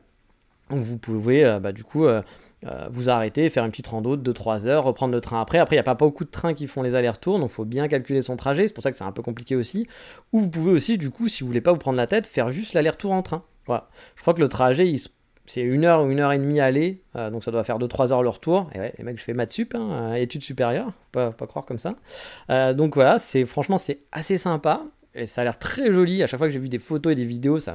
vous 0.68 0.96
pouvez 0.96 1.44
euh, 1.44 1.58
bah, 1.58 1.72
du 1.72 1.82
coup 1.82 2.06
euh, 2.06 2.22
euh, 2.64 2.88
vous 2.90 3.10
arrêter, 3.10 3.50
faire 3.50 3.64
une 3.64 3.70
petite 3.70 3.86
rando 3.88 4.16
de 4.16 4.32
2-3 4.32 4.66
heures, 4.66 4.84
reprendre 4.84 5.12
le 5.12 5.20
train 5.20 5.40
après. 5.40 5.58
Après, 5.58 5.76
il 5.76 5.78
n'y 5.78 5.80
a 5.80 5.84
pas 5.84 5.94
beaucoup 5.94 6.24
de 6.24 6.30
trains 6.30 6.54
qui 6.54 6.66
font 6.66 6.82
les 6.82 6.94
allers-retours, 6.94 7.38
donc 7.38 7.50
il 7.50 7.54
faut 7.54 7.66
bien 7.66 7.86
calculer 7.86 8.22
son 8.22 8.36
trajet. 8.36 8.66
C'est 8.66 8.74
pour 8.74 8.82
ça 8.82 8.90
que 8.90 8.96
c'est 8.96 9.04
un 9.04 9.12
peu 9.12 9.22
compliqué 9.22 9.56
aussi. 9.56 9.86
Ou 10.32 10.40
vous 10.40 10.50
pouvez 10.50 10.72
aussi, 10.72 10.96
du 10.96 11.10
coup, 11.10 11.28
si 11.28 11.42
vous 11.42 11.48
voulez 11.48 11.60
pas 11.60 11.72
vous 11.72 11.78
prendre 11.78 11.98
la 11.98 12.06
tête, 12.06 12.26
faire 12.26 12.50
juste 12.50 12.72
l'aller-retour 12.72 13.12
en 13.12 13.22
train. 13.22 13.42
Voilà. 13.66 13.88
Je 14.14 14.22
crois 14.22 14.32
que 14.32 14.40
le 14.40 14.48
trajet, 14.48 14.94
c'est 15.44 15.60
une 15.60 15.84
heure 15.84 16.02
ou 16.02 16.10
une 16.10 16.18
heure 16.18 16.32
et 16.32 16.38
demie 16.38 16.60
aller, 16.60 17.02
euh, 17.14 17.30
donc 17.30 17.44
ça 17.44 17.50
doit 17.50 17.62
faire 17.62 17.78
2-3 17.78 18.12
heures 18.12 18.22
le 18.22 18.30
retour. 18.30 18.70
Et 18.74 18.78
ouais, 18.78 18.94
les 18.96 19.04
mecs, 19.04 19.18
je 19.18 19.24
fais 19.24 19.34
maths 19.34 19.52
sup, 19.52 19.74
hein, 19.74 20.14
études 20.14 20.42
supérieures, 20.42 20.92
pas, 21.12 21.32
pas 21.32 21.46
croire 21.46 21.66
comme 21.66 21.78
ça. 21.78 21.94
Euh, 22.50 22.72
donc 22.72 22.94
voilà, 22.94 23.18
c'est 23.18 23.44
franchement, 23.44 23.76
c'est 23.76 24.00
assez 24.12 24.38
sympa. 24.38 24.82
Et 25.14 25.26
ça 25.26 25.42
a 25.42 25.44
l'air 25.44 25.58
très 25.58 25.92
joli. 25.92 26.22
À 26.22 26.26
chaque 26.26 26.38
fois 26.38 26.46
que 26.46 26.52
j'ai 26.52 26.58
vu 26.58 26.68
des 26.68 26.78
photos 26.78 27.12
et 27.12 27.14
des 27.14 27.24
vidéos, 27.24 27.58
ça 27.58 27.74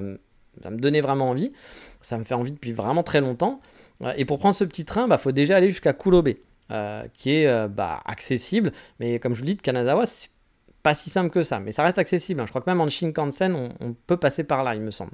ça 0.61 0.69
me 0.69 0.77
donnait 0.77 1.01
vraiment 1.01 1.29
envie. 1.29 1.53
Ça 2.01 2.17
me 2.17 2.23
fait 2.23 2.33
envie 2.33 2.51
depuis 2.51 2.73
vraiment 2.73 3.03
très 3.03 3.21
longtemps. 3.21 3.61
Et 4.15 4.25
pour 4.25 4.39
prendre 4.39 4.55
ce 4.55 4.63
petit 4.63 4.85
train, 4.85 5.03
il 5.03 5.09
bah, 5.09 5.17
faut 5.17 5.31
déjà 5.31 5.57
aller 5.57 5.69
jusqu'à 5.69 5.93
Kurobe, 5.93 6.33
euh, 6.71 7.03
qui 7.13 7.31
est 7.31 7.47
euh, 7.47 7.67
bah, 7.67 8.01
accessible. 8.05 8.71
Mais 8.99 9.19
comme 9.19 9.33
je 9.33 9.39
vous 9.39 9.45
dis, 9.45 9.55
de 9.55 9.61
Kanazawa, 9.61 10.05
c'est 10.05 10.29
pas 10.83 10.93
si 10.93 11.09
simple 11.09 11.29
que 11.29 11.43
ça. 11.43 11.59
Mais 11.59 11.71
ça 11.71 11.83
reste 11.83 11.97
accessible. 11.97 12.41
Hein. 12.41 12.45
Je 12.45 12.51
crois 12.51 12.61
que 12.61 12.69
même 12.69 12.81
en 12.81 12.89
Shinkansen, 12.89 13.55
on, 13.79 13.93
peut 13.93 14.17
passer 14.17 14.43
par 14.43 14.63
là, 14.63 14.75
il 14.75 14.81
me 14.81 14.91
semble. 14.91 15.11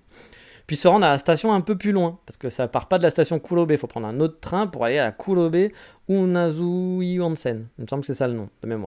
Puis 0.65 0.75
se 0.75 0.87
rendre 0.87 1.05
à 1.05 1.09
la 1.09 1.17
station 1.17 1.53
un 1.53 1.61
peu 1.61 1.77
plus 1.77 1.93
loin, 1.93 2.19
parce 2.25 2.37
que 2.37 2.49
ça 2.49 2.67
part 2.67 2.87
pas 2.87 2.97
de 2.97 3.03
la 3.03 3.09
station 3.09 3.39
Kurobe. 3.39 3.71
Il 3.71 3.77
faut 3.77 3.87
prendre 3.87 4.07
un 4.07 4.19
autre 4.19 4.39
train 4.39 4.67
pour 4.67 4.85
aller 4.85 4.99
à 4.99 5.11
Kurobe 5.11 5.69
Onsen. 6.09 7.67
Il 7.77 7.81
me 7.81 7.87
semble 7.87 8.01
que 8.01 8.07
c'est 8.07 8.13
ça 8.13 8.27
le 8.27 8.33
nom 8.33 8.49
de 8.61 8.67
mémoire. 8.67 8.86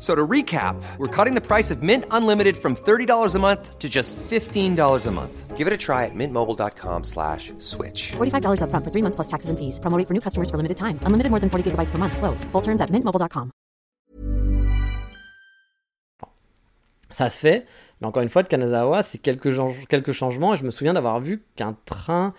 So 0.00 0.14
to 0.14 0.26
recap, 0.26 0.82
we're 0.96 1.14
cutting 1.14 1.34
the 1.34 1.46
price 1.46 1.70
of 1.70 1.82
Mint 1.82 2.06
Unlimited 2.10 2.56
from 2.56 2.74
$30 2.74 3.34
a 3.34 3.38
month 3.38 3.78
to 3.78 3.88
just 3.88 4.16
$15 4.16 5.06
a 5.06 5.10
month. 5.10 5.56
Give 5.58 5.66
it 5.66 5.74
a 5.74 5.76
try 5.76 6.06
at 6.06 6.14
mintmobile.com 6.14 7.04
slash 7.04 7.52
switch. 7.58 8.12
$45 8.12 8.62
up 8.62 8.70
front 8.70 8.82
for 8.82 8.90
three 8.90 9.02
months 9.02 9.16
plus 9.16 9.28
taxes 9.28 9.50
and 9.50 9.58
fees. 9.58 9.78
Promoting 9.78 10.06
for 10.06 10.14
new 10.14 10.22
customers 10.22 10.48
for 10.48 10.56
limited 10.56 10.78
time. 10.78 10.98
Unlimited 11.02 11.28
more 11.28 11.38
than 11.38 11.50
40 11.50 11.72
gigabytes 11.72 11.90
per 11.90 11.98
month. 11.98 12.16
Slows. 12.16 12.44
Full 12.44 12.62
terms 12.62 12.80
at 12.80 12.88
mintmobile.com. 12.88 13.50
Ça 17.12 17.28
se 17.28 17.36
fait, 17.36 17.66
mais 18.00 18.06
encore 18.06 18.22
une 18.22 18.28
fois, 18.28 18.44
de 18.44 18.48
Kanazawa, 18.48 19.02
c'est 19.02 19.18
quelques, 19.18 19.52
quelques 19.88 20.12
changements. 20.12 20.54
Et 20.54 20.56
je 20.56 20.64
me 20.64 20.70
souviens 20.70 20.94
d'avoir 20.94 21.20
vu 21.20 21.42
qu'un 21.56 21.76
train... 21.84 22.32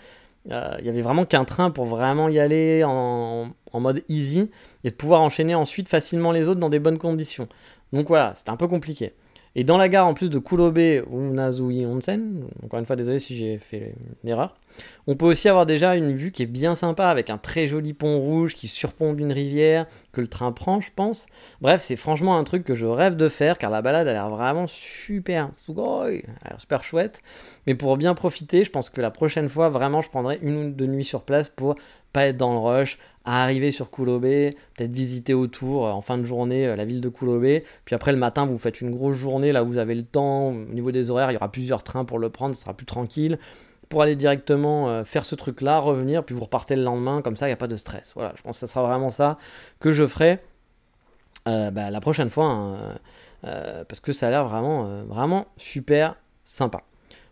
Euh, 0.50 0.76
il 0.80 0.86
y 0.86 0.90
avait 0.90 1.02
vraiment 1.02 1.26
qu'un 1.26 1.46
train 1.46 1.70
pour 1.70 1.86
vraiment 1.86 2.28
y 2.28 2.40
aller 2.40 2.84
en, 2.84 3.50
en, 3.72 3.80
mode 3.80 4.04
easy 4.10 4.50
et 4.84 4.90
de 4.90 4.96
pouvoir 4.96 5.22
enchaîner 5.22 5.54
ensuite 5.54 5.88
facilement 5.88 6.32
les 6.32 6.48
autres 6.48 6.60
dans 6.60 6.70
des 6.70 6.80
bonnes 6.80 6.98
conditions. 6.98 7.48
Donc 7.94 8.08
voilà, 8.08 8.34
c'était 8.34 8.50
un 8.50 8.58
peu 8.58 8.68
compliqué. 8.68 9.14
Et 9.56 9.66
dans 9.66 9.78
la 9.78 9.90
gare 9.90 10.08
en 10.08 10.14
plus 10.14 10.30
de 10.30 10.40
Kurobe 10.40 11.04
ou 11.10 11.20
Nazui 11.20 11.86
Onsen, 11.86 12.46
encore 12.64 12.80
une 12.80 12.86
fois 12.86 12.96
désolé 12.96 13.20
si 13.20 13.36
j'ai 13.36 13.58
fait 13.58 13.96
une 14.24 14.30
erreur, 14.30 14.56
on 15.08 15.18
peut 15.18 15.26
aussi 15.26 15.50
avoir 15.50 15.66
déjà 15.66 15.96
une 15.96 16.14
vue 16.14 16.32
qui 16.32 16.44
est 16.44 16.48
bien 16.48 16.74
sympa 16.74 17.08
avec 17.08 17.30
un 17.30 17.38
très 17.38 17.68
joli 17.68 17.94
pont 17.94 18.18
rouge 18.18 18.56
qui 18.56 18.70
surplombe 18.70 19.20
une 19.20 19.34
rivière 19.34 19.88
que 20.14 20.22
le 20.22 20.28
train 20.28 20.54
prend 20.54 20.80
je 20.80 20.92
pense. 20.96 21.26
Bref 21.60 21.82
c'est 21.82 21.98
franchement 21.98 22.38
un 22.38 22.46
truc 22.46 22.64
que 22.64 22.76
je 22.76 22.86
rêve 22.86 23.18
de 23.18 23.28
faire 23.28 23.58
car 23.58 23.70
la 23.70 23.82
balade 23.82 24.08
a 24.08 24.14
l'air 24.14 24.30
vraiment 24.30 24.68
super, 24.68 25.50
super 25.58 26.84
chouette. 26.84 27.20
Mais 27.68 27.76
pour 27.76 27.98
bien 27.98 28.14
profiter 28.14 28.64
je 28.64 28.70
pense 28.70 28.90
que 28.90 29.02
la 29.02 29.12
prochaine 29.12 29.50
fois 29.50 29.68
vraiment 29.68 30.02
je 30.02 30.10
prendrai 30.10 30.40
une 30.42 30.56
ou 30.56 30.72
deux 30.72 30.88
nuits 30.88 31.04
sur 31.04 31.24
place 31.24 31.50
pour 31.50 31.76
pas 32.12 32.26
être 32.28 32.38
dans 32.38 32.54
le 32.54 32.60
rush, 32.60 32.98
à 33.26 33.44
arriver 33.44 33.72
sur 33.72 33.92
Kulobe, 33.92 34.24
peut-être 34.24 34.92
visiter 34.92 35.34
autour 35.34 35.86
euh, 35.86 35.92
en 35.92 36.02
fin 36.02 36.18
de 36.18 36.24
journée 36.24 36.68
euh, 36.68 36.76
la 36.76 36.86
ville 36.86 37.02
de 37.02 37.10
Kulobe, 37.10 37.62
puis 37.86 37.96
après 37.96 38.12
le 38.12 38.18
matin 38.18 38.46
vous 38.46 38.58
faites 38.58 38.82
une 38.82 38.92
grosse 38.92 39.16
journée 39.16 39.52
là 39.52 39.62
vous 39.62 39.78
avez 39.78 39.94
le 39.96 40.04
temps, 40.04 40.48
au 40.48 40.54
niveau 40.54 40.92
des 40.92 41.12
horaires 41.12 41.30
il 41.32 41.36
y 41.36 41.38
aura 41.38 41.52
plusieurs 41.52 41.84
trains 41.84 42.04
pour 42.04 42.18
le 42.18 42.30
prendre, 42.30 42.56
ce 42.56 42.62
sera 42.62 42.74
plus 42.74 42.86
tranquille, 42.86 43.38
pour 43.90 44.02
aller 44.02 44.16
directement 44.16 44.90
euh, 44.90 45.04
faire 45.04 45.26
ce 45.26 45.36
truc 45.36 45.62
là, 45.62 45.80
revenir, 45.80 46.24
puis 46.24 46.34
vous 46.34 46.44
repartez 46.44 46.76
le 46.76 46.84
lendemain, 46.84 47.22
comme 47.22 47.36
ça 47.36 47.46
il 47.46 47.50
n'y 47.50 47.54
a 47.54 47.58
pas 47.58 47.68
de 47.68 47.76
stress. 47.76 48.14
Voilà, 48.16 48.34
je 48.36 48.42
pense 48.42 48.56
que 48.56 48.66
ça 48.66 48.74
sera 48.74 48.88
vraiment 48.88 49.10
ça 49.10 49.38
que 49.80 49.92
je 49.92 50.06
ferai 50.06 50.40
bah, 51.46 51.90
la 51.90 52.00
prochaine 52.00 52.30
fois, 52.30 52.46
hein, 52.46 53.00
parce 53.42 54.00
que 54.00 54.12
ça 54.12 54.28
a 54.28 54.30
l'air 54.30 54.48
vraiment, 54.48 55.04
vraiment 55.06 55.48
super 55.58 56.16
sympa. 56.44 56.78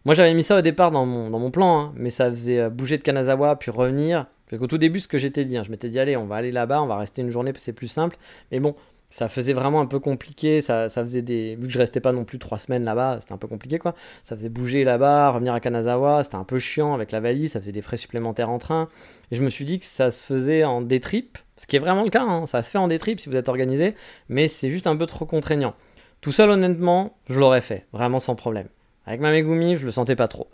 Moi 0.03 0.15
j'avais 0.15 0.33
mis 0.33 0.43
ça 0.43 0.57
au 0.57 0.61
départ 0.61 0.91
dans 0.91 1.05
mon, 1.05 1.29
dans 1.29 1.39
mon 1.39 1.51
plan, 1.51 1.79
hein, 1.79 1.93
mais 1.95 2.09
ça 2.09 2.29
faisait 2.29 2.69
bouger 2.69 2.97
de 2.97 3.03
Kanazawa, 3.03 3.55
puis 3.57 3.69
revenir, 3.69 4.25
parce 4.49 4.59
qu'au 4.59 4.67
tout 4.67 4.77
début, 4.77 4.99
ce 4.99 5.07
que 5.07 5.17
j'étais 5.17 5.45
dit, 5.45 5.57
je 5.63 5.69
m'étais 5.69 5.89
dit, 5.89 5.99
allez, 5.99 6.17
on 6.17 6.25
va 6.25 6.35
aller 6.37 6.51
là-bas, 6.51 6.81
on 6.81 6.87
va 6.87 6.97
rester 6.97 7.21
une 7.21 7.29
journée, 7.29 7.51
c'est 7.57 7.73
plus 7.73 7.87
simple. 7.87 8.17
Mais 8.51 8.59
bon, 8.59 8.75
ça 9.11 9.29
faisait 9.29 9.53
vraiment 9.53 9.81
un 9.81 9.85
peu 9.85 9.99
compliqué. 9.99 10.61
Ça, 10.61 10.89
ça, 10.89 11.01
faisait 11.01 11.21
des. 11.21 11.55
Vu 11.55 11.67
que 11.67 11.73
je 11.73 11.77
restais 11.79 11.99
pas 11.99 12.11
non 12.11 12.25
plus 12.25 12.39
trois 12.39 12.57
semaines 12.57 12.83
là-bas, 12.83 13.17
c'était 13.21 13.33
un 13.33 13.37
peu 13.37 13.47
compliqué, 13.47 13.77
quoi. 13.77 13.93
Ça 14.23 14.35
faisait 14.35 14.49
bouger 14.49 14.83
là-bas, 14.83 15.31
revenir 15.31 15.53
à 15.53 15.59
Kanazawa, 15.59 16.23
c'était 16.23 16.35
un 16.35 16.43
peu 16.43 16.59
chiant 16.59 16.93
avec 16.93 17.11
la 17.11 17.19
valise, 17.19 17.51
ça 17.51 17.59
faisait 17.59 17.71
des 17.71 17.81
frais 17.81 17.97
supplémentaires 17.97 18.49
en 18.49 18.57
train. 18.57 18.89
Et 19.31 19.35
je 19.35 19.43
me 19.43 19.49
suis 19.49 19.65
dit 19.65 19.77
que 19.79 19.85
ça 19.85 20.09
se 20.09 20.25
faisait 20.25 20.63
en 20.63 20.81
détrip, 20.81 21.37
ce 21.55 21.67
qui 21.67 21.75
est 21.75 21.79
vraiment 21.79 22.03
le 22.03 22.09
cas, 22.09 22.23
hein, 22.23 22.45
ça 22.45 22.63
se 22.63 22.71
fait 22.71 22.77
en 22.77 22.87
détrip 22.87 23.19
si 23.19 23.29
vous 23.29 23.37
êtes 23.37 23.49
organisé, 23.49 23.93
mais 24.29 24.47
c'est 24.47 24.69
juste 24.69 24.87
un 24.87 24.95
peu 24.95 25.05
trop 25.05 25.25
contraignant. 25.25 25.75
Tout 26.21 26.31
seul, 26.31 26.49
honnêtement, 26.49 27.17
je 27.29 27.39
l'aurais 27.39 27.61
fait, 27.61 27.85
vraiment 27.93 28.19
sans 28.19 28.35
problème. 28.35 28.67
Avec 29.05 29.21
ma 29.21 29.31
Megumi, 29.31 29.77
je 29.77 29.85
le 29.85 29.91
sentais 29.91 30.15
pas 30.15 30.27
trop. 30.27 30.49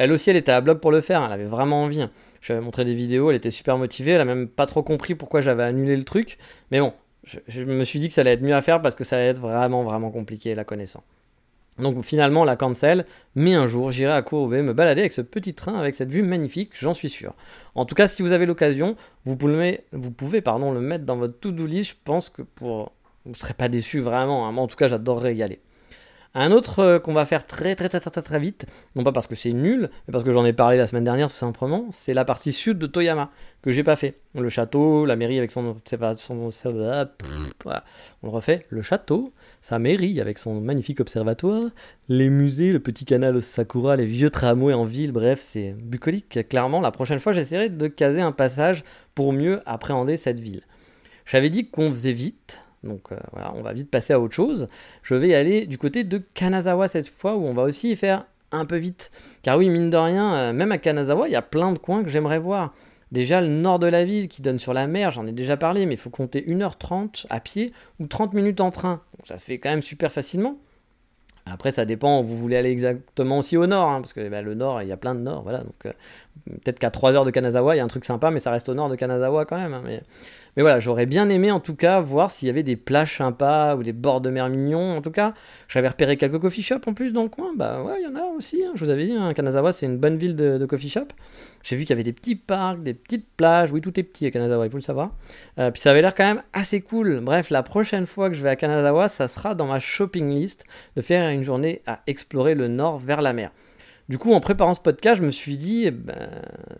Elle 0.00 0.12
aussi, 0.12 0.30
elle 0.30 0.36
était 0.36 0.50
à 0.50 0.62
bloc 0.62 0.80
pour 0.80 0.92
le 0.92 1.02
faire, 1.02 1.22
elle 1.22 1.32
avait 1.32 1.44
vraiment 1.44 1.82
envie. 1.82 2.08
Je 2.40 2.46
lui 2.46 2.56
avais 2.56 2.64
montré 2.64 2.86
des 2.86 2.94
vidéos, 2.94 3.28
elle 3.28 3.36
était 3.36 3.50
super 3.50 3.76
motivée, 3.76 4.12
elle 4.12 4.22
a 4.22 4.24
même 4.24 4.48
pas 4.48 4.64
trop 4.64 4.82
compris 4.82 5.14
pourquoi 5.14 5.42
j'avais 5.42 5.62
annulé 5.62 5.94
le 5.94 6.04
truc. 6.04 6.38
Mais 6.70 6.80
bon, 6.80 6.94
je, 7.24 7.64
me 7.64 7.84
suis 7.84 8.00
dit 8.00 8.08
que 8.08 8.14
ça 8.14 8.22
allait 8.22 8.32
être 8.32 8.40
mieux 8.40 8.54
à 8.54 8.62
faire 8.62 8.80
parce 8.80 8.94
que 8.94 9.04
ça 9.04 9.16
allait 9.16 9.28
être 9.28 9.40
vraiment, 9.40 9.84
vraiment 9.84 10.10
compliqué 10.10 10.54
la 10.54 10.64
connaissant. 10.64 11.02
Donc 11.78 12.02
finalement, 12.02 12.46
la 12.46 12.56
cancel, 12.56 13.04
mais 13.34 13.52
un 13.52 13.66
jour, 13.66 13.90
j'irai 13.90 14.14
à 14.14 14.22
Courbet 14.22 14.62
me 14.62 14.72
balader 14.72 15.02
avec 15.02 15.12
ce 15.12 15.20
petit 15.20 15.52
train, 15.52 15.78
avec 15.78 15.94
cette 15.94 16.10
vue 16.10 16.22
magnifique, 16.22 16.70
j'en 16.80 16.94
suis 16.94 17.10
sûr. 17.10 17.34
En 17.74 17.84
tout 17.84 17.94
cas, 17.94 18.08
si 18.08 18.22
vous 18.22 18.32
avez 18.32 18.46
l'occasion, 18.46 18.96
vous 19.26 19.36
pouvez, 19.36 20.40
pardon, 20.40 20.72
le 20.72 20.80
mettre 20.80 21.04
dans 21.04 21.18
votre 21.18 21.38
to-do 21.38 21.66
list. 21.66 21.90
Je 21.90 21.96
pense 22.04 22.30
que 22.30 22.40
pour... 22.40 22.92
vous 23.26 23.32
ne 23.32 23.36
serez 23.36 23.52
pas 23.52 23.68
déçu 23.68 24.00
vraiment. 24.00 24.46
Hein. 24.46 24.52
Moi, 24.52 24.64
en 24.64 24.66
tout 24.66 24.76
cas, 24.76 24.88
j'adorerais 24.88 25.34
y. 25.34 25.58
Un 26.34 26.52
autre 26.52 26.78
euh, 26.78 26.98
qu'on 27.00 27.12
va 27.12 27.26
faire 27.26 27.44
très 27.44 27.74
très 27.74 27.88
très 27.88 27.98
très 27.98 28.22
très 28.22 28.38
vite, 28.38 28.66
non 28.94 29.02
pas 29.02 29.10
parce 29.10 29.26
que 29.26 29.34
c'est 29.34 29.52
nul, 29.52 29.90
mais 30.06 30.12
parce 30.12 30.22
que 30.22 30.30
j'en 30.30 30.44
ai 30.44 30.52
parlé 30.52 30.76
la 30.76 30.86
semaine 30.86 31.02
dernière 31.02 31.28
tout 31.28 31.34
simplement, 31.34 31.86
c'est 31.90 32.14
la 32.14 32.24
partie 32.24 32.52
sud 32.52 32.78
de 32.78 32.86
Toyama 32.86 33.30
que 33.62 33.72
j'ai 33.72 33.82
pas 33.82 33.96
fait. 33.96 34.14
Le 34.36 34.48
château, 34.48 35.06
la 35.06 35.16
mairie 35.16 35.38
avec 35.38 35.50
son, 35.50 35.76
voilà. 37.64 37.84
on 38.22 38.26
le 38.26 38.32
refait. 38.32 38.64
Le 38.68 38.80
château, 38.80 39.32
sa 39.60 39.80
mairie 39.80 40.20
avec 40.20 40.38
son 40.38 40.60
magnifique 40.60 41.00
observatoire, 41.00 41.68
les 42.08 42.30
musées, 42.30 42.72
le 42.72 42.78
petit 42.78 43.04
canal 43.04 43.42
Sakura, 43.42 43.96
les 43.96 44.06
vieux 44.06 44.30
tramways 44.30 44.74
en 44.74 44.84
ville, 44.84 45.10
bref, 45.10 45.40
c'est 45.40 45.72
bucolique. 45.82 46.48
Clairement, 46.48 46.80
la 46.80 46.92
prochaine 46.92 47.18
fois, 47.18 47.32
j'essaierai 47.32 47.70
de 47.70 47.88
caser 47.88 48.20
un 48.20 48.32
passage 48.32 48.84
pour 49.16 49.32
mieux 49.32 49.62
appréhender 49.66 50.16
cette 50.16 50.40
ville. 50.40 50.62
J'avais 51.26 51.50
dit 51.50 51.68
qu'on 51.68 51.90
faisait 51.90 52.12
vite, 52.12 52.62
donc 52.82 53.12
euh, 53.12 53.16
voilà, 53.32 53.52
on 53.54 53.62
va 53.62 53.72
vite 53.72 53.90
passer 53.90 54.12
à 54.12 54.20
autre 54.20 54.34
chose. 54.34 54.68
Je 55.02 55.14
vais 55.14 55.34
aller 55.34 55.66
du 55.66 55.78
côté 55.78 56.04
de 56.04 56.18
Kanazawa 56.34 56.88
cette 56.88 57.08
fois, 57.08 57.36
où 57.36 57.46
on 57.46 57.54
va 57.54 57.62
aussi 57.62 57.94
faire 57.96 58.26
un 58.52 58.64
peu 58.64 58.76
vite. 58.76 59.10
Car 59.42 59.58
oui, 59.58 59.68
mine 59.68 59.90
de 59.90 59.96
rien, 59.96 60.34
euh, 60.34 60.52
même 60.52 60.72
à 60.72 60.78
Kanazawa, 60.78 61.28
il 61.28 61.32
y 61.32 61.36
a 61.36 61.42
plein 61.42 61.72
de 61.72 61.78
coins 61.78 62.02
que 62.02 62.10
j'aimerais 62.10 62.38
voir. 62.38 62.74
Déjà, 63.12 63.40
le 63.40 63.48
nord 63.48 63.80
de 63.80 63.88
la 63.88 64.04
ville 64.04 64.28
qui 64.28 64.40
donne 64.40 64.58
sur 64.58 64.72
la 64.72 64.86
mer, 64.86 65.10
j'en 65.10 65.26
ai 65.26 65.32
déjà 65.32 65.56
parlé, 65.56 65.84
mais 65.84 65.94
il 65.94 66.00
faut 66.00 66.10
compter 66.10 66.42
1h30 66.42 67.26
à 67.28 67.40
pied 67.40 67.72
ou 67.98 68.06
30 68.06 68.34
minutes 68.34 68.60
en 68.60 68.70
train. 68.70 69.02
Donc 69.16 69.26
ça 69.26 69.36
se 69.36 69.44
fait 69.44 69.58
quand 69.58 69.70
même 69.70 69.82
super 69.82 70.12
facilement. 70.12 70.58
Après, 71.46 71.70
ça 71.70 71.84
dépend, 71.84 72.22
vous 72.22 72.36
voulez 72.36 72.56
aller 72.56 72.70
exactement 72.70 73.38
aussi 73.38 73.56
au 73.56 73.66
nord, 73.66 73.88
hein, 73.88 74.00
parce 74.00 74.12
que 74.12 74.28
bah, 74.28 74.42
le 74.42 74.54
nord, 74.54 74.82
il 74.82 74.88
y 74.88 74.92
a 74.92 74.96
plein 74.96 75.14
de 75.14 75.20
nord, 75.20 75.42
voilà. 75.42 75.58
Donc, 75.58 75.86
euh, 75.86 75.92
peut-être 76.46 76.78
qu'à 76.78 76.90
3 76.90 77.14
heures 77.14 77.24
de 77.24 77.30
Kanazawa, 77.30 77.74
il 77.74 77.78
y 77.78 77.80
a 77.80 77.84
un 77.84 77.88
truc 77.88 78.04
sympa, 78.04 78.30
mais 78.30 78.40
ça 78.40 78.50
reste 78.50 78.68
au 78.68 78.74
nord 78.74 78.88
de 78.88 78.96
Kanazawa 78.96 79.44
quand 79.44 79.58
même. 79.58 79.74
Hein, 79.74 79.82
mais, 79.84 80.02
voilà, 80.56 80.80
j'aurais 80.80 81.06
bien 81.06 81.28
aimé 81.28 81.50
en 81.50 81.60
tout 81.60 81.74
cas 81.74 82.00
voir 82.00 82.30
s'il 82.30 82.46
y 82.46 82.50
avait 82.50 82.62
des 82.62 82.76
plages 82.76 83.16
sympas 83.16 83.76
ou 83.76 83.82
des 83.82 83.92
bords 83.92 84.20
de 84.20 84.30
mer 84.30 84.48
mignons. 84.48 84.96
En 84.96 85.00
tout 85.00 85.10
cas, 85.10 85.34
j'avais 85.68 85.88
repéré 85.88 86.16
quelques 86.16 86.38
coffee 86.38 86.62
shops 86.62 86.86
en 86.86 86.92
plus 86.92 87.12
dans 87.12 87.22
le 87.22 87.28
coin. 87.28 87.52
Bah 87.56 87.82
ouais, 87.82 88.00
il 88.00 88.04
y 88.04 88.06
en 88.06 88.16
a 88.16 88.24
aussi. 88.36 88.62
Hein. 88.64 88.72
Je 88.74 88.84
vous 88.84 88.90
avais 88.90 89.04
dit, 89.04 89.14
hein, 89.14 89.32
Kanazawa, 89.32 89.72
c'est 89.72 89.86
une 89.86 89.98
bonne 89.98 90.16
ville 90.16 90.36
de, 90.36 90.64
coffee 90.66 90.90
shop. 90.90 91.06
J'ai 91.62 91.76
vu 91.76 91.82
qu'il 91.82 91.90
y 91.90 91.92
avait 91.94 92.02
des 92.02 92.12
petits 92.12 92.36
parcs, 92.36 92.82
des 92.82 92.94
petites 92.94 93.26
plages. 93.36 93.72
Oui, 93.72 93.80
tout 93.80 93.98
est 93.98 94.02
petit 94.02 94.26
à 94.26 94.30
Kanazawa, 94.30 94.66
il 94.66 94.70
faut 94.70 94.78
le 94.78 94.82
savoir. 94.82 95.12
Euh, 95.58 95.70
puis 95.70 95.80
ça 95.80 95.90
avait 95.90 96.02
l'air 96.02 96.14
quand 96.14 96.26
même 96.26 96.42
assez 96.52 96.80
cool. 96.80 97.20
Bref, 97.20 97.50
la 97.50 97.62
prochaine 97.62 98.06
fois 98.06 98.28
que 98.28 98.34
je 98.34 98.42
vais 98.42 98.50
à 98.50 98.56
Kanazawa, 98.56 99.08
ça 99.08 99.28
sera 99.28 99.54
dans 99.54 99.66
ma 99.66 99.78
shopping 99.78 100.30
list 100.30 100.64
de 100.96 101.00
faire 101.00 101.28
une 101.30 101.42
journée 101.42 101.82
à 101.86 102.00
explorer 102.06 102.54
le 102.54 102.68
nord 102.68 102.98
vers 102.98 103.22
la 103.22 103.32
mer. 103.32 103.50
Du 104.10 104.18
coup, 104.18 104.34
en 104.34 104.40
préparant 104.40 104.74
ce 104.74 104.80
podcast, 104.80 105.18
je 105.20 105.22
me 105.22 105.30
suis 105.30 105.56
dit, 105.56 105.84
eh 105.86 105.92
ben, 105.92 106.16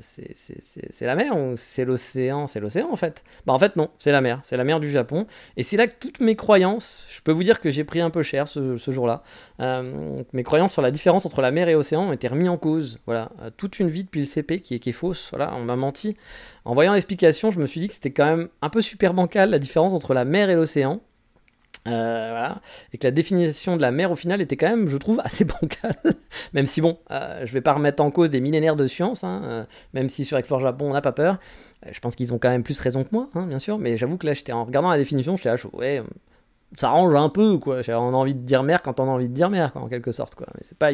c'est 0.00 1.06
la 1.06 1.14
mer 1.14 1.36
ou 1.36 1.52
c'est 1.54 1.84
l'océan? 1.84 2.48
C'est 2.48 2.58
l'océan 2.58 2.88
en 2.90 2.96
fait. 2.96 3.22
Bah 3.46 3.52
en 3.52 3.58
fait 3.60 3.76
non, 3.76 3.88
c'est 4.00 4.10
la 4.10 4.20
mer, 4.20 4.40
c'est 4.42 4.56
la 4.56 4.64
mer 4.64 4.80
du 4.80 4.90
Japon. 4.90 5.28
Et 5.56 5.62
c'est 5.62 5.76
là 5.76 5.86
que 5.86 5.94
toutes 6.00 6.20
mes 6.20 6.34
croyances, 6.34 7.06
je 7.08 7.20
peux 7.20 7.30
vous 7.30 7.44
dire 7.44 7.60
que 7.60 7.70
j'ai 7.70 7.84
pris 7.84 8.00
un 8.00 8.10
peu 8.10 8.24
cher 8.24 8.48
ce, 8.48 8.76
jour-là. 8.76 9.22
Euh, 9.60 10.24
mes 10.32 10.42
croyances 10.42 10.72
sur 10.72 10.82
la 10.82 10.90
différence 10.90 11.24
entre 11.24 11.40
la 11.40 11.52
mer 11.52 11.68
et 11.68 11.74
l'océan 11.74 12.02
ont 12.08 12.12
été 12.12 12.26
remises 12.26 12.48
en 12.48 12.56
cause. 12.56 12.98
Voilà, 13.06 13.30
toute 13.56 13.78
une 13.78 13.90
vie 13.90 14.02
depuis 14.02 14.18
le 14.18 14.26
CP 14.26 14.58
qui 14.58 14.74
est, 14.74 14.78
qui 14.80 14.88
est 14.88 14.92
fausse. 14.92 15.28
Voilà, 15.30 15.54
on 15.54 15.62
m'a 15.62 15.76
menti. 15.76 16.16
En 16.64 16.74
voyant 16.74 16.94
l'explication, 16.94 17.52
je 17.52 17.60
me 17.60 17.66
suis 17.66 17.78
dit 17.78 17.86
que 17.86 17.94
c'était 17.94 18.10
quand 18.10 18.26
même 18.26 18.48
un 18.60 18.70
peu 18.70 18.82
super 18.82 19.14
bancal 19.14 19.50
la 19.50 19.60
différence 19.60 19.92
entre 19.92 20.14
la 20.14 20.24
mer 20.24 20.50
et 20.50 20.56
l'océan. 20.56 21.00
Euh. 21.88 22.48
Et 22.92 22.98
que 22.98 23.06
la 23.06 23.10
définition 23.10 23.76
de 23.76 23.82
la 23.82 23.90
mer 23.90 24.10
au 24.12 24.16
final 24.16 24.40
était 24.40 24.56
quand 24.56 24.68
même, 24.68 24.86
je 24.86 24.96
trouve, 24.96 25.20
assez 25.24 25.44
bancale. 25.44 25.96
même 26.52 26.66
si 26.66 26.80
bon, 26.80 26.98
euh, 27.10 27.46
je 27.46 27.52
vais 27.52 27.60
pas 27.60 27.72
remettre 27.72 28.02
en 28.02 28.10
cause 28.10 28.30
des 28.30 28.40
millénaires 28.40 28.76
de 28.76 28.86
science, 28.86 29.24
hein, 29.24 29.42
euh, 29.44 29.64
même 29.94 30.08
si 30.08 30.24
sur 30.24 30.36
Explore 30.36 30.60
Japon 30.60 30.90
on 30.90 30.92
n'a 30.92 31.00
pas 31.00 31.12
peur. 31.12 31.38
je 31.90 31.98
pense 32.00 32.16
qu'ils 32.16 32.32
ont 32.34 32.38
quand 32.38 32.50
même 32.50 32.62
plus 32.62 32.78
raison 32.80 33.04
que 33.04 33.08
moi, 33.12 33.28
hein, 33.34 33.46
bien 33.46 33.58
sûr, 33.58 33.78
mais 33.78 33.96
j'avoue 33.96 34.18
que 34.18 34.26
là, 34.26 34.34
j'étais 34.34 34.52
en 34.52 34.64
regardant 34.64 34.90
la 34.90 34.98
définition, 34.98 35.36
j'étais 35.36 35.48
à 35.48 35.56
chaud. 35.56 35.70
Ouais, 35.72 36.02
ça 36.74 36.90
range 36.90 37.14
un 37.14 37.28
peu, 37.28 37.58
quoi. 37.58 37.80
On 37.88 37.92
a 37.92 38.16
envie 38.16 38.34
de 38.34 38.42
dire 38.42 38.62
mer 38.62 38.82
quand 38.82 39.00
on 39.00 39.04
a 39.04 39.10
envie 39.10 39.28
de 39.28 39.34
dire 39.34 39.50
mer, 39.50 39.72
quoi, 39.72 39.82
en 39.82 39.88
quelque 39.88 40.12
sorte, 40.12 40.34
quoi. 40.34 40.46
Mais 40.54 40.60
c'est 40.62 40.78
pas, 40.78 40.90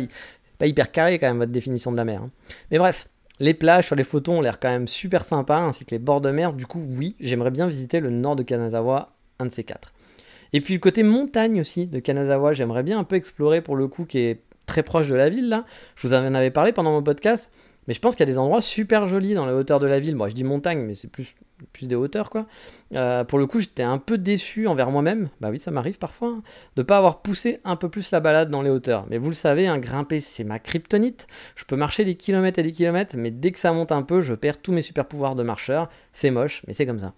pas 0.59 0.67
hyper 0.67 0.93
carré 0.93 1.19
quand 1.19 1.27
même 1.27 1.39
votre 1.39 1.53
définition 1.53 1.91
de 1.91 1.97
la 1.97 2.05
mer. 2.05 2.23
Hein. 2.23 2.31
Mais 2.71 2.79
bref. 2.79 3.09
Les 3.39 3.53
plages 3.53 3.85
sur 3.85 3.97
les 3.97 4.05
photos 4.05 4.37
ont 4.37 4.41
l'air 4.41 4.59
quand 4.59 4.71
même 4.71 4.89
super 4.89 5.23
sympas, 5.23 5.59
ainsi 5.59 5.85
que 5.85 5.91
les 5.91 5.99
bords 5.99 6.23
de 6.23 6.31
mer. 6.31 6.55
Du 6.55 6.65
coup, 6.65 6.83
oui, 6.97 7.17
j'aimerais 7.21 7.51
bien 7.51 7.67
visiter 7.67 8.01
le 8.01 8.09
nord 8.09 8.35
de 8.35 8.43
Kanazawa, 8.43 9.05
un 9.39 9.45
de 9.45 9.51
ces 9.51 9.63
quatre. 9.63 9.91
Et 10.53 10.61
puis 10.61 10.75
le 10.75 10.81
côté 10.81 11.03
montagne 11.03 11.61
aussi 11.61 11.87
de 11.87 11.99
Kanazawa, 11.99 12.53
j'aimerais 12.53 12.83
bien 12.83 12.99
un 12.99 13.05
peu 13.05 13.17
explorer 13.17 13.61
pour 13.61 13.77
le 13.77 13.89
coup, 13.89 14.05
qui 14.05 14.19
est 14.19 14.43
très 14.67 14.83
proche 14.83 15.09
de 15.09 15.15
la 15.15 15.29
ville 15.29 15.49
là. 15.49 15.65
Je 15.95 16.07
vous 16.07 16.15
en 16.15 16.35
avais 16.35 16.51
parlé 16.51 16.73
pendant 16.73 16.93
mon 16.93 17.03
podcast, 17.03 17.51
mais 17.87 17.95
je 17.95 18.01
pense 18.01 18.17
qu'il 18.17 18.27
y 18.27 18.29
a 18.29 18.33
des 18.33 18.39
endroits 18.39 18.61
super 18.61 19.07
jolis 19.07 19.35
dans 19.35 19.47
les 19.47 19.53
hauteurs 19.53 19.79
de 19.79 19.87
la 19.87 20.01
ville. 20.01 20.17
Moi, 20.17 20.29
je 20.29 20.35
dis 20.35 20.45
montagne, 20.45 20.81
mais 20.81 20.95
c'est 20.95 21.09
plus, 21.09 21.35
plus 21.73 21.87
des 21.87 21.95
hauteurs 21.95 22.31
quoi. 22.31 22.47
Euh, 22.95 23.25
pour 23.25 23.39
le 23.39 23.47
coup, 23.47 23.61
j'étais 23.61 23.83
un 23.83 23.99
peu 23.99 24.19
déçu 24.19 24.67
envers 24.67 24.91
moi-même. 24.91 25.29
Bah 25.41 25.49
oui, 25.51 25.59
ça 25.59 25.71
m'arrive 25.71 25.99
parfois 25.99 26.29
hein, 26.29 26.43
de 26.75 26.83
pas 26.83 26.99
avoir 26.99 27.23
poussé 27.23 27.61
un 27.65 27.77
peu 27.77 27.89
plus 27.89 28.11
la 28.11 28.21
balade 28.21 28.51
dans 28.51 28.63
les 28.63 28.71
hauteurs. 28.71 29.07
Mais 29.09 29.19
vous 29.19 29.31
le 29.31 29.35
savez, 29.35 29.67
hein, 29.69 29.79
grimper 29.79 30.21
c'est 30.21 30.45
ma 30.45 30.59
kryptonite. 30.59 31.27
Je 31.55 31.65
peux 31.65 31.77
marcher 31.77 32.05
des 32.05 32.17
kilomètres 32.17 32.59
et 32.59 32.65
des 32.65 32.73
kilomètres, 32.73 33.17
mais 33.17 33.31
dès 33.31 33.53
que 33.53 33.59
ça 33.59 33.73
monte 33.73 33.93
un 33.93 34.03
peu, 34.03 34.21
je 34.21 34.35
perds 34.35 34.61
tous 34.61 34.73
mes 34.73 34.83
super 34.83 35.07
pouvoirs 35.07 35.37
de 35.37 35.43
marcheur. 35.43 35.89
C'est 36.13 36.31
moche, 36.31 36.63
mais 36.67 36.73
c'est 36.73 36.87
comme 36.87 36.99
ça. 36.99 37.15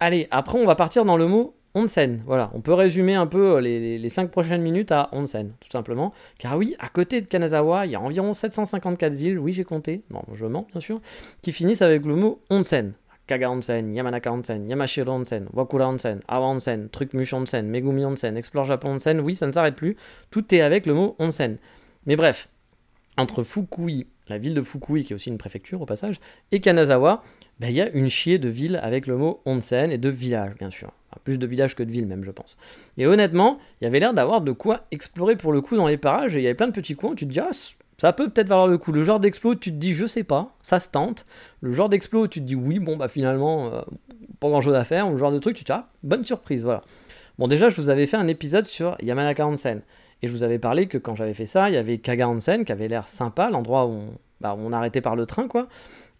Allez, 0.00 0.28
après 0.30 0.58
on 0.58 0.66
va 0.66 0.74
partir 0.74 1.04
dans 1.04 1.16
le 1.16 1.26
mot 1.26 1.54
onsen. 1.76 2.22
Voilà, 2.26 2.50
on 2.54 2.60
peut 2.60 2.72
résumer 2.72 3.14
un 3.14 3.26
peu 3.26 3.58
les, 3.58 3.98
les 3.98 4.08
5 4.08 4.30
prochaines 4.30 4.62
minutes 4.62 4.90
à 4.92 5.10
onsen, 5.12 5.52
tout 5.60 5.68
simplement. 5.70 6.12
Car 6.38 6.56
oui, 6.56 6.74
à 6.78 6.88
côté 6.88 7.20
de 7.20 7.26
Kanazawa, 7.26 7.86
il 7.86 7.92
y 7.92 7.94
a 7.94 8.00
environ 8.00 8.32
754 8.32 9.12
villes, 9.12 9.38
oui 9.38 9.52
j'ai 9.52 9.64
compté, 9.64 10.02
non 10.10 10.22
je 10.34 10.46
mens 10.46 10.66
bien 10.72 10.80
sûr, 10.80 11.00
qui 11.42 11.52
finissent 11.52 11.82
avec 11.82 12.04
le 12.06 12.16
mot 12.16 12.40
onsen. 12.50 12.94
Kaga 13.26 13.50
Onsen, 13.50 13.92
Yamanaka 13.92 14.32
Onsen, 14.32 14.68
Yamashiro 14.68 15.12
Onsen, 15.12 15.48
Wakura 15.52 15.88
Onsen, 15.88 16.20
Awa 16.28 16.46
Onsen, 16.46 16.88
Truc 16.90 17.10
Onsen, 17.12 17.66
Megumi 17.66 18.04
Onsen, 18.04 18.36
Explore 18.36 18.66
Japon 18.66 18.94
Onsen, 18.94 19.18
oui 19.20 19.34
ça 19.34 19.46
ne 19.46 19.50
s'arrête 19.50 19.74
plus, 19.74 19.96
tout 20.30 20.54
est 20.54 20.60
avec 20.60 20.86
le 20.86 20.94
mot 20.94 21.16
onsen. 21.18 21.58
Mais 22.06 22.14
bref, 22.14 22.48
entre 23.16 23.42
Fukui, 23.42 24.06
la 24.28 24.38
ville 24.38 24.54
de 24.54 24.62
Fukui 24.62 25.02
qui 25.02 25.12
est 25.12 25.16
aussi 25.16 25.30
une 25.30 25.38
préfecture 25.38 25.82
au 25.82 25.86
passage, 25.86 26.18
et 26.52 26.60
Kanazawa, 26.60 27.24
ben, 27.58 27.68
il 27.68 27.74
y 27.74 27.80
a 27.80 27.90
une 27.90 28.08
chier 28.08 28.38
de 28.38 28.48
villes 28.48 28.78
avec 28.80 29.08
le 29.08 29.16
mot 29.16 29.40
onsen 29.44 29.90
et 29.90 29.98
de 29.98 30.08
villages 30.08 30.54
bien 30.54 30.70
sûr 30.70 30.92
plus 31.24 31.38
de 31.38 31.46
villages 31.46 31.74
que 31.74 31.82
de 31.82 31.90
villes 31.90 32.06
même, 32.06 32.24
je 32.24 32.30
pense. 32.30 32.56
Et 32.98 33.06
honnêtement, 33.06 33.58
il 33.80 33.84
y 33.84 33.86
avait 33.86 34.00
l'air 34.00 34.14
d'avoir 34.14 34.40
de 34.40 34.52
quoi 34.52 34.80
explorer 34.90 35.36
pour 35.36 35.52
le 35.52 35.60
coup 35.60 35.76
dans 35.76 35.86
les 35.86 35.96
parages, 35.96 36.36
et 36.36 36.40
il 36.40 36.42
y 36.42 36.46
avait 36.46 36.54
plein 36.54 36.68
de 36.68 36.72
petits 36.72 36.96
coins 36.96 37.10
où 37.10 37.14
tu 37.14 37.26
te 37.26 37.32
dis, 37.32 37.40
ah, 37.40 37.50
ça 37.98 38.12
peut 38.12 38.28
peut-être 38.28 38.48
valoir 38.48 38.66
le 38.66 38.78
coup. 38.78 38.92
Le 38.92 39.04
genre 39.04 39.20
d'explo, 39.20 39.54
tu 39.54 39.70
te 39.70 39.76
dis, 39.76 39.94
je 39.94 40.06
sais 40.06 40.24
pas, 40.24 40.54
ça 40.62 40.80
se 40.80 40.88
tente. 40.88 41.26
Le 41.60 41.72
genre 41.72 41.88
d'explo, 41.88 42.26
tu 42.28 42.40
te 42.40 42.44
dis, 42.44 42.54
oui, 42.54 42.78
bon, 42.78 42.96
bah 42.96 43.08
finalement, 43.08 43.72
euh, 43.72 43.80
pas 44.38 44.48
grand 44.48 44.60
chose 44.60 44.74
à 44.74 44.84
faire. 44.84 45.08
Ou 45.08 45.12
le 45.12 45.18
genre 45.18 45.32
de 45.32 45.38
truc, 45.38 45.56
tu 45.56 45.64
te 45.64 45.72
dis, 45.72 45.78
ah, 45.78 45.88
bonne 46.02 46.24
surprise, 46.24 46.62
voilà. 46.62 46.82
Bon, 47.38 47.48
déjà, 47.48 47.68
je 47.68 47.76
vous 47.80 47.90
avais 47.90 48.06
fait 48.06 48.16
un 48.16 48.28
épisode 48.28 48.66
sur 48.66 48.96
Yamanaka 49.02 49.46
Onsen. 49.46 49.82
Et 50.22 50.28
je 50.28 50.32
vous 50.32 50.42
avais 50.42 50.58
parlé 50.58 50.86
que 50.86 50.98
quand 50.98 51.14
j'avais 51.14 51.34
fait 51.34 51.46
ça, 51.46 51.68
il 51.68 51.74
y 51.74 51.78
avait 51.78 51.98
Kaga 51.98 52.28
Onsen 52.28 52.64
qui 52.64 52.72
avait 52.72 52.88
l'air 52.88 53.08
sympa, 53.08 53.50
l'endroit 53.50 53.86
où 53.86 54.00
bah, 54.40 54.56
on 54.58 54.72
arrêtait 54.72 55.02
par 55.02 55.16
le 55.16 55.26
train, 55.26 55.48
quoi. 55.48 55.66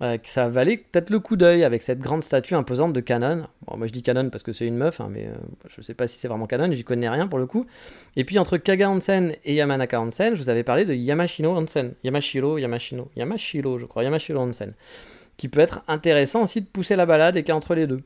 Euh, 0.02 0.18
que 0.18 0.28
ça 0.28 0.48
valait 0.48 0.76
peut-être 0.76 1.08
le 1.08 1.20
coup 1.20 1.36
d'œil 1.36 1.64
avec 1.64 1.80
cette 1.80 2.00
grande 2.00 2.22
statue 2.22 2.54
imposante 2.54 2.92
de 2.92 3.00
Canon. 3.00 3.46
Bon, 3.66 3.78
moi 3.78 3.86
je 3.86 3.92
dis 3.92 4.02
Canon 4.02 4.28
parce 4.28 4.42
que 4.42 4.52
c'est 4.52 4.66
une 4.66 4.76
meuf, 4.76 5.00
hein, 5.00 5.08
mais 5.10 5.26
euh, 5.26 5.34
je 5.68 5.80
sais 5.80 5.94
pas 5.94 6.06
si 6.06 6.18
c'est 6.18 6.28
vraiment 6.28 6.46
Canon, 6.46 6.70
j'y 6.70 6.84
connais 6.84 7.08
rien 7.08 7.26
pour 7.26 7.38
le 7.38 7.46
coup. 7.46 7.64
Et 8.14 8.24
puis 8.24 8.38
entre 8.38 8.58
Kaga 8.58 8.90
Onsen 8.90 9.34
et 9.44 9.54
Yamanaka 9.54 9.98
Onsen, 9.98 10.34
je 10.34 10.38
vous 10.38 10.50
avais 10.50 10.64
parlé 10.64 10.84
de 10.84 10.92
Yamashino 10.92 11.56
Onsen. 11.56 11.94
Yamashiro, 12.04 12.58
Yamashino, 12.58 13.08
Yamashiro, 13.16 13.78
je 13.78 13.86
crois, 13.86 14.04
Yamashiro 14.04 14.38
Onsen. 14.38 14.74
Qui 15.38 15.48
peut 15.48 15.60
être 15.60 15.82
intéressant 15.88 16.42
aussi 16.42 16.60
de 16.60 16.66
pousser 16.66 16.96
la 16.96 17.06
balade 17.06 17.36
et 17.38 17.42
qui 17.42 17.50
est 17.50 17.54
entre 17.54 17.74
les 17.74 17.86
deux. 17.86 18.00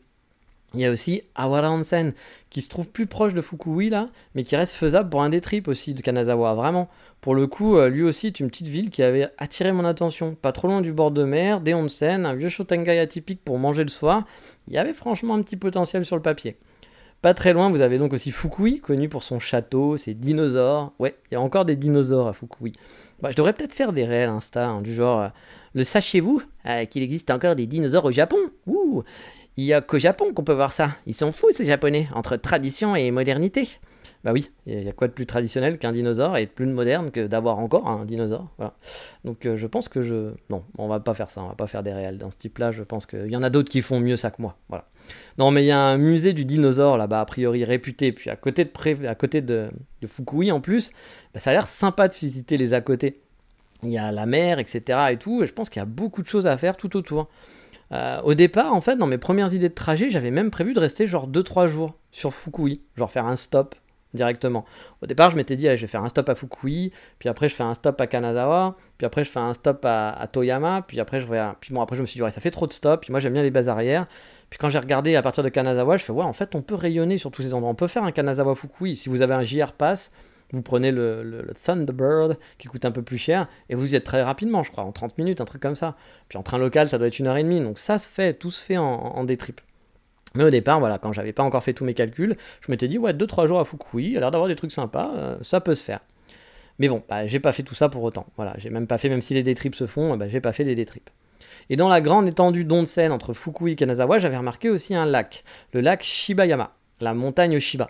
Il 0.74 0.80
y 0.80 0.86
a 0.86 0.90
aussi 0.90 1.22
Awara 1.34 1.72
Onsen, 1.72 2.12
qui 2.48 2.62
se 2.62 2.68
trouve 2.68 2.88
plus 2.88 3.06
proche 3.06 3.34
de 3.34 3.40
Fukui 3.40 3.90
là, 3.90 4.08
mais 4.34 4.44
qui 4.44 4.54
reste 4.54 4.74
faisable 4.74 5.10
pour 5.10 5.22
un 5.22 5.28
des 5.28 5.40
trips 5.40 5.66
aussi 5.66 5.94
de 5.94 6.00
Kanazawa, 6.00 6.54
vraiment. 6.54 6.88
Pour 7.20 7.34
le 7.34 7.46
coup, 7.48 7.76
euh, 7.76 7.88
lui 7.88 8.02
aussi 8.02 8.28
est 8.28 8.40
une 8.40 8.46
petite 8.46 8.68
ville 8.68 8.90
qui 8.90 9.02
avait 9.02 9.28
attiré 9.36 9.72
mon 9.72 9.84
attention. 9.84 10.36
Pas 10.40 10.52
trop 10.52 10.68
loin 10.68 10.80
du 10.80 10.92
bord 10.92 11.10
de 11.10 11.24
mer, 11.24 11.60
des 11.60 11.74
onsen, 11.74 12.24
un 12.24 12.34
vieux 12.34 12.48
shotengai 12.48 13.00
atypique 13.00 13.40
pour 13.44 13.58
manger 13.58 13.82
le 13.82 13.90
soir. 13.90 14.24
Il 14.68 14.74
y 14.74 14.78
avait 14.78 14.94
franchement 14.94 15.34
un 15.34 15.42
petit 15.42 15.56
potentiel 15.56 16.04
sur 16.04 16.16
le 16.16 16.22
papier. 16.22 16.56
Pas 17.20 17.34
très 17.34 17.52
loin, 17.52 17.68
vous 17.68 17.82
avez 17.82 17.98
donc 17.98 18.14
aussi 18.14 18.30
Fukui, 18.30 18.80
connu 18.80 19.10
pour 19.10 19.22
son 19.22 19.38
château, 19.38 19.98
ses 19.98 20.14
dinosaures. 20.14 20.92
Ouais, 20.98 21.16
il 21.30 21.34
y 21.34 21.36
a 21.36 21.40
encore 21.40 21.66
des 21.66 21.76
dinosaures 21.76 22.28
à 22.28 22.32
Fukui. 22.32 22.72
Bah, 23.20 23.30
je 23.30 23.36
devrais 23.36 23.52
peut-être 23.52 23.74
faire 23.74 23.92
des 23.92 24.06
réels 24.06 24.30
Insta, 24.30 24.66
hein, 24.66 24.80
du 24.80 24.94
genre, 24.94 25.24
euh, 25.24 25.28
le 25.74 25.84
sachez-vous 25.84 26.42
euh, 26.64 26.86
qu'il 26.86 27.02
existe 27.02 27.30
encore 27.30 27.54
des 27.56 27.66
dinosaures 27.66 28.06
au 28.06 28.12
Japon? 28.12 28.38
Ouh 28.66 29.02
il 29.56 29.64
y 29.64 29.72
a 29.72 29.80
qu'au 29.80 29.98
Japon 29.98 30.32
qu'on 30.32 30.44
peut 30.44 30.54
voir 30.54 30.72
ça. 30.72 30.90
Ils 31.06 31.14
sont 31.14 31.32
fous 31.32 31.50
ces 31.52 31.66
Japonais, 31.66 32.08
entre 32.14 32.36
tradition 32.36 32.96
et 32.96 33.10
modernité. 33.10 33.68
Bah 34.22 34.32
oui, 34.32 34.50
il 34.66 34.82
y 34.82 34.88
a 34.88 34.92
quoi 34.92 35.08
de 35.08 35.14
plus 35.14 35.24
traditionnel 35.24 35.78
qu'un 35.78 35.92
dinosaure 35.92 36.36
et 36.36 36.44
de 36.44 36.50
plus 36.50 36.66
moderne 36.66 37.10
que 37.10 37.26
d'avoir 37.26 37.58
encore 37.58 37.88
un 37.88 38.04
dinosaure. 38.04 38.48
Voilà. 38.58 38.74
Donc 39.24 39.46
euh, 39.46 39.56
je 39.56 39.66
pense 39.66 39.88
que 39.88 40.02
je... 40.02 40.32
Non, 40.50 40.62
on 40.76 40.88
va 40.88 41.00
pas 41.00 41.14
faire 41.14 41.30
ça, 41.30 41.42
on 41.42 41.48
va 41.48 41.54
pas 41.54 41.66
faire 41.66 41.82
des 41.82 41.92
réels 41.92 42.18
dans 42.18 42.30
ce 42.30 42.36
type-là. 42.36 42.70
Je 42.70 42.82
pense 42.82 43.06
qu'il 43.06 43.28
y 43.28 43.36
en 43.36 43.42
a 43.42 43.48
d'autres 43.48 43.70
qui 43.70 43.80
font 43.80 43.98
mieux 43.98 44.16
ça 44.16 44.30
que 44.30 44.42
moi. 44.42 44.58
Voilà. 44.68 44.84
Non, 45.38 45.50
mais 45.50 45.64
il 45.64 45.68
y 45.68 45.72
a 45.72 45.80
un 45.80 45.96
musée 45.96 46.34
du 46.34 46.44
dinosaure 46.44 46.98
là-bas, 46.98 47.20
a 47.20 47.24
priori 47.24 47.64
réputé, 47.64 48.12
puis 48.12 48.28
à 48.28 48.36
côté 48.36 48.66
de, 48.66 49.06
à 49.06 49.14
côté 49.14 49.40
de... 49.40 49.70
de 50.02 50.06
Fukui 50.06 50.52
en 50.52 50.60
plus, 50.60 50.90
bah, 51.32 51.40
ça 51.40 51.50
a 51.50 51.52
l'air 51.54 51.66
sympa 51.66 52.06
de 52.06 52.12
visiter 52.12 52.58
les 52.58 52.74
à 52.74 52.82
côté. 52.82 53.22
Il 53.82 53.88
y 53.88 53.96
a 53.96 54.12
la 54.12 54.26
mer, 54.26 54.58
etc. 54.58 54.98
et 55.10 55.16
tout, 55.16 55.42
et 55.42 55.46
je 55.46 55.52
pense 55.54 55.70
qu'il 55.70 55.80
y 55.80 55.82
a 55.82 55.86
beaucoup 55.86 56.22
de 56.22 56.28
choses 56.28 56.46
à 56.46 56.58
faire 56.58 56.76
tout 56.76 56.94
autour. 56.94 57.28
Euh, 57.92 58.20
au 58.22 58.34
départ, 58.34 58.72
en 58.72 58.80
fait, 58.80 58.96
dans 58.96 59.06
mes 59.06 59.18
premières 59.18 59.52
idées 59.52 59.68
de 59.68 59.74
trajet, 59.74 60.10
j'avais 60.10 60.30
même 60.30 60.50
prévu 60.50 60.74
de 60.74 60.80
rester 60.80 61.06
genre 61.06 61.28
2-3 61.28 61.66
jours 61.66 61.96
sur 62.12 62.32
Fukui, 62.32 62.82
genre 62.96 63.10
faire 63.10 63.26
un 63.26 63.36
stop 63.36 63.74
directement. 64.14 64.64
Au 65.02 65.06
départ, 65.06 65.30
je 65.30 65.36
m'étais 65.36 65.56
dit, 65.56 65.64
je 65.64 65.80
vais 65.80 65.86
faire 65.86 66.02
un 66.02 66.08
stop 66.08 66.28
à 66.28 66.34
Fukui, 66.34 66.92
puis 67.18 67.28
après 67.28 67.48
je 67.48 67.54
fais 67.54 67.62
un 67.62 67.74
stop 67.74 68.00
à 68.00 68.06
Kanazawa, 68.06 68.76
puis 68.98 69.06
après 69.06 69.24
je 69.24 69.30
fais 69.30 69.38
un 69.38 69.52
stop 69.52 69.84
à, 69.84 70.26
Toyama, 70.32 70.82
puis 70.82 70.98
après 71.00 71.20
je 71.20 71.26
puis 71.60 71.72
bon 71.72 71.80
après 71.80 71.96
je 71.96 72.02
me 72.02 72.06
suis 72.06 72.18
dit 72.18 72.22
ouais, 72.22 72.30
ça 72.30 72.40
fait 72.40 72.50
trop 72.50 72.66
de 72.66 72.72
stops, 72.72 73.02
puis 73.02 73.12
moi 73.12 73.20
j'aime 73.20 73.32
bien 73.32 73.42
les 73.42 73.50
bases 73.50 73.68
arrière. 73.68 74.06
Puis 74.48 74.58
quand 74.58 74.68
j'ai 74.68 74.80
regardé 74.80 75.14
à 75.14 75.22
partir 75.22 75.44
de 75.44 75.48
Kanazawa, 75.48 75.96
je 75.96 76.04
fais 76.04 76.12
ouais, 76.12 76.24
en 76.24 76.32
fait, 76.32 76.54
on 76.54 76.62
peut 76.62 76.74
rayonner 76.74 77.18
sur 77.18 77.30
tous 77.30 77.42
ces 77.42 77.54
endroits. 77.54 77.70
On 77.70 77.76
peut 77.76 77.86
faire 77.86 78.02
un 78.02 78.12
Kanazawa 78.12 78.54
Fukui 78.56 78.96
si 78.96 79.08
vous 79.08 79.22
avez 79.22 79.34
un 79.34 79.44
JR 79.44 79.72
Pass. 79.72 80.10
Vous 80.52 80.62
prenez 80.62 80.90
le, 80.90 81.52
Thunderbird 81.64 82.38
qui 82.58 82.68
coûte 82.68 82.84
un 82.84 82.90
peu 82.90 83.02
plus 83.02 83.18
cher 83.18 83.48
et 83.68 83.74
vous 83.74 83.92
y 83.92 83.96
êtes 83.96 84.04
très 84.04 84.22
rapidement, 84.22 84.62
je 84.62 84.72
crois, 84.72 84.84
en 84.84 84.92
30 84.92 85.16
minutes, 85.18 85.40
un 85.40 85.44
truc 85.44 85.62
comme 85.62 85.76
ça. 85.76 85.96
Puis 86.28 86.38
en 86.38 86.42
train 86.42 86.58
local, 86.58 86.88
ça 86.88 86.98
doit 86.98 87.06
être 87.06 87.18
une 87.18 87.26
heure 87.26 87.36
et 87.36 87.44
demie. 87.44 87.60
Donc 87.60 87.78
ça 87.78 87.98
se 87.98 88.08
fait, 88.08 88.34
tout 88.34 88.50
se 88.50 88.62
fait 88.62 88.76
en, 88.76 88.84
en 88.84 89.24
détrip. 89.24 89.60
Mais 90.34 90.44
au 90.44 90.50
départ, 90.50 90.78
voilà, 90.78 90.98
quand 90.98 91.12
j'avais 91.12 91.32
pas 91.32 91.42
encore 91.42 91.64
fait 91.64 91.72
tous 91.72 91.84
mes 91.84 91.94
calculs, 91.94 92.36
je 92.60 92.70
m'étais 92.70 92.88
dit, 92.88 92.98
ouais, 92.98 93.12
2-3 93.12 93.46
jours 93.46 93.60
à 93.60 93.64
Fukui, 93.64 94.12
il 94.12 94.16
a 94.18 94.30
d'avoir 94.30 94.48
des 94.48 94.56
trucs 94.56 94.72
sympas, 94.72 95.12
euh, 95.16 95.36
ça 95.42 95.60
peut 95.60 95.74
se 95.74 95.82
faire. 95.82 96.00
Mais 96.78 96.88
bon, 96.88 97.02
bah, 97.08 97.26
j'ai 97.26 97.40
pas 97.40 97.52
fait 97.52 97.62
tout 97.62 97.74
ça 97.74 97.88
pour 97.88 98.02
autant. 98.04 98.26
Voilà, 98.36 98.54
j'ai 98.58 98.70
même 98.70 98.86
pas 98.86 98.96
fait, 98.96 99.08
même 99.08 99.20
si 99.20 99.34
les 99.34 99.42
détrips 99.42 99.74
se 99.74 99.86
font, 99.86 100.16
bah, 100.16 100.28
j'ai 100.28 100.40
pas 100.40 100.52
fait 100.52 100.64
les 100.64 100.74
détrips. 100.74 101.10
Et 101.68 101.76
dans 101.76 101.88
la 101.88 102.00
grande 102.00 102.28
étendue 102.28 102.64
d'Onsen 102.64 103.12
entre 103.12 103.32
Fukui 103.32 103.72
et 103.72 103.76
Kanazawa, 103.76 104.18
j'avais 104.18 104.36
remarqué 104.36 104.70
aussi 104.70 104.94
un 104.94 105.04
lac, 105.04 105.42
le 105.72 105.80
lac 105.80 106.02
Shibayama 106.02 106.72
la 107.00 107.14
montagne 107.14 107.58
Shiba. 107.58 107.88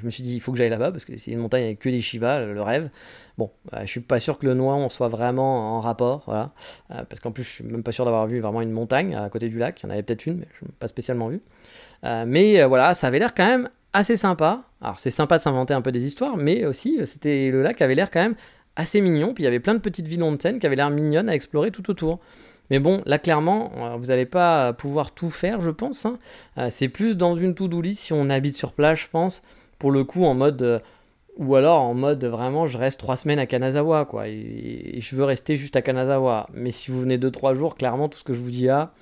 je 0.00 0.04
me 0.04 0.10
suis 0.10 0.22
dit, 0.22 0.34
il 0.34 0.40
faut 0.40 0.52
que 0.52 0.58
j'aille 0.58 0.70
là-bas 0.70 0.92
parce 0.92 1.04
que 1.04 1.16
c'est 1.16 1.32
une 1.32 1.40
montagne 1.40 1.64
avec 1.64 1.78
que 1.78 1.88
des 1.88 2.00
Shiba, 2.00 2.44
le 2.44 2.62
rêve. 2.62 2.90
Bon, 3.38 3.50
je 3.72 3.80
je 3.80 3.86
suis 3.86 4.00
pas 4.00 4.18
sûr 4.18 4.38
que 4.38 4.46
le 4.46 4.54
noix 4.54 4.74
on 4.74 4.88
soit 4.88 5.08
vraiment 5.08 5.76
en 5.76 5.80
rapport, 5.80 6.22
voilà. 6.26 6.52
Euh, 6.90 7.04
parce 7.08 7.20
qu'en 7.20 7.32
plus, 7.32 7.42
je 7.42 7.48
suis 7.48 7.64
même 7.64 7.82
pas 7.82 7.92
sûr 7.92 8.04
d'avoir 8.04 8.26
vu 8.26 8.40
vraiment 8.40 8.60
une 8.60 8.70
montagne 8.70 9.14
à 9.14 9.28
côté 9.28 9.48
du 9.48 9.58
lac. 9.58 9.80
Il 9.80 9.86
y 9.86 9.86
en 9.86 9.90
avait 9.90 10.02
peut-être 10.02 10.26
une, 10.26 10.38
mais 10.38 10.48
je 10.58 10.64
n'ai 10.64 10.72
pas 10.78 10.86
spécialement 10.88 11.28
vu. 11.28 11.38
Euh, 12.04 12.24
mais 12.26 12.60
euh, 12.60 12.66
voilà, 12.66 12.94
ça 12.94 13.08
avait 13.08 13.18
l'air 13.18 13.34
quand 13.34 13.46
même 13.46 13.68
assez 13.92 14.16
sympa. 14.16 14.64
Alors, 14.80 14.98
c'est 14.98 15.10
sympa 15.10 15.36
de 15.36 15.42
s'inventer 15.42 15.74
un 15.74 15.82
peu 15.82 15.92
des 15.92 16.06
histoires, 16.06 16.36
mais 16.36 16.64
aussi, 16.66 16.98
c'était 17.04 17.50
le 17.50 17.62
lac 17.62 17.80
avait 17.82 17.94
l'air 17.94 18.10
quand 18.10 18.20
même 18.20 18.36
assez 18.74 19.00
mignon. 19.00 19.34
Puis 19.34 19.42
il 19.42 19.46
y 19.46 19.48
avait 19.48 19.60
plein 19.60 19.74
de 19.74 19.80
petites 19.80 20.06
villes 20.06 20.22
onsen 20.22 20.58
qui 20.58 20.66
avaient 20.66 20.76
l'air 20.76 20.90
mignonnes 20.90 21.28
à 21.28 21.34
explorer 21.34 21.70
tout 21.70 21.90
autour. 21.90 22.20
Mais 22.70 22.78
bon, 22.78 23.02
là 23.06 23.18
clairement, 23.18 23.70
euh, 23.76 23.96
vous 23.96 24.06
n'allez 24.06 24.26
pas 24.26 24.72
pouvoir 24.72 25.12
tout 25.12 25.30
faire, 25.30 25.60
je 25.60 25.70
pense. 25.70 26.06
Hein. 26.06 26.18
Euh, 26.58 26.68
c'est 26.70 26.88
plus 26.88 27.16
dans 27.16 27.34
une 27.34 27.54
to-do 27.54 27.82
si 27.84 28.12
on 28.12 28.30
habite 28.30 28.56
sur 28.56 28.72
place, 28.72 29.00
je 29.00 29.08
pense. 29.10 29.42
Pour 29.78 29.90
le 29.92 30.04
coup, 30.04 30.24
en 30.24 30.34
mode. 30.34 30.62
Euh, 30.62 30.78
ou 31.36 31.54
alors 31.54 31.82
en 31.82 31.92
mode 31.92 32.24
vraiment, 32.24 32.66
je 32.66 32.78
reste 32.78 32.98
trois 32.98 33.16
semaines 33.16 33.38
à 33.38 33.44
Kanazawa, 33.44 34.06
quoi. 34.06 34.26
Et, 34.28 34.98
je 35.00 35.16
veux 35.16 35.24
rester 35.24 35.56
juste 35.56 35.76
à 35.76 35.82
Kanazawa. 35.82 36.48
Mais 36.54 36.70
si 36.70 36.90
vous 36.90 36.98
venez 37.00 37.18
2-3 37.18 37.54
jours, 37.54 37.76
clairement, 37.76 38.08
tout 38.08 38.18
ce 38.18 38.24
que 38.24 38.32
je 38.32 38.40
vous 38.40 38.50
dis 38.50 38.64
là, 38.64 38.94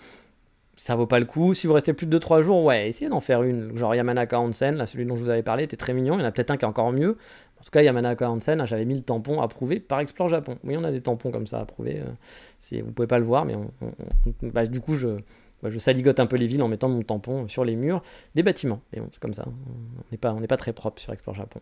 ça 0.76 0.96
vaut 0.96 1.06
pas 1.06 1.20
le 1.20 1.26
coup. 1.26 1.54
Si 1.54 1.66
vous 1.68 1.74
restez 1.74 1.92
plus 1.92 2.06
de 2.06 2.18
2-3 2.18 2.42
jours, 2.42 2.64
ouais, 2.64 2.88
essayez 2.88 3.08
d'en 3.08 3.20
faire 3.20 3.44
une. 3.44 3.76
Genre 3.76 3.94
Yamanaka 3.94 4.40
Onsen, 4.40 4.74
là, 4.76 4.86
celui 4.86 5.06
dont 5.06 5.16
je 5.16 5.22
vous 5.22 5.28
avais 5.30 5.44
parlé, 5.44 5.64
était 5.64 5.76
très 5.76 5.92
mignon. 5.92 6.14
Il 6.16 6.20
y 6.20 6.24
en 6.24 6.26
a 6.26 6.32
peut-être 6.32 6.50
un 6.50 6.56
qui 6.56 6.64
est 6.64 6.68
encore 6.68 6.92
mieux. 6.92 7.16
En 7.64 7.66
tout 7.66 7.70
cas, 7.70 7.80
Yamanaka 7.80 8.30
Onsen, 8.30 8.60
hein, 8.60 8.66
j'avais 8.66 8.84
mis 8.84 8.96
le 8.96 9.00
tampon 9.00 9.40
approuvé 9.40 9.80
par 9.80 10.00
Explore 10.00 10.28
Japon. 10.28 10.58
Oui, 10.64 10.76
on 10.76 10.84
a 10.84 10.90
des 10.90 11.00
tampons 11.00 11.30
comme 11.30 11.46
ça 11.46 11.60
approuvés. 11.60 12.02
Euh, 12.02 12.82
vous 12.82 12.92
pouvez 12.92 13.08
pas 13.08 13.18
le 13.18 13.24
voir, 13.24 13.46
mais 13.46 13.56
bah, 14.42 14.66
du 14.66 14.80
coup, 14.80 14.96
je, 14.96 15.08
bah, 15.62 15.70
je 15.70 15.78
saligote 15.78 16.20
un 16.20 16.26
peu 16.26 16.36
les 16.36 16.46
villes 16.46 16.62
en 16.62 16.68
mettant 16.68 16.90
mon 16.90 17.00
tampon 17.00 17.48
sur 17.48 17.64
les 17.64 17.74
murs 17.74 18.02
des 18.34 18.42
bâtiments. 18.42 18.82
Mais 18.92 19.00
bon, 19.00 19.08
c'est 19.12 19.18
comme 19.20 19.32
ça. 19.32 19.46
On 19.46 20.02
n'est 20.12 20.18
pas, 20.18 20.34
pas 20.46 20.58
très 20.58 20.74
propre 20.74 21.00
sur 21.00 21.14
Explore 21.14 21.36
Japon. 21.36 21.60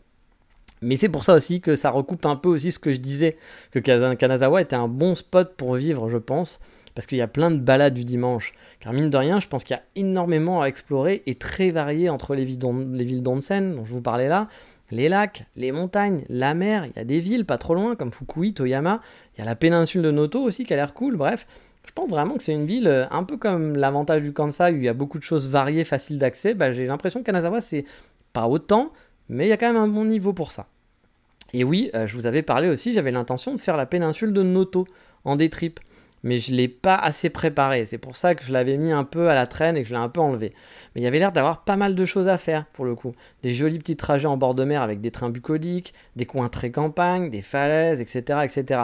Mais 0.81 0.97
c'est 0.97 1.09
pour 1.09 1.23
ça 1.23 1.35
aussi 1.35 1.61
que 1.61 1.77
ça 1.77 1.91
recoupe 1.91 2.27
un 2.27 2.35
peu 2.35 2.49
aussi 2.49 2.73
ce 2.73 2.81
que 2.81 2.93
je 2.93 2.99
disais, 2.99 3.37
que 3.71 3.79
Kanazawa 3.79 4.61
était 4.61 4.75
un 4.75 4.89
bon 4.89 5.15
spot 5.15 5.55
pour 5.57 5.77
vivre, 5.77 6.09
je 6.09 6.19
pense, 6.19 6.59
parce 6.97 7.07
qu'il 7.07 7.19
y 7.19 7.23
a 7.23 7.29
plein 7.29 7.53
de 7.53 7.59
balades 7.59 7.95
du 7.95 8.05
dimanche. 8.05 8.53
Car 8.81 8.93
mine 8.93 9.09
de 9.09 9.17
rien, 9.17 9.39
je 9.39 9.47
pense 9.47 9.63
qu'il 9.63 9.77
y 9.77 9.79
a 9.79 9.83
énormément 9.95 10.63
à 10.63 10.67
explorer 10.67 11.23
et 11.27 11.37
très 11.37 11.71
varié 11.71 12.11
entre 12.11 12.35
les 12.35 12.45
villes 12.45 13.23
d'Onsen, 13.23 13.77
dont 13.77 13.85
je 13.85 13.93
vous 13.93 14.03
parlais 14.03 14.29
là, 14.29 14.49
les 14.93 15.09
lacs, 15.09 15.47
les 15.57 15.73
montagnes, 15.73 16.23
la 16.29 16.53
mer, 16.55 16.85
il 16.85 16.93
y 16.97 16.99
a 17.01 17.05
des 17.05 17.19
villes 17.19 17.47
pas 17.47 17.59
trop 17.59 17.75
loin 17.75 17.97
comme 17.97 18.13
Fukui, 18.13 18.53
Toyama, 18.53 19.01
il 19.35 19.41
y 19.41 19.43
a 19.43 19.47
la 19.47 19.57
péninsule 19.57 20.03
de 20.03 20.11
Noto 20.11 20.41
aussi 20.41 20.65
qui 20.65 20.73
a 20.75 20.77
l'air 20.77 20.93
cool, 20.95 21.17
bref. 21.17 21.47
Je 21.85 21.91
pense 21.93 22.11
vraiment 22.11 22.37
que 22.37 22.43
c'est 22.43 22.53
une 22.53 22.67
ville 22.67 22.87
euh, 22.87 23.07
un 23.11 23.25
peu 23.25 23.39
comme 23.39 23.75
l'avantage 23.77 24.23
du 24.23 24.33
Kansai 24.33 24.73
où 24.73 24.77
il 24.77 24.85
y 24.85 24.89
a 24.89 24.95
beaucoup 24.95 25.19
de 25.19 25.25
choses 25.25 25.49
variées, 25.49 25.85
faciles 25.85 26.19
d'accès. 26.19 26.55
Bah, 26.55 26.71
j'ai 26.73 26.87
l'impression 26.87 27.21
que 27.21 27.25
Kanazawa 27.25 27.61
c'est 27.61 27.85
pas 28.33 28.47
autant, 28.47 28.93
mais 29.29 29.47
il 29.47 29.49
y 29.49 29.53
a 29.53 29.57
quand 29.57 29.67
même 29.67 29.83
un 29.83 29.89
bon 29.89 30.05
niveau 30.05 30.33
pour 30.33 30.53
ça. 30.53 30.67
Et 31.55 31.65
oui, 31.65 31.91
euh, 31.95 32.07
je 32.07 32.15
vous 32.15 32.27
avais 32.27 32.43
parlé 32.43 32.69
aussi, 32.69 32.93
j'avais 32.93 33.11
l'intention 33.11 33.55
de 33.55 33.61
faire 33.61 33.77
la 33.77 33.87
péninsule 33.87 34.33
de 34.33 34.43
Noto 34.43 34.85
en 35.25 35.37
détrip 35.37 35.81
mais 36.23 36.39
je 36.39 36.53
ne 36.53 36.57
l'ai 36.57 36.69
pas 36.69 36.97
assez 36.97 37.31
préparé. 37.31 37.85
C'est 37.85 37.99
pour 37.99 38.17
ça 38.17 38.35
que 38.35 38.45
je 38.45 38.53
l'avais 38.53 38.77
mis 38.77 38.93
un 38.93 39.05
peu 39.05 39.29
à 39.29 39.35
la 39.35 39.47
traîne 39.47 39.77
et 39.77 39.83
que 39.83 39.89
je 39.89 39.95
l'ai 39.95 40.01
un 40.01 40.09
peu 40.09 40.21
enlevé. 40.21 40.53
Mais 40.95 41.01
il 41.01 41.05
y 41.05 41.07
avait 41.07 41.19
l'air 41.19 41.33
d'avoir 41.33 41.65
pas 41.65 41.77
mal 41.77 41.95
de 41.95 42.05
choses 42.05 42.29
à 42.29 42.39
faire 42.39 42.67
pour 42.73 42.85
le 42.85 42.95
coup. 42.95 43.13
Des 43.43 43.51
jolis 43.51 43.79
petits 43.79 43.97
trajets 43.97 44.29
en 44.29 44.37
bord 44.37 44.55
de 44.55 44.65
mer 44.65 44.83
avec 44.83 45.01
des 45.01 45.11
trains 45.11 45.31
bucoliques, 45.31 45.95
des 46.17 46.27
coins 46.27 46.49
très 46.49 46.71
campagne, 46.71 47.31
des 47.31 47.43
falaises, 47.43 48.01
etc. 48.01 48.41
etc. 48.45 48.83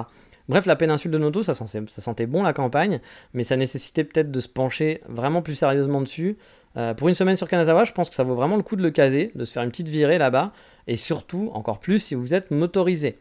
Bref, 0.48 0.64
la 0.64 0.76
péninsule 0.76 1.10
de 1.10 1.18
Noto, 1.18 1.42
ça, 1.42 1.54
sentait 1.54 2.26
bon 2.26 2.42
la 2.42 2.54
campagne, 2.54 3.00
mais 3.34 3.44
ça 3.44 3.56
nécessitait 3.56 4.04
peut-être 4.04 4.30
de 4.30 4.40
se 4.40 4.48
pencher 4.48 5.02
vraiment 5.06 5.42
plus 5.42 5.54
sérieusement 5.54 6.00
dessus. 6.00 6.38
Euh, 6.76 6.94
pour 6.94 7.08
une 7.08 7.14
semaine 7.14 7.36
sur 7.36 7.48
Kanazawa, 7.48 7.84
je 7.84 7.92
pense 7.92 8.08
que 8.08 8.14
ça 8.14 8.24
vaut 8.24 8.34
vraiment 8.34 8.56
le 8.56 8.62
coup 8.62 8.76
de 8.76 8.82
le 8.82 8.90
caser, 8.90 9.30
de 9.34 9.44
se 9.44 9.52
faire 9.52 9.62
une 9.62 9.70
petite 9.70 9.88
virée 9.88 10.16
là-bas, 10.16 10.52
et 10.86 10.96
surtout, 10.96 11.50
encore 11.52 11.80
plus 11.80 11.98
si 11.98 12.14
vous 12.14 12.32
êtes 12.32 12.50
motorisé. 12.50 13.18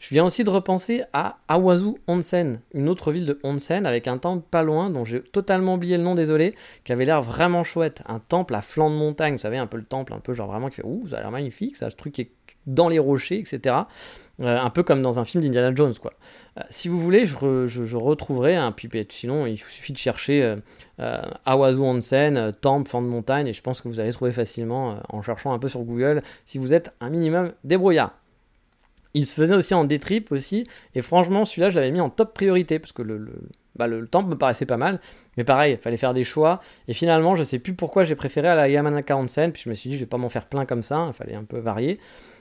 Je 0.00 0.14
viens 0.14 0.24
aussi 0.24 0.44
de 0.44 0.50
repenser 0.50 1.02
à 1.12 1.36
Awazu 1.46 1.94
Onsen, 2.08 2.62
une 2.72 2.88
autre 2.88 3.12
ville 3.12 3.26
de 3.26 3.38
Onsen 3.44 3.84
avec 3.84 4.08
un 4.08 4.16
temple 4.16 4.46
pas 4.50 4.62
loin 4.62 4.88
dont 4.88 5.04
j'ai 5.04 5.20
totalement 5.20 5.74
oublié 5.74 5.98
le 5.98 6.02
nom, 6.02 6.14
désolé, 6.14 6.54
qui 6.84 6.92
avait 6.92 7.04
l'air 7.04 7.20
vraiment 7.20 7.64
chouette. 7.64 8.02
Un 8.06 8.18
temple 8.18 8.54
à 8.54 8.62
flanc 8.62 8.88
de 8.88 8.96
montagne, 8.96 9.34
vous 9.34 9.38
savez, 9.38 9.58
un 9.58 9.66
peu 9.66 9.76
le 9.76 9.84
temple, 9.84 10.14
un 10.14 10.18
peu 10.18 10.32
genre 10.32 10.48
vraiment 10.48 10.70
qui 10.70 10.76
fait 10.76 10.86
Ouh, 10.86 11.06
ça 11.08 11.18
a 11.18 11.20
l'air 11.20 11.30
magnifique, 11.30 11.76
ça, 11.76 11.90
ce 11.90 11.96
truc 11.96 12.14
qui 12.14 12.22
est 12.22 12.30
dans 12.66 12.88
les 12.88 12.98
rochers, 12.98 13.38
etc. 13.38 13.76
Euh, 14.40 14.58
un 14.58 14.70
peu 14.70 14.82
comme 14.82 15.02
dans 15.02 15.18
un 15.18 15.26
film 15.26 15.42
d'Indiana 15.44 15.74
Jones, 15.74 15.92
quoi. 16.00 16.12
Euh, 16.58 16.62
si 16.70 16.88
vous 16.88 16.98
voulez, 16.98 17.26
je, 17.26 17.96
retrouverai 17.96 18.56
un 18.56 18.72
puis 18.72 18.88
sinon 19.10 19.44
il 19.44 19.58
suffit 19.58 19.92
de 19.92 19.98
chercher 19.98 20.56
euh, 20.98 21.22
Awazu 21.44 21.78
Onsen, 21.78 22.52
temple, 22.62 22.88
flanc 22.88 23.02
de 23.02 23.06
montagne, 23.06 23.48
et 23.48 23.52
je 23.52 23.60
pense 23.60 23.82
que 23.82 23.88
vous 23.88 24.00
allez 24.00 24.12
trouver 24.12 24.32
facilement 24.32 24.98
en 25.10 25.20
cherchant 25.20 25.52
un 25.52 25.58
peu 25.58 25.68
sur 25.68 25.80
Google 25.80 26.22
si 26.46 26.56
vous 26.56 26.72
êtes 26.72 26.90
un 27.00 27.10
minimum 27.10 27.52
débrouillard. 27.64 28.14
Il 29.14 29.26
se 29.26 29.34
faisait 29.34 29.54
aussi 29.54 29.74
en 29.74 29.84
détrip 29.84 30.30
aussi, 30.32 30.66
et 30.94 31.02
franchement, 31.02 31.44
celui-là, 31.44 31.70
je 31.70 31.78
l'avais 31.78 31.90
mis 31.90 32.00
en 32.00 32.10
top 32.10 32.34
priorité, 32.34 32.78
parce 32.78 32.92
que 32.92 33.02
le, 33.02 33.28
bah, 33.76 33.86
le, 33.86 34.06
temple 34.06 34.30
me 34.30 34.38
paraissait 34.38 34.66
pas 34.66 34.76
mal, 34.76 35.00
mais 35.36 35.44
pareil, 35.44 35.74
il 35.74 35.82
fallait 35.82 35.96
faire 35.96 36.14
des 36.14 36.24
choix, 36.24 36.60
et 36.86 36.92
finalement, 36.92 37.34
je 37.34 37.42
sais 37.42 37.58
plus 37.58 37.74
pourquoi 37.74 38.04
j'ai 38.04 38.14
préféré 38.14 38.48
à 38.48 38.54
la 38.54 38.68
Yamanaka 38.68 39.16
Onsen, 39.16 39.52
puis 39.52 39.62
je 39.64 39.68
me 39.68 39.74
suis 39.74 39.90
dit, 39.90 39.96
je 39.96 40.00
vais 40.00 40.06
pas 40.06 40.18
m'en 40.18 40.28
faire 40.28 40.46
plein 40.46 40.64
comme 40.64 40.82
ça, 40.82 41.06
il 41.08 41.12
fallait 41.12 41.34
un 41.34 41.44
peu 41.44 41.58
varier, 41.58 41.98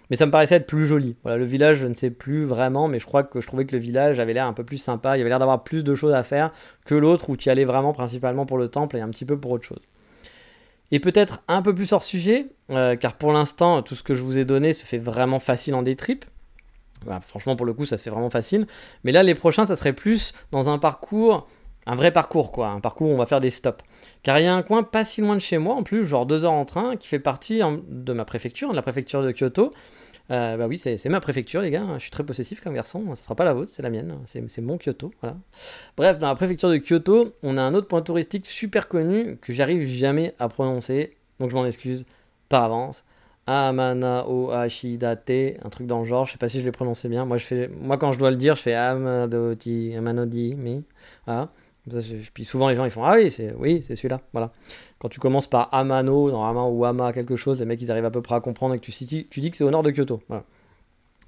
mais 0.09 0.15
ça 0.15 0.25
me 0.25 0.31
paraissait 0.31 0.55
être 0.55 0.67
plus 0.67 0.85
joli. 0.85 1.15
Voilà, 1.23 1.37
le 1.37 1.45
village, 1.45 1.77
je 1.77 1.87
ne 1.87 1.93
sais 1.93 2.09
plus 2.09 2.45
vraiment, 2.45 2.87
mais 2.87 2.99
je 2.99 3.05
crois 3.05 3.23
que 3.23 3.41
je 3.41 3.47
trouvais 3.47 3.65
que 3.65 3.75
le 3.75 3.81
village 3.81 4.19
avait 4.19 4.33
l'air 4.33 4.45
un 4.45 4.53
peu 4.53 4.63
plus 4.63 4.77
sympa, 4.77 5.17
il 5.17 5.21
avait 5.21 5.29
l'air 5.29 5.39
d'avoir 5.39 5.63
plus 5.63 5.83
de 5.83 5.95
choses 5.95 6.13
à 6.13 6.23
faire 6.23 6.51
que 6.85 6.95
l'autre 6.95 7.29
où 7.29 7.37
tu 7.37 7.49
allais 7.49 7.65
vraiment 7.65 7.93
principalement 7.93 8.45
pour 8.45 8.57
le 8.57 8.69
temple 8.69 8.97
et 8.97 9.01
un 9.01 9.09
petit 9.09 9.25
peu 9.25 9.39
pour 9.39 9.51
autre 9.51 9.65
chose. 9.65 9.81
Et 10.91 10.99
peut-être 10.99 11.43
un 11.47 11.61
peu 11.61 11.75
plus 11.75 11.93
hors 11.93 12.03
sujet, 12.03 12.47
euh, 12.71 12.95
car 12.95 13.15
pour 13.15 13.31
l'instant, 13.31 13.83
tout 13.83 13.93
ce 13.93 14.01
que 14.01 14.15
je 14.15 14.23
vous 14.23 14.39
ai 14.39 14.45
donné 14.45 14.73
se 14.73 14.85
fait 14.85 14.97
vraiment 14.97 15.39
facile 15.39 15.75
en 15.75 15.83
détrip. 15.83 16.25
Bah, 17.05 17.19
franchement, 17.21 17.55
pour 17.55 17.65
le 17.65 17.73
coup, 17.73 17.85
ça 17.85 17.97
se 17.97 18.03
fait 18.03 18.09
vraiment 18.09 18.29
facile. 18.29 18.67
Mais 19.03 19.11
là, 19.11 19.23
les 19.23 19.35
prochains, 19.35 19.65
ça 19.65 19.75
serait 19.75 19.93
plus 19.93 20.33
dans 20.51 20.69
un 20.69 20.77
parcours, 20.77 21.47
un 21.85 21.95
vrai 21.95 22.11
parcours, 22.11 22.51
quoi. 22.51 22.69
Un 22.69 22.79
parcours 22.79 23.09
où 23.09 23.13
on 23.13 23.17
va 23.17 23.25
faire 23.25 23.39
des 23.39 23.49
stops. 23.49 23.83
Car 24.23 24.39
il 24.39 24.43
y 24.43 24.47
a 24.47 24.53
un 24.53 24.63
coin 24.63 24.83
pas 24.83 25.05
si 25.05 25.21
loin 25.21 25.35
de 25.35 25.41
chez 25.41 25.57
moi, 25.57 25.75
en 25.75 25.83
plus, 25.83 26.05
genre 26.05 26.25
deux 26.25 26.45
heures 26.45 26.51
en 26.51 26.65
train, 26.65 26.95
qui 26.97 27.07
fait 27.07 27.19
partie 27.19 27.61
de 27.87 28.13
ma 28.13 28.25
préfecture, 28.25 28.71
de 28.71 28.75
la 28.75 28.81
préfecture 28.81 29.23
de 29.23 29.31
Kyoto. 29.31 29.71
Euh, 30.31 30.57
bah 30.57 30.67
oui, 30.67 30.77
c'est 30.77 31.03
ma 31.09 31.19
préfecture, 31.19 31.61
les 31.61 31.71
gars. 31.71 31.85
Je 31.95 32.01
suis 32.01 32.11
très 32.11 32.23
possessif 32.23 32.61
comme 32.61 32.73
garçon. 32.75 33.03
Ce 33.15 33.23
sera 33.23 33.35
pas 33.35 33.45
la 33.45 33.53
vôtre, 33.53 33.71
c'est 33.73 33.81
la 33.81 33.89
mienne. 33.89 34.15
C'est 34.25 34.61
mon 34.61 34.77
Kyoto. 34.77 35.11
Voilà. 35.21 35.37
Bref, 35.97 36.19
dans 36.19 36.27
la 36.27 36.35
préfecture 36.35 36.69
de 36.69 36.77
Kyoto, 36.77 37.33
on 37.41 37.57
a 37.57 37.61
un 37.61 37.73
autre 37.73 37.87
point 37.87 38.01
touristique 38.01 38.45
super 38.45 38.87
connu 38.87 39.37
que 39.37 39.53
j'arrive 39.53 39.87
jamais 39.87 40.35
à 40.37 40.47
prononcer. 40.47 41.13
Donc 41.39 41.49
je 41.49 41.55
m'en 41.55 41.65
excuse 41.65 42.05
par 42.47 42.63
avance. 42.63 43.05
Amana 43.49 44.27
o 44.27 44.51
Ashidate, 44.51 45.57
un 45.63 45.69
truc 45.69 45.87
dans 45.87 45.99
le 45.99 46.05
genre, 46.05 46.25
je 46.25 46.33
sais 46.33 46.37
pas 46.37 46.47
si 46.47 46.59
je 46.59 46.65
l'ai 46.65 46.71
prononcé 46.71 47.09
bien. 47.09 47.25
Moi, 47.25 47.37
je 47.37 47.45
fais, 47.45 47.69
moi 47.81 47.97
quand 47.97 48.11
je 48.11 48.19
dois 48.19 48.29
le 48.29 48.37
dire, 48.37 48.55
je 48.55 48.61
fais 48.61 48.75
Amadoti, 48.75 49.95
Amanodi, 49.97 50.55
mais 50.55 50.81
voilà. 51.25 51.49
puis 52.33 52.45
souvent 52.45 52.69
les 52.69 52.75
gens 52.75 52.85
ils 52.85 52.91
font 52.91 53.03
ah 53.03 53.15
oui 53.15 53.31
c'est 53.31 53.51
oui 53.57 53.81
celui-là 53.81 54.21
voilà 54.31 54.51
quand 54.99 55.09
tu 55.09 55.19
commences 55.19 55.47
par 55.47 55.73
Amano 55.73 56.29
normalement 56.29 56.69
ou 56.69 56.85
Ama 56.85 57.11
quelque 57.13 57.35
chose 57.35 57.59
les 57.59 57.65
mecs 57.65 57.81
ils 57.81 57.89
arrivent 57.89 58.05
à 58.05 58.11
peu 58.11 58.21
près 58.21 58.35
à 58.35 58.41
comprendre 58.41 58.75
et 58.75 58.79
que 58.79 58.85
tu, 58.85 58.91
tu 59.25 59.39
dis 59.39 59.49
que 59.49 59.57
c'est 59.57 59.63
au 59.63 59.71
nord 59.71 59.81
de 59.81 59.89
Kyoto 59.89 60.21
voilà. 60.27 60.43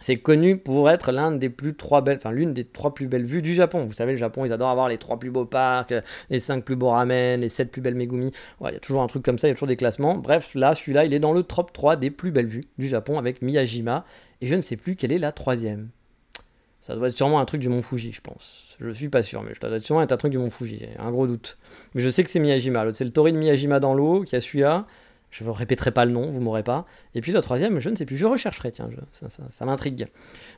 C'est 0.01 0.17
connu 0.17 0.57
pour 0.57 0.89
être 0.89 1.11
l'une 1.11 2.53
des 2.53 2.65
trois 2.65 2.93
plus 2.93 3.07
belles 3.07 3.23
vues 3.23 3.41
du 3.41 3.53
Japon. 3.53 3.85
Vous 3.85 3.95
savez, 3.95 4.11
le 4.11 4.17
Japon, 4.17 4.43
ils 4.43 4.51
adorent 4.51 4.71
avoir 4.71 4.89
les 4.89 4.97
trois 4.97 5.17
plus 5.19 5.29
beaux 5.29 5.45
parcs, 5.45 5.93
les 6.29 6.39
cinq 6.39 6.65
plus 6.65 6.75
beaux 6.75 6.89
ramen, 6.89 7.39
les 7.39 7.49
sept 7.49 7.71
plus 7.71 7.81
belles 7.81 7.95
Megumi. 7.95 8.31
Il 8.61 8.73
y 8.73 8.75
a 8.75 8.79
toujours 8.79 9.03
un 9.03 9.07
truc 9.07 9.23
comme 9.23 9.37
ça, 9.37 9.47
il 9.47 9.51
y 9.51 9.53
a 9.53 9.55
toujours 9.55 9.67
des 9.67 9.77
classements. 9.77 10.17
Bref, 10.17 10.53
là, 10.55 10.75
celui-là, 10.75 11.05
il 11.05 11.13
est 11.13 11.19
dans 11.19 11.33
le 11.33 11.43
top 11.43 11.71
3 11.71 11.95
des 11.95 12.11
plus 12.11 12.31
belles 12.31 12.47
vues 12.47 12.65
du 12.77 12.87
Japon 12.87 13.19
avec 13.19 13.41
Miyajima. 13.41 14.05
Et 14.41 14.47
je 14.47 14.55
ne 14.55 14.61
sais 14.61 14.75
plus 14.75 14.95
quelle 14.95 15.11
est 15.11 15.19
la 15.19 15.31
troisième. 15.31 15.89
Ça 16.79 16.95
doit 16.95 17.07
être 17.07 17.15
sûrement 17.15 17.39
un 17.39 17.45
truc 17.45 17.61
du 17.61 17.69
Mont 17.69 17.83
Fuji, 17.83 18.11
je 18.11 18.21
pense. 18.21 18.75
Je 18.79 18.89
suis 18.89 19.09
pas 19.09 19.21
sûr, 19.21 19.43
mais 19.43 19.51
ça 19.61 19.69
doit 19.69 19.77
sûrement 19.77 20.01
être 20.01 20.11
un 20.11 20.17
truc 20.17 20.31
du 20.31 20.39
Mont 20.39 20.49
Fuji. 20.49 20.87
Un 20.97 21.11
gros 21.11 21.27
doute. 21.27 21.57
Mais 21.93 22.01
je 22.01 22.09
sais 22.09 22.23
que 22.23 22.29
c'est 22.31 22.39
Miyajima. 22.39 22.85
C'est 22.93 23.03
le 23.03 23.11
Tori 23.11 23.33
de 23.33 23.37
Miyajima 23.37 23.79
dans 23.79 23.93
l'eau, 23.93 24.23
qui 24.23 24.35
a 24.35 24.41
celui-là. 24.41 24.87
Je 25.31 25.45
ne 25.45 25.49
répéterai 25.49 25.91
pas 25.91 26.03
le 26.03 26.11
nom, 26.11 26.29
vous 26.29 26.41
m'aurez 26.41 26.61
pas. 26.61 26.85
Et 27.15 27.21
puis 27.21 27.31
le 27.31 27.39
troisième, 27.39 27.79
je 27.79 27.89
ne 27.89 27.95
sais 27.95 28.05
plus, 28.05 28.17
je 28.17 28.25
rechercherai, 28.25 28.71
tiens, 28.71 28.89
ça, 29.11 29.65
m'intrigue. 29.65 30.07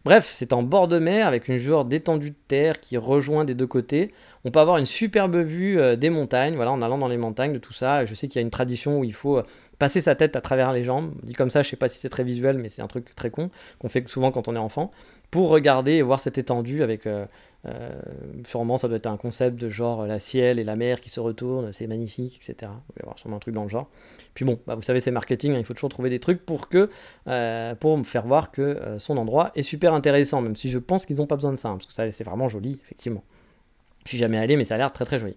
Bref, 0.03 0.27
c'est 0.29 0.51
en 0.51 0.63
bord 0.63 0.87
de 0.87 0.97
mer 0.97 1.27
avec 1.27 1.47
une 1.47 1.57
joueur 1.57 1.85
d'étendue 1.85 2.31
de 2.31 2.35
terre 2.47 2.81
qui 2.81 2.97
rejoint 2.97 3.45
des 3.45 3.53
deux 3.53 3.67
côtés. 3.67 4.11
On 4.45 4.51
peut 4.51 4.59
avoir 4.59 4.77
une 4.77 4.85
superbe 4.85 5.35
vue 5.37 5.79
euh, 5.79 5.95
des 5.95 6.09
montagnes, 6.09 6.55
voilà, 6.55 6.71
en 6.71 6.81
allant 6.81 6.97
dans 6.97 7.07
les 7.07 7.17
montagnes, 7.17 7.53
de 7.53 7.59
tout 7.59 7.71
ça. 7.71 8.03
Je 8.05 8.15
sais 8.15 8.27
qu'il 8.27 8.39
y 8.39 8.43
a 8.43 8.45
une 8.45 8.49
tradition 8.49 8.99
où 8.99 9.03
il 9.03 9.13
faut 9.13 9.37
euh, 9.37 9.43
passer 9.83 9.99
sa 9.99 10.15
tête 10.15 10.37
à 10.37 10.41
travers 10.41 10.71
les 10.71 10.85
jambes. 10.85 11.11
Dit 11.23 11.33
comme 11.33 11.49
ça, 11.49 11.61
je 11.61 11.67
sais 11.67 11.75
pas 11.75 11.89
si 11.89 11.99
c'est 11.99 12.07
très 12.07 12.23
visuel, 12.23 12.57
mais 12.57 12.69
c'est 12.69 12.81
un 12.81 12.87
truc 12.87 13.13
très 13.15 13.29
con 13.29 13.49
qu'on 13.79 13.89
fait 13.89 14.07
souvent 14.07 14.31
quand 14.31 14.47
on 14.47 14.55
est 14.55 14.59
enfant, 14.69 14.91
pour 15.29 15.49
regarder 15.49 15.95
et 15.95 16.01
voir 16.01 16.21
cette 16.21 16.37
étendue 16.37 16.83
avec. 16.83 17.05
Euh, 17.05 17.25
sûrement, 18.45 18.77
ça 18.77 18.87
doit 18.87 18.95
être 18.95 19.07
un 19.07 19.17
concept 19.17 19.59
de 19.59 19.67
genre 19.67 20.07
la 20.07 20.19
ciel 20.19 20.57
et 20.57 20.63
la 20.63 20.77
mer 20.77 21.01
qui 21.01 21.09
se 21.09 21.19
retournent, 21.19 21.73
c'est 21.73 21.85
magnifique, 21.87 22.37
etc. 22.37 22.71
Il 22.95 23.05
va 23.05 23.11
y 23.13 23.19
sûrement 23.19 23.35
un 23.35 23.39
truc 23.39 23.53
dans 23.53 23.63
le 23.63 23.69
genre. 23.69 23.89
Puis 24.35 24.45
bon, 24.45 24.57
bah, 24.65 24.75
vous 24.75 24.83
savez, 24.83 25.01
c'est 25.01 25.11
marketing, 25.11 25.51
hein, 25.51 25.59
il 25.59 25.65
faut 25.65 25.73
toujours 25.73 25.89
trouver 25.89 26.09
des 26.09 26.19
trucs 26.19 26.45
pour 26.45 26.69
que 26.69 26.87
euh, 27.27 27.75
pour 27.75 27.97
me 27.97 28.03
faire 28.03 28.25
voir 28.25 28.51
que 28.51 28.61
euh, 28.61 28.99
son 28.99 29.17
endroit 29.17 29.51
est 29.55 29.63
super 29.63 29.93
intéressant, 29.93 30.41
même 30.41 30.55
si 30.55 30.69
je 30.69 30.79
pense 30.79 31.05
qu'ils 31.05 31.17
n'ont 31.17 31.27
pas 31.27 31.35
besoin 31.35 31.51
de 31.51 31.57
ça, 31.57 31.67
hein, 31.67 31.73
parce 31.73 31.87
que 31.87 31.93
ça 31.93 32.09
c'est 32.09 32.23
vraiment 32.23 32.47
joli, 32.47 32.79
effectivement. 32.85 33.23
Je 34.05 34.11
suis 34.11 34.17
jamais 34.17 34.37
allé, 34.37 34.55
mais 34.55 34.63
ça 34.63 34.75
a 34.75 34.77
l'air 34.77 34.93
très 34.93 35.03
très 35.03 35.19
joli. 35.19 35.35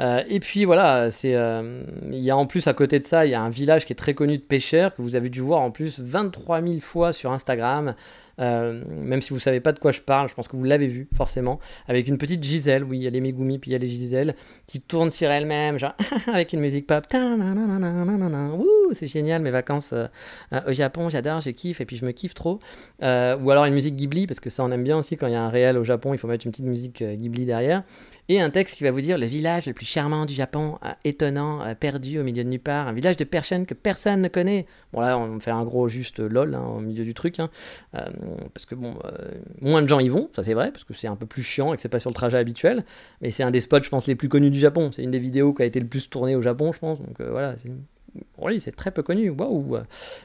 Euh, 0.00 0.22
et 0.28 0.40
puis 0.40 0.64
voilà, 0.64 1.10
c'est 1.10 1.32
il 1.32 2.18
y 2.18 2.30
a 2.30 2.36
en 2.36 2.46
plus 2.46 2.66
à 2.66 2.74
côté 2.74 2.98
de 2.98 3.04
ça, 3.04 3.24
il 3.26 3.30
y 3.30 3.34
a 3.34 3.40
un 3.40 3.50
village 3.50 3.86
qui 3.86 3.92
est 3.92 3.96
très 3.96 4.14
connu 4.14 4.36
de 4.36 4.42
pêcheurs 4.42 4.94
que 4.94 5.02
vous 5.02 5.16
avez 5.16 5.30
dû 5.30 5.40
voir 5.40 5.62
en 5.62 5.70
plus 5.70 6.00
23 6.00 6.62
000 6.62 6.80
fois 6.80 7.12
sur 7.12 7.32
Instagram. 7.32 7.94
Euh, 8.38 8.82
même 8.88 9.22
si 9.22 9.32
vous 9.32 9.40
savez 9.40 9.60
pas 9.60 9.72
de 9.72 9.78
quoi 9.78 9.92
je 9.92 10.00
parle, 10.00 10.28
je 10.28 10.34
pense 10.34 10.48
que 10.48 10.56
vous 10.56 10.64
l'avez 10.64 10.86
vu 10.86 11.08
forcément, 11.14 11.58
avec 11.88 12.06
une 12.08 12.18
petite 12.18 12.42
Gisèle, 12.42 12.84
oui, 12.84 12.98
il 12.98 13.02
y 13.02 13.06
a 13.06 13.10
les 13.10 13.20
Megumi, 13.20 13.58
puis 13.58 13.70
il 13.70 13.72
y 13.72 13.76
a 13.76 13.78
les 13.78 13.88
Gisèle, 13.88 14.34
qui 14.66 14.80
tournent 14.80 15.10
sur 15.10 15.30
elle-même, 15.30 15.78
genre 15.78 15.94
avec 16.32 16.52
une 16.52 16.60
musique 16.60 16.86
pop, 16.86 17.04
c'est 18.92 19.06
génial, 19.06 19.42
mes 19.42 19.50
vacances 19.50 19.92
euh, 19.92 20.06
au 20.66 20.72
Japon, 20.72 21.08
j'adore, 21.08 21.40
je 21.40 21.50
kiffe, 21.50 21.80
et 21.80 21.86
puis 21.86 21.96
je 21.96 22.04
me 22.04 22.12
kiffe 22.12 22.34
trop. 22.34 22.60
Euh, 23.02 23.36
ou 23.38 23.50
alors 23.50 23.64
une 23.64 23.74
musique 23.74 23.96
Ghibli, 23.96 24.26
parce 24.26 24.40
que 24.40 24.50
ça 24.50 24.64
on 24.64 24.70
aime 24.70 24.84
bien 24.84 24.98
aussi, 24.98 25.16
quand 25.16 25.26
il 25.26 25.32
y 25.32 25.36
a 25.36 25.42
un 25.42 25.50
réel 25.50 25.78
au 25.78 25.84
Japon, 25.84 26.12
il 26.12 26.18
faut 26.18 26.28
mettre 26.28 26.46
une 26.46 26.52
petite 26.52 26.66
musique 26.66 27.02
Ghibli 27.02 27.46
derrière. 27.46 27.82
Et 28.28 28.40
un 28.40 28.50
texte 28.50 28.76
qui 28.76 28.84
va 28.84 28.90
vous 28.90 29.00
dire 29.00 29.18
le 29.18 29.26
village 29.26 29.66
le 29.66 29.72
plus 29.72 29.86
charmant 29.86 30.26
du 30.26 30.34
Japon, 30.34 30.78
étonnant, 31.04 31.62
perdu 31.78 32.18
au 32.18 32.24
milieu 32.24 32.42
de 32.42 32.48
nulle 32.48 32.60
part, 32.60 32.88
un 32.88 32.92
village 32.92 33.16
de 33.16 33.24
personnes 33.24 33.66
que 33.66 33.74
personne 33.74 34.20
ne 34.20 34.28
connaît. 34.28 34.66
Bon 34.92 35.00
là 35.00 35.16
on 35.16 35.38
fait 35.38 35.52
un 35.52 35.64
gros 35.64 35.88
juste 35.88 36.18
lol 36.18 36.54
hein, 36.54 36.64
au 36.76 36.80
milieu 36.80 37.04
du 37.04 37.14
truc. 37.14 37.38
Hein 37.38 37.50
parce 38.52 38.66
que 38.66 38.74
bon, 38.74 38.94
euh, 39.04 39.30
moins 39.60 39.82
de 39.82 39.88
gens 39.88 40.00
y 40.00 40.08
vont, 40.08 40.28
ça 40.34 40.42
c'est 40.42 40.54
vrai, 40.54 40.70
parce 40.70 40.84
que 40.84 40.94
c'est 40.94 41.08
un 41.08 41.16
peu 41.16 41.26
plus 41.26 41.42
chiant 41.42 41.72
et 41.72 41.76
que 41.76 41.82
c'est 41.82 41.88
pas 41.88 42.00
sur 42.00 42.10
le 42.10 42.14
trajet 42.14 42.38
habituel. 42.38 42.84
Mais 43.20 43.30
c'est 43.30 43.42
un 43.42 43.50
des 43.50 43.60
spots, 43.60 43.82
je 43.82 43.88
pense, 43.88 44.06
les 44.06 44.14
plus 44.14 44.28
connus 44.28 44.50
du 44.50 44.58
Japon. 44.58 44.90
C'est 44.92 45.02
une 45.02 45.10
des 45.10 45.18
vidéos 45.18 45.52
qui 45.52 45.62
a 45.62 45.66
été 45.66 45.80
le 45.80 45.86
plus 45.86 46.08
tournée 46.08 46.36
au 46.36 46.42
Japon, 46.42 46.72
je 46.72 46.78
pense. 46.78 46.98
Donc 46.98 47.20
euh, 47.20 47.30
voilà, 47.30 47.54
oui, 48.38 48.60
c'est 48.60 48.72
très 48.72 48.90
peu 48.90 49.02
connu. 49.02 49.30
Waouh. 49.30 49.78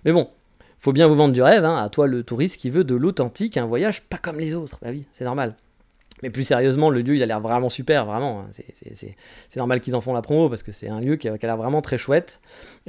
Mais 0.05 0.11
bon, 0.11 0.29
faut 0.77 0.93
bien 0.93 1.07
vous 1.07 1.15
vendre 1.15 1.33
du 1.33 1.41
rêve, 1.41 1.63
hein, 1.63 1.77
à 1.77 1.89
toi 1.89 2.07
le 2.07 2.23
touriste 2.23 2.59
qui 2.59 2.69
veut 2.69 2.83
de 2.83 2.95
l'authentique, 2.95 3.57
un 3.57 3.65
voyage 3.65 4.01
pas 4.01 4.17
comme 4.17 4.39
les 4.39 4.55
autres. 4.55 4.79
Bah 4.81 4.89
oui, 4.89 5.05
c'est 5.11 5.25
normal. 5.25 5.55
Mais 6.23 6.29
plus 6.29 6.43
sérieusement, 6.43 6.89
le 6.89 7.01
lieu, 7.01 7.15
il 7.15 7.23
a 7.23 7.25
l'air 7.25 7.39
vraiment 7.39 7.69
super, 7.69 8.05
vraiment. 8.05 8.41
Hein. 8.41 8.63
C'est 8.93 9.57
normal 9.57 9.81
qu'ils 9.81 9.95
en 9.95 10.01
font 10.01 10.13
la 10.13 10.21
promo 10.21 10.49
parce 10.49 10.63
que 10.63 10.71
c'est 10.71 10.89
un 10.89 10.99
lieu 10.99 11.15
qui 11.15 11.27
a, 11.27 11.35
l'air 11.41 11.57
vraiment 11.57 11.81
très 11.81 11.97
chouette. 11.97 12.39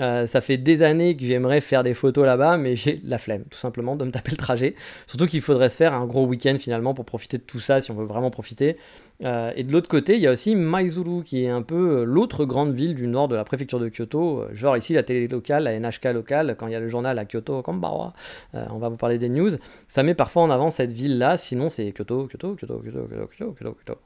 Euh, 0.00 0.26
ça 0.26 0.40
fait 0.40 0.56
des 0.56 0.82
années 0.82 1.16
que 1.16 1.24
j'aimerais 1.24 1.60
faire 1.60 1.82
des 1.82 1.94
photos 1.94 2.26
là-bas, 2.26 2.56
mais 2.56 2.76
j'ai 2.76 3.00
la 3.04 3.18
flemme, 3.18 3.44
tout 3.50 3.58
simplement, 3.58 3.96
de 3.96 4.04
me 4.04 4.10
taper 4.10 4.30
le 4.30 4.36
trajet. 4.36 4.74
Surtout 5.06 5.26
qu'il 5.26 5.40
faudrait 5.40 5.68
se 5.68 5.76
faire 5.76 5.94
un 5.94 6.06
gros 6.06 6.26
week-end 6.26 6.56
finalement 6.58 6.94
pour 6.94 7.04
profiter 7.04 7.38
de 7.38 7.42
tout 7.42 7.60
ça, 7.60 7.80
si 7.80 7.90
on 7.90 7.94
veut 7.94 8.06
vraiment 8.06 8.30
profiter. 8.30 8.76
Euh, 9.22 9.52
et 9.56 9.62
de 9.62 9.72
l'autre 9.72 9.88
côté, 9.88 10.14
il 10.14 10.20
y 10.20 10.26
a 10.26 10.32
aussi 10.32 10.56
Maizuru, 10.56 11.22
qui 11.22 11.44
est 11.44 11.48
un 11.48 11.62
peu 11.62 12.00
euh, 12.00 12.04
l'autre 12.04 12.44
grande 12.44 12.72
ville 12.72 12.94
du 12.94 13.06
nord 13.06 13.28
de 13.28 13.36
la 13.36 13.44
préfecture 13.44 13.78
de 13.78 13.88
Kyoto. 13.88 14.44
Genre 14.52 14.76
ici, 14.76 14.94
la 14.94 15.02
télé 15.02 15.28
locale, 15.28 15.64
la 15.64 15.78
NHK 15.78 16.06
locale, 16.14 16.56
quand 16.58 16.66
il 16.66 16.72
y 16.72 16.76
a 16.76 16.80
le 16.80 16.88
journal 16.88 17.18
à 17.18 17.24
Kyoto, 17.24 17.62
Kambawa, 17.62 18.12
on 18.54 18.78
va 18.78 18.88
vous 18.88 18.96
parler 18.96 19.18
des 19.18 19.28
news, 19.28 19.50
ça 19.88 20.02
met 20.02 20.14
parfois 20.14 20.42
en 20.42 20.50
avant 20.50 20.70
cette 20.70 20.92
ville-là, 20.92 21.36
sinon 21.36 21.68
c'est 21.68 21.92
Kyoto, 21.92 22.26
Kyoto, 22.26 22.56
Kyoto, 22.56 22.82
Kyoto, 22.82 23.54
Kyoto. 23.54 23.98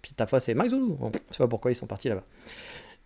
Puis 0.00 0.12
ta 0.14 0.26
fois, 0.26 0.40
c'est 0.40 0.54
Maizuru. 0.54 0.92
On 1.00 1.08
ne 1.08 1.12
sait 1.30 1.38
pas 1.38 1.48
pourquoi 1.48 1.70
ils 1.70 1.76
sont 1.76 1.86
partis 1.86 2.08
là-bas. 2.08 2.22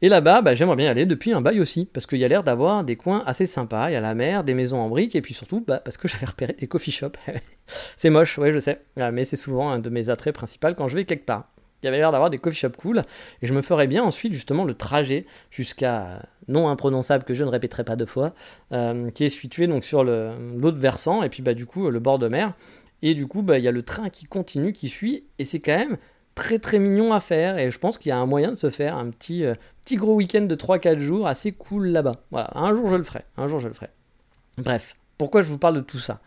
Et 0.02 0.08
là-bas, 0.10 0.42
bah, 0.42 0.54
j'aimerais 0.54 0.76
bien 0.76 0.90
aller 0.90 1.06
depuis 1.06 1.32
un 1.32 1.40
bail 1.40 1.58
aussi, 1.58 1.86
parce 1.86 2.06
qu'il 2.06 2.18
y 2.18 2.24
a 2.24 2.28
l'air 2.28 2.42
d'avoir 2.42 2.84
des 2.84 2.96
coins 2.96 3.22
assez 3.24 3.46
sympas. 3.46 3.88
Il 3.88 3.94
y 3.94 3.96
a 3.96 4.00
la 4.00 4.14
mer, 4.14 4.44
des 4.44 4.52
maisons 4.52 4.78
en 4.78 4.88
briques, 4.88 5.16
et 5.16 5.22
puis 5.22 5.32
surtout, 5.32 5.64
bah, 5.66 5.80
parce 5.82 5.96
que 5.96 6.06
j'avais 6.08 6.26
repéré 6.26 6.52
des 6.52 6.66
coffee 6.66 6.90
shops. 6.90 7.18
c'est 7.96 8.10
moche, 8.10 8.36
ouais, 8.38 8.52
je 8.52 8.58
sais, 8.58 8.82
mais 8.96 9.24
c'est 9.24 9.36
souvent 9.36 9.70
un 9.70 9.78
de 9.78 9.88
mes 9.88 10.10
attraits 10.10 10.34
principaux 10.34 10.74
quand 10.76 10.88
je 10.88 10.96
vais 10.96 11.04
quelque 11.04 11.24
part. 11.24 11.50
Il 11.82 11.86
y 11.86 11.88
avait 11.88 11.98
l'air 11.98 12.10
d'avoir 12.10 12.30
des 12.30 12.38
coffee 12.38 12.58
shops 12.58 12.76
cool, 12.76 13.02
et 13.42 13.46
je 13.46 13.54
me 13.54 13.62
ferais 13.62 13.86
bien 13.86 14.02
ensuite 14.02 14.32
justement 14.32 14.64
le 14.64 14.74
trajet 14.74 15.24
jusqu'à 15.50 16.22
non 16.48 16.68
imprononçable 16.68 17.24
que 17.24 17.34
je 17.34 17.44
ne 17.44 17.48
répéterai 17.48 17.84
pas 17.84 17.96
deux 17.96 18.06
fois, 18.06 18.32
euh, 18.72 19.10
qui 19.10 19.24
est 19.24 19.30
situé 19.30 19.66
donc 19.66 19.84
sur 19.84 20.04
l'autre 20.04 20.78
versant, 20.78 21.22
et 21.22 21.28
puis 21.28 21.42
bah, 21.42 21.54
du 21.54 21.64
coup 21.64 21.90
le 21.90 22.00
bord 22.00 22.18
de 22.18 22.28
mer. 22.28 22.54
Et 23.02 23.14
du 23.14 23.26
coup, 23.26 23.44
il 23.52 23.62
y 23.62 23.68
a 23.68 23.72
le 23.72 23.82
train 23.82 24.08
qui 24.08 24.24
continue, 24.24 24.72
qui 24.72 24.88
suit, 24.88 25.24
et 25.38 25.44
c'est 25.44 25.60
quand 25.60 25.76
même 25.76 25.98
très 26.36 26.60
très 26.60 26.78
mignon 26.78 27.12
à 27.12 27.18
faire. 27.18 27.58
Et 27.58 27.72
je 27.72 27.78
pense 27.80 27.98
qu'il 27.98 28.10
y 28.10 28.12
a 28.12 28.18
un 28.18 28.26
moyen 28.26 28.52
de 28.52 28.56
se 28.56 28.70
faire 28.70 28.96
un 28.96 29.10
petit, 29.10 29.44
euh, 29.44 29.54
gros 29.92 30.14
week-end 30.14 30.42
de 30.42 30.54
3-4 30.54 31.00
jours 31.00 31.26
assez 31.26 31.50
cool 31.50 31.88
là-bas. 31.88 32.22
Voilà, 32.30 32.50
un 32.54 32.72
jour 32.72 32.86
je 32.86 32.94
le 32.94 33.02
ferai. 33.02 33.22
Un 33.36 33.48
jour 33.48 33.58
je 33.58 33.66
le 33.66 33.74
ferai. 33.74 33.88
Bref, 34.58 34.94
pourquoi 35.18 35.42
je 35.42 35.48
vous 35.48 35.58
parle 35.58 35.74
de 35.74 35.80
tout 35.80 35.98
ça? 35.98 36.20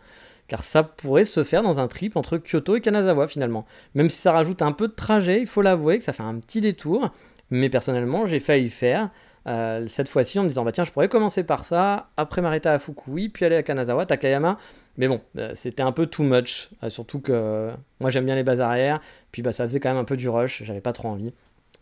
Car 0.48 0.62
ça 0.62 0.82
pourrait 0.82 1.24
se 1.24 1.44
faire 1.44 1.62
dans 1.62 1.80
un 1.80 1.86
trip 1.86 2.16
entre 2.16 2.36
Kyoto 2.36 2.76
et 2.76 2.80
Kanazawa 2.80 3.28
finalement. 3.28 3.64
Même 3.94 4.10
si 4.10 4.18
ça 4.18 4.32
rajoute 4.32 4.62
un 4.62 4.72
peu 4.72 4.88
de 4.88 4.92
trajet, 4.92 5.40
il 5.40 5.46
faut 5.46 5.62
l'avouer 5.62 5.96
que 5.98 6.04
ça 6.04 6.12
fait 6.12 6.24
un 6.24 6.34
petit 6.34 6.60
détour. 6.60 7.10
Mais 7.50 7.70
personnellement, 7.70 8.26
j'ai 8.26 8.40
failli 8.40 8.68
faire. 8.68 9.10
Euh, 9.46 9.86
cette 9.86 10.08
fois-ci 10.08 10.38
en 10.38 10.42
me 10.42 10.48
disant 10.48 10.64
bah 10.64 10.72
tiens 10.72 10.84
je 10.84 10.92
pourrais 10.92 11.08
commencer 11.08 11.44
par 11.44 11.64
ça, 11.64 12.10
après 12.18 12.42
m'arrêter 12.42 12.68
à 12.68 12.78
Fukui, 12.78 13.30
puis 13.30 13.46
aller 13.46 13.56
à 13.56 13.62
Kanazawa, 13.62 14.06
Takayama. 14.06 14.58
Mais 15.00 15.08
bon, 15.08 15.22
euh, 15.38 15.52
c'était 15.54 15.82
un 15.82 15.92
peu 15.92 16.04
too 16.04 16.22
much, 16.22 16.68
euh, 16.84 16.90
surtout 16.90 17.20
que 17.20 17.70
moi 18.00 18.10
j'aime 18.10 18.26
bien 18.26 18.34
les 18.34 18.42
bases 18.42 18.60
arrière, 18.60 19.00
puis 19.32 19.40
bah, 19.40 19.50
ça 19.50 19.64
faisait 19.64 19.80
quand 19.80 19.88
même 19.88 19.96
un 19.96 20.04
peu 20.04 20.18
du 20.18 20.28
rush, 20.28 20.62
j'avais 20.62 20.82
pas 20.82 20.92
trop 20.92 21.08
envie. 21.08 21.32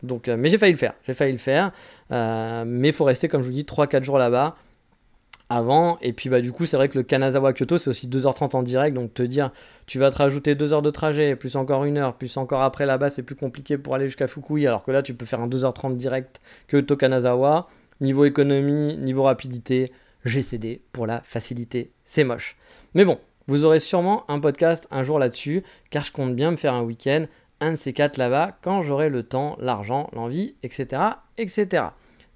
Donc, 0.05 0.29
mais 0.29 0.49
j'ai 0.49 0.59
failli 0.59 0.73
le 0.73 0.79
faire, 0.79 0.95
j'ai 1.05 1.15
failli 1.15 1.33
le 1.33 1.39
faire. 1.39 1.73
mais 2.11 2.89
il 2.89 2.93
faut 2.95 3.05
rester, 3.05 3.27
comme 3.27 3.43
je 3.43 3.49
vous 3.49 3.53
dis, 3.53 3.65
3-4 3.65 4.05
jours 4.05 4.19
là-bas 4.19 4.55
avant. 5.49 5.99
Et 6.01 6.13
puis 6.13 6.29
bah 6.29 6.41
du 6.41 6.53
coup, 6.53 6.65
c'est 6.65 6.77
vrai 6.77 6.89
que 6.89 6.97
le 6.97 7.03
Kanazawa 7.03 7.53
Kyoto, 7.53 7.77
c'est 7.77 7.91
aussi 7.91 8.07
2h30 8.07 8.55
en 8.55 8.63
direct. 8.63 8.95
Donc 8.95 9.15
te 9.15 9.25
dire, 9.25 9.51
tu 9.87 9.99
vas 9.99 10.13
te 10.13 10.19
rajouter 10.19 10.55
2 10.55 10.73
heures 10.73 10.83
de 10.83 10.91
trajet, 10.91 11.35
plus 11.35 11.57
encore 11.57 11.85
une 11.85 11.99
heure, 11.99 12.15
plus 12.15 12.37
encore 12.37 12.63
après 12.63 12.87
là-bas, 12.87 13.11
c'est 13.11 13.25
plus 13.25 13.35
compliqué 13.35 13.79
pour 13.79 13.97
aller 13.97 14.07
jusqu'à 14.07 14.29
Fukui. 14.29 14.67
Alors 14.67 14.85
que 14.85 14.93
là, 14.93 15.03
tu 15.03 15.15
peux 15.15 15.27
faire 15.27 15.41
un 15.41 15.49
2h30 15.49 15.97
direct 15.97 16.41
Kyoto 16.71 16.97
Kanazawa. 16.97 17.69
Niveau 18.01 18.25
économie, 18.25 18.97
niveau 18.97 19.25
rapidité, 19.25 19.91
j'ai 20.29 20.83
pour 20.93 21.07
la 21.07 21.21
facilité. 21.21 21.91
C'est 22.05 22.25
moche. 22.25 22.57
Mais 22.95 23.05
bon, 23.05 23.19
vous 23.47 23.65
aurez 23.65 23.81
sûrement 23.81 24.31
un 24.31 24.41
podcast 24.41 24.87
un 24.91 25.03
jour 25.05 25.19
là-dessus, 25.19 25.63
car 25.91 26.05
je 26.05 26.13
compte 26.13 26.37
bien 26.37 26.51
me 26.51 26.57
faire 26.57 26.75
un 26.75 26.83
week-end, 26.83 27.25
un 27.61 27.73
de 27.73 27.77
ces 27.77 27.93
quatre 27.93 28.17
là-bas, 28.17 28.59
quand 28.63 28.83
j'aurai 28.83 29.09
le 29.09 29.23
temps, 29.23 29.57
l'argent, 29.61 30.09
l'envie, 30.13 30.55
etc., 30.63 31.03
etc. 31.39 31.87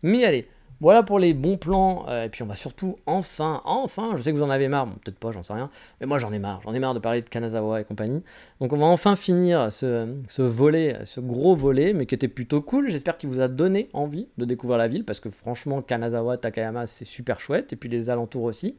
Mais 0.02 0.24
allez, 0.24 0.48
voilà 0.82 1.04
pour 1.04 1.20
les 1.20 1.32
bons 1.32 1.56
plans. 1.56 2.04
Euh, 2.08 2.24
et 2.24 2.28
puis 2.28 2.42
on 2.42 2.46
va 2.46 2.56
surtout 2.56 2.96
enfin, 3.06 3.62
enfin, 3.64 4.14
je 4.16 4.22
sais 4.22 4.32
que 4.32 4.36
vous 4.36 4.42
en 4.42 4.50
avez 4.50 4.66
marre, 4.66 4.86
peut-être 4.86 5.16
pas, 5.16 5.30
j'en 5.30 5.42
sais 5.42 5.52
rien, 5.52 5.70
mais 6.00 6.06
moi 6.06 6.18
j'en 6.18 6.32
ai 6.32 6.40
marre. 6.40 6.60
J'en 6.64 6.74
ai 6.74 6.80
marre 6.80 6.92
de 6.92 6.98
parler 6.98 7.22
de 7.22 7.28
Kanazawa 7.28 7.80
et 7.80 7.84
compagnie. 7.84 8.22
Donc 8.60 8.72
on 8.72 8.76
va 8.76 8.86
enfin 8.86 9.14
finir 9.14 9.70
ce, 9.70 10.42
volet, 10.42 10.98
ce 11.04 11.20
gros 11.20 11.54
volet, 11.54 11.92
mais 11.92 12.04
qui 12.06 12.16
était 12.16 12.28
plutôt 12.28 12.60
cool. 12.60 12.90
J'espère 12.90 13.16
qu'il 13.16 13.28
vous 13.28 13.40
a 13.40 13.46
donné 13.46 13.88
envie 13.92 14.28
de 14.38 14.44
découvrir 14.44 14.76
la 14.76 14.88
ville, 14.88 15.04
parce 15.04 15.20
que 15.20 15.30
franchement, 15.30 15.82
Kanazawa, 15.82 16.36
Takayama, 16.36 16.86
c'est 16.86 17.04
super 17.04 17.38
chouette, 17.38 17.72
et 17.72 17.76
puis 17.76 17.88
les 17.88 18.10
alentours 18.10 18.42
aussi. 18.42 18.76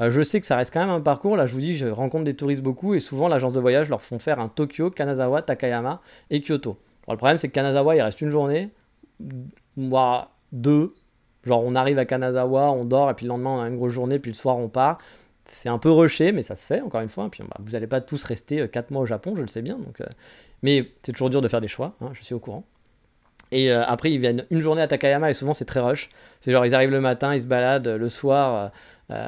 Euh, 0.00 0.10
je 0.10 0.22
sais 0.22 0.40
que 0.40 0.46
ça 0.46 0.56
reste 0.56 0.72
quand 0.72 0.80
même 0.80 0.88
un 0.88 1.02
parcours. 1.02 1.36
Là, 1.36 1.44
je 1.44 1.52
vous 1.52 1.60
dis, 1.60 1.76
je 1.76 1.86
rencontre 1.86 2.24
des 2.24 2.34
touristes 2.34 2.62
beaucoup, 2.62 2.94
et 2.94 3.00
souvent 3.00 3.28
l'agence 3.28 3.52
de 3.52 3.60
voyage 3.60 3.90
leur 3.90 4.00
font 4.00 4.18
faire 4.18 4.40
un 4.40 4.48
Tokyo, 4.48 4.90
Kanazawa, 4.90 5.42
Takayama 5.42 6.00
et 6.30 6.40
Kyoto. 6.40 6.76
le 7.08 7.16
problème, 7.16 7.36
c'est 7.36 7.48
que 7.48 7.52
Kanazawa, 7.52 7.94
il 7.94 8.00
reste 8.00 8.22
une 8.22 8.30
journée, 8.30 8.70
voire 9.76 10.30
deux 10.52 10.88
Genre, 11.44 11.62
on 11.64 11.74
arrive 11.74 11.98
à 11.98 12.04
Kanazawa, 12.04 12.70
on 12.70 12.84
dort, 12.84 13.10
et 13.10 13.14
puis 13.14 13.26
le 13.26 13.30
lendemain, 13.30 13.50
on 13.50 13.60
a 13.60 13.68
une 13.68 13.76
grosse 13.76 13.92
journée, 13.92 14.18
puis 14.18 14.30
le 14.30 14.36
soir, 14.36 14.58
on 14.58 14.68
part. 14.68 14.98
C'est 15.44 15.68
un 15.68 15.78
peu 15.78 15.90
rushé, 15.90 16.30
mais 16.30 16.42
ça 16.42 16.54
se 16.54 16.64
fait, 16.64 16.80
encore 16.80 17.00
une 17.00 17.08
fois. 17.08 17.28
Puis 17.30 17.42
bah, 17.42 17.56
vous 17.58 17.72
n'allez 17.72 17.88
pas 17.88 18.00
tous 18.00 18.22
rester 18.22 18.68
4 18.68 18.90
euh, 18.90 18.94
mois 18.94 19.02
au 19.02 19.06
Japon, 19.06 19.34
je 19.34 19.42
le 19.42 19.48
sais 19.48 19.62
bien. 19.62 19.78
Euh, 20.00 20.04
mais 20.62 20.92
c'est 21.02 21.12
toujours 21.12 21.30
dur 21.30 21.40
de 21.40 21.48
faire 21.48 21.60
des 21.60 21.68
choix, 21.68 21.94
hein, 22.00 22.10
je 22.12 22.22
suis 22.22 22.34
au 22.34 22.38
courant. 22.38 22.64
Et 23.50 23.70
euh, 23.70 23.84
après, 23.84 24.12
ils 24.12 24.18
viennent 24.18 24.46
une 24.50 24.60
journée 24.60 24.80
à 24.82 24.86
Takayama 24.86 25.28
et 25.30 25.34
souvent 25.34 25.52
c'est 25.52 25.64
très 25.64 25.80
rush. 25.80 26.10
C'est 26.40 26.52
genre, 26.52 26.64
ils 26.64 26.74
arrivent 26.74 26.90
le 26.90 27.00
matin, 27.00 27.34
ils 27.34 27.42
se 27.42 27.46
baladent 27.46 27.88
le 27.88 28.08
soir, 28.08 28.70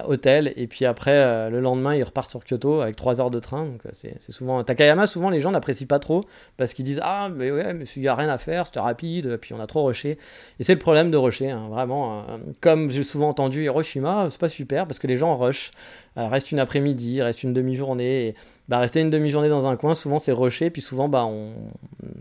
hôtel, 0.07 0.53
et 0.57 0.67
puis 0.67 0.85
après, 0.85 1.51
le 1.51 1.61
lendemain, 1.61 1.95
ils 1.95 2.03
repartent 2.03 2.31
sur 2.31 2.45
Kyoto 2.45 2.81
avec 2.81 2.97
3 2.97 3.21
heures 3.21 3.31
de 3.31 3.39
train. 3.39 3.65
Donc 3.67 3.83
c'est 3.93 4.31
souvent. 4.31 4.63
Takayama, 4.65 5.07
souvent 5.07 5.31
les 5.31 5.41
gens 5.41 5.51
n'apprécient 5.51 5.87
pas 5.87 5.99
trop 5.99 6.25
parce 6.57 6.75
qu'ils 6.75 6.85
disent 6.85 7.01
Ah, 7.03 7.29
mais 7.35 7.51
ouais, 7.51 7.75
mais 7.75 7.85
il 7.97 8.03
n'y 8.03 8.09
a 8.09 8.15
rien 8.15 8.29
à 8.29 8.39
faire, 8.39 8.67
c'était 8.67 8.81
rapide, 8.81 9.37
puis 9.39 9.55
on 9.55 9.61
a 9.61 9.67
trop 9.67 9.85
rushé. 9.85 10.19
Et 10.59 10.65
c'est 10.65 10.75
le 10.75 10.79
problème 10.79 11.11
de 11.11 11.17
rusher, 11.17 11.51
hein, 11.51 11.69
vraiment. 11.71 12.25
comme 12.61 12.91
j'ai 12.91 13.03
souvent 13.03 13.29
entendu, 13.29 13.65
Hiroshima, 13.65 14.29
c'est 14.31 14.41
pas 14.41 14.49
super 14.49 14.87
parce 14.87 14.99
que 14.99 15.07
les 15.07 15.17
gens 15.17 15.37
rushent. 15.37 15.71
Reste 16.17 16.53
une 16.53 16.59
après-midi, 16.59 17.23
reste 17.23 17.43
une 17.43 17.53
demi-journée. 17.53 18.35
Bah, 18.69 18.79
rester 18.79 19.01
une 19.01 19.11
demi-journée 19.11 19.49
dans 19.49 19.67
un 19.67 19.77
coin, 19.77 19.95
souvent 19.95 20.19
c'est 20.19 20.33
rushé, 20.33 20.71
puis 20.71 20.81
souvent 20.81 21.09
bah, 21.09 21.27
on... 21.27 21.53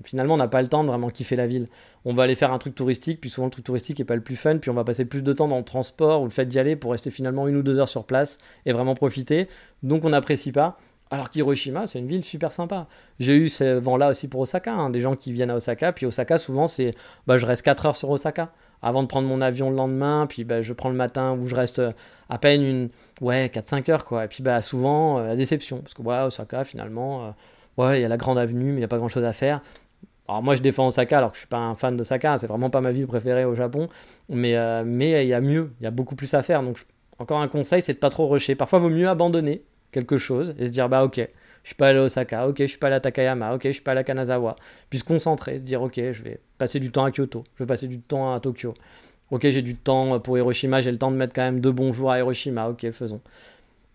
finalement 0.03 0.33
on 0.33 0.37
n'a 0.37 0.49
pas 0.49 0.61
le 0.61 0.67
temps 0.67 0.83
de 0.83 0.89
vraiment 0.89 1.09
kiffer 1.09 1.35
la 1.35 1.47
ville. 1.47 1.69
On 2.03 2.13
va 2.13 2.23
aller 2.23 2.35
faire 2.35 2.51
un 2.51 2.57
truc 2.57 2.75
touristique, 2.75 3.21
puis 3.21 3.29
souvent 3.29 3.47
le 3.47 3.51
truc 3.51 3.63
touristique 3.63 3.99
n'est 3.99 4.05
pas 4.05 4.15
le 4.15 4.21
plus 4.21 4.35
fun, 4.35 4.57
puis 4.57 4.69
on 4.69 4.73
va 4.73 4.83
passer 4.83 5.05
plus 5.05 5.23
de 5.23 5.31
temps 5.31 5.47
dans 5.47 5.57
le 5.57 5.63
transport 5.63 6.21
ou 6.21 6.25
le 6.25 6.31
fait 6.31 6.45
d'y 6.45 6.59
aller 6.59 6.75
pour 6.75 6.91
rester 6.91 7.11
finalement 7.11 7.47
une 7.47 7.55
ou 7.55 7.63
deux 7.63 7.79
heures 7.79 7.87
sur 7.87 8.05
place 8.05 8.39
et 8.65 8.73
vraiment 8.73 8.93
profiter. 8.93 9.47
Donc 9.83 10.03
on 10.03 10.09
n'apprécie 10.09 10.51
pas. 10.51 10.75
Alors 11.13 11.29
qu'Hiroshima, 11.29 11.85
c'est 11.85 11.99
une 11.99 12.07
ville 12.07 12.23
super 12.23 12.51
sympa. 12.51 12.87
J'ai 13.19 13.35
eu 13.35 13.47
ce 13.47 13.77
vent-là 13.77 14.09
aussi 14.09 14.27
pour 14.27 14.41
Osaka, 14.41 14.73
hein. 14.73 14.89
des 14.89 14.99
gens 14.99 15.15
qui 15.15 15.31
viennent 15.31 15.51
à 15.51 15.55
Osaka, 15.55 15.91
puis 15.91 16.07
Osaka, 16.07 16.39
souvent, 16.39 16.65
c'est 16.65 16.95
bah, 17.27 17.37
je 17.37 17.45
reste 17.45 17.61
4 17.61 17.85
heures 17.85 17.95
sur 17.95 18.09
Osaka 18.09 18.51
avant 18.81 19.03
de 19.03 19.07
prendre 19.07 19.27
mon 19.27 19.39
avion 19.39 19.69
le 19.69 19.75
lendemain, 19.75 20.25
puis 20.27 20.43
bah, 20.43 20.63
je 20.63 20.73
prends 20.73 20.89
le 20.89 20.95
matin 20.95 21.37
où 21.39 21.47
je 21.47 21.53
reste 21.53 21.77
euh, 21.77 21.91
à 22.29 22.39
peine 22.39 22.63
une 22.63 22.89
ouais 23.21 23.45
4-5 23.45 23.91
heures 23.91 24.05
quoi. 24.05 24.25
Et 24.25 24.27
puis 24.27 24.41
bah 24.41 24.63
souvent 24.63 25.19
euh, 25.19 25.27
la 25.27 25.35
déception 25.35 25.81
parce 25.81 25.93
que 25.93 26.01
Osaka 26.01 26.63
finalement 26.63 27.27
euh, 27.27 27.29
ouais 27.77 27.99
il 27.99 28.01
y 28.01 28.05
a 28.05 28.09
la 28.09 28.17
grande 28.17 28.39
avenue 28.39 28.71
mais 28.71 28.77
il 28.77 28.77
n'y 28.77 28.83
a 28.83 28.87
pas 28.87 28.97
grand 28.97 29.07
chose 29.07 29.23
à 29.23 29.33
faire. 29.33 29.61
Alors 30.27 30.41
moi 30.41 30.55
je 30.55 30.63
défends 30.63 30.87
Osaka 30.87 31.19
alors 31.19 31.29
que 31.29 31.35
je 31.35 31.41
suis 31.41 31.47
pas 31.47 31.59
un 31.59 31.75
fan 31.75 31.95
d'Osaka, 31.95 32.39
c'est 32.39 32.47
vraiment 32.47 32.71
pas 32.71 32.81
ma 32.81 32.91
ville 32.91 33.05
préférée 33.05 33.45
au 33.45 33.53
Japon, 33.53 33.87
mais 34.29 34.55
mais 34.83 35.23
il 35.23 35.29
y 35.29 35.33
a 35.35 35.41
mieux, 35.41 35.73
il 35.79 35.83
y 35.83 35.87
a 35.87 35.91
beaucoup 35.91 36.15
plus 36.15 36.33
à 36.33 36.41
faire. 36.41 36.63
Donc 36.63 36.83
encore 37.19 37.39
un 37.39 37.47
conseil 37.47 37.83
c'est 37.83 37.93
de 37.93 37.99
pas 37.99 38.09
trop 38.09 38.27
rusher. 38.27 38.55
Parfois 38.55 38.79
il 38.79 38.81
vaut 38.81 38.89
mieux 38.89 39.07
abandonner 39.07 39.63
quelque 39.93 40.17
chose 40.17 40.53
et 40.59 40.65
se 40.65 40.71
dire 40.71 40.89
bah 40.89 41.03
ok 41.03 41.27
je 41.63 41.69
suis 41.69 41.75
pas 41.75 41.87
allé 41.87 41.99
à 41.99 42.03
Osaka, 42.03 42.47
ok, 42.47 42.57
je 42.59 42.65
suis 42.65 42.77
pas 42.77 42.87
allé 42.87 42.97
à 42.97 42.99
Takayama, 42.99 43.55
ok, 43.55 43.61
je 43.63 43.71
suis 43.71 43.81
pas 43.81 43.91
allé 43.91 44.01
à 44.01 44.03
Kanazawa. 44.03 44.55
Puis 44.89 44.99
se 44.99 45.03
concentrer, 45.03 45.57
se 45.57 45.63
dire, 45.63 45.81
ok, 45.81 45.95
je 45.95 46.23
vais 46.23 46.39
passer 46.57 46.79
du 46.79 46.91
temps 46.91 47.05
à 47.05 47.11
Kyoto, 47.11 47.41
je 47.55 47.63
vais 47.63 47.67
passer 47.67 47.87
du 47.87 47.99
temps 47.99 48.33
à 48.33 48.39
Tokyo. 48.39 48.73
Ok, 49.31 49.41
j'ai 49.43 49.61
du 49.61 49.75
temps 49.75 50.19
pour 50.19 50.37
Hiroshima, 50.37 50.81
j'ai 50.81 50.91
le 50.91 50.97
temps 50.97 51.09
de 51.09 51.15
mettre 51.15 51.33
quand 51.33 51.41
même 51.41 51.61
deux 51.61 51.71
bons 51.71 51.93
jours 51.93 52.11
à 52.11 52.19
Hiroshima, 52.19 52.67
ok, 52.67 52.91
faisons. 52.91 53.21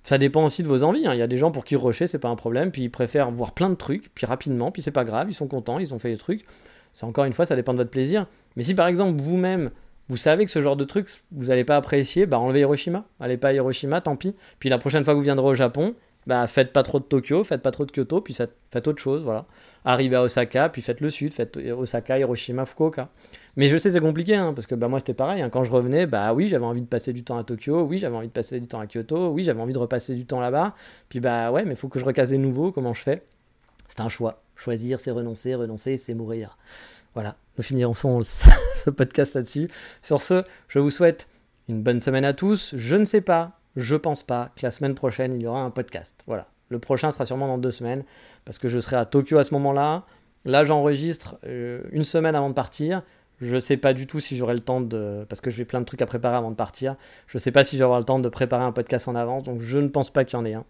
Ça 0.03 0.17
dépend 0.17 0.45
aussi 0.45 0.63
de 0.63 0.69
vos 0.69 0.83
envies. 0.85 1.07
Hein. 1.07 1.13
Il 1.13 1.19
y 1.19 1.23
a 1.23 1.27
des 1.27 1.37
gens 1.37 1.51
pour 1.51 1.67
qui 1.67 1.77
rusher, 1.77 2.07
c'est 2.07 2.19
pas 2.19 2.31
un 2.31 2.37
problème, 2.37 2.71
puis 2.71 2.83
ils 2.83 2.91
préfèrent 2.91 3.31
voir 3.31 3.53
plein 3.53 3.69
de 3.69 3.75
trucs, 3.75 4.13
puis 4.15 4.25
rapidement, 4.25 4.71
puis 4.71 4.81
c'est 4.81 4.91
pas 4.91 5.05
grave, 5.05 5.27
ils 5.29 5.35
sont 5.35 5.47
contents, 5.47 5.79
ils 5.79 5.93
ont 5.93 5.99
fait 5.99 6.11
des 6.11 6.17
trucs. 6.17 6.47
C'est 6.95 7.05
encore 7.05 7.27
une 7.27 7.35
fois, 7.35 7.45
ça 7.45 7.55
dépend 7.55 7.75
de 7.75 7.79
votre 7.79 7.91
plaisir. 7.91 8.27
Mais 8.57 8.63
si 8.63 8.75
par 8.75 8.87
exemple 8.87 9.21
vous-même, 9.21 9.71
vous 10.09 10.17
savez 10.17 10.45
que 10.45 10.51
ce 10.51 10.63
genre 10.63 10.77
de 10.77 10.85
trucs, 10.85 11.09
vous 11.33 11.47
n'allez 11.47 11.65
pas 11.65 11.77
apprécier, 11.77 12.27
bah 12.27 12.39
enlevez 12.39 12.61
Hiroshima. 12.61 13.05
Allez 13.21 13.37
pas 13.37 13.49
à 13.49 13.53
Hiroshima, 13.53 14.01
tant 14.01 14.17
pis. 14.17 14.35
Puis 14.59 14.69
la 14.69 14.79
prochaine 14.79 15.05
fois 15.05 15.13
que 15.15 15.19
vous 15.19 15.25
viendrez 15.25 15.47
au 15.47 15.55
Japon, 15.55 15.95
bah, 16.29 16.47
faites 16.47 16.75
pas 16.75 16.83
trop 16.83 16.99
de 16.99 17.05
Tokyo, 17.05 17.43
faites 17.43 17.63
pas 17.63 17.71
trop 17.71 17.87
de 17.87 17.91
Kyoto, 17.91 18.21
puis 18.21 18.35
faites, 18.35 18.87
autre 18.87 19.01
chose, 19.01 19.23
voilà. 19.23 19.47
Arrivez 19.87 20.17
à 20.17 20.23
Osaka, 20.23 20.69
puis 20.69 20.83
faites 20.83 21.01
le 21.01 21.09
sud, 21.09 21.33
faites 21.33 21.57
Osaka, 21.57 22.19
Hiroshima, 22.19 22.67
Fukuoka. 22.67 23.09
Mais 23.57 23.69
je 23.69 23.79
sais 23.79 23.91
c'est 23.91 24.01
compliqué, 24.01 24.35
hein, 24.35 24.53
parce 24.53 24.67
que 24.67 24.75
bah, 24.75 24.89
moi 24.89 24.99
c'était 24.99 25.15
pareil, 25.15 25.41
hein. 25.41 25.49
quand 25.49 25.65
je 25.65 25.71
revenais, 25.71 26.05
bah 26.05 26.35
oui, 26.35 26.49
j'avais 26.49 26.67
envie 26.67 26.83
de 26.83 26.87
passer 26.87 27.15
du 27.15 27.25
temps 27.25 27.39
à 27.39 27.45
Tokyo, 27.45 27.81
oui, 27.81 27.99
j'avais 27.99 28.15
envie 28.15 28.29
de 28.29 28.33
passer 28.33 28.61
du 28.61 28.67
temps 28.67 28.79
à 28.79 28.87
Kyoto, 28.87 29.31
oui, 29.31 29.43
j'avais 29.43 29.61
envie 29.61 29.73
de 29.73 29.79
repasser 29.79 30.15
du 30.15 30.27
temps 30.27 30.41
là-bas, 30.41 30.75
puis 31.09 31.21
bah 31.21 31.51
ouais, 31.51 31.65
mais 31.65 31.75
faut 31.75 31.89
que 31.89 31.99
je 31.99 32.05
recasse 32.05 32.29
des 32.29 32.39
nouveaux, 32.39 32.73
comment 32.73 32.93
je 32.93 33.01
fais? 33.01 33.23
C'est 33.87 34.01
un 34.01 34.11
choix. 34.11 34.43
Choisir, 34.55 35.01
c'est 35.01 35.11
renoncer, 35.11 35.55
renoncer, 35.55 35.97
c'est 35.97 36.13
mourir. 36.13 36.59
Voilà, 37.15 37.37
nous 37.59 37.65
finirons 37.65 37.95
ce 38.23 38.91
podcast 38.91 39.35
là-dessus. 39.35 39.69
Sur 40.03 40.23
ce, 40.23 40.45
je 40.69 40.79
vous 40.79 40.91
souhaite 40.91 41.27
une 41.69 41.83
bonne 41.83 42.01
semaine 42.01 42.25
à 42.25 42.33
tous. 42.33 42.75
Je 42.77 42.97
ne 42.97 43.05
sais 43.05 43.21
pas 43.21 43.59
je 43.79 43.95
pense 43.95 44.25
pas 44.25 44.51
que 44.57 44.61
la 44.65 44.71
semaine 44.71 44.95
prochaine, 44.95 45.35
il 45.35 45.43
y 45.43 45.47
aura 45.47 45.61
un 45.61 45.71
podcast. 45.71 46.25
Voilà. 46.27 46.49
Le 46.69 46.79
prochain 46.79 47.11
sera 47.11 47.25
sûrement 47.25 47.47
dans 47.47 47.59
deux 47.59 47.71
semaines, 47.71 48.05
parce 48.45 48.59
que 48.59 48.69
je 48.69 48.79
serai 48.79 48.97
à 48.97 49.07
Tokyo 49.07 49.39
à 49.39 49.45
ce 49.45 49.55
moment-là. 49.55 50.05
Là, 50.45 50.65
j'enregistre 50.65 51.39
euh, 51.47 51.83
une 51.93 52.03
semaine 52.03 52.35
avant 52.35 52.49
de 52.49 52.55
partir. 52.55 53.03
Je 53.41 53.55
ne 53.55 53.61
sais 53.61 53.77
pas 53.77 53.95
du 53.95 54.07
tout 54.07 54.19
si 54.19 54.37
j'aurai 54.37 54.55
le 54.55 54.61
temps 54.61 54.81
de. 54.81 55.25
Parce 55.29 55.41
que 55.41 55.51
j'ai 55.51 55.65
plein 55.65 55.81
de 55.81 55.85
trucs 55.85 56.03
à 56.03 56.07
préparer 56.07 56.37
avant 56.37 56.51
de 56.51 56.57
partir. 56.57 56.97
Je 57.29 57.37
ne 57.37 57.41
sais 57.41 57.53
pas 57.53 57.63
si 57.63 57.79
j'aurai 57.79 57.99
le 57.99 58.05
temps 58.05 58.19
de 58.19 58.29
préparer 58.29 58.65
un 58.65 58.73
podcast 58.73 59.07
en 59.07 59.15
avance, 59.15 59.45
donc 59.45 59.61
je 59.61 59.79
ne 59.79 59.89
pense 59.89 60.11
pas 60.11 60.25
qu'il 60.25 60.39
y 60.39 60.43
en 60.43 60.45
ait 60.45 60.55
un. 60.55 60.65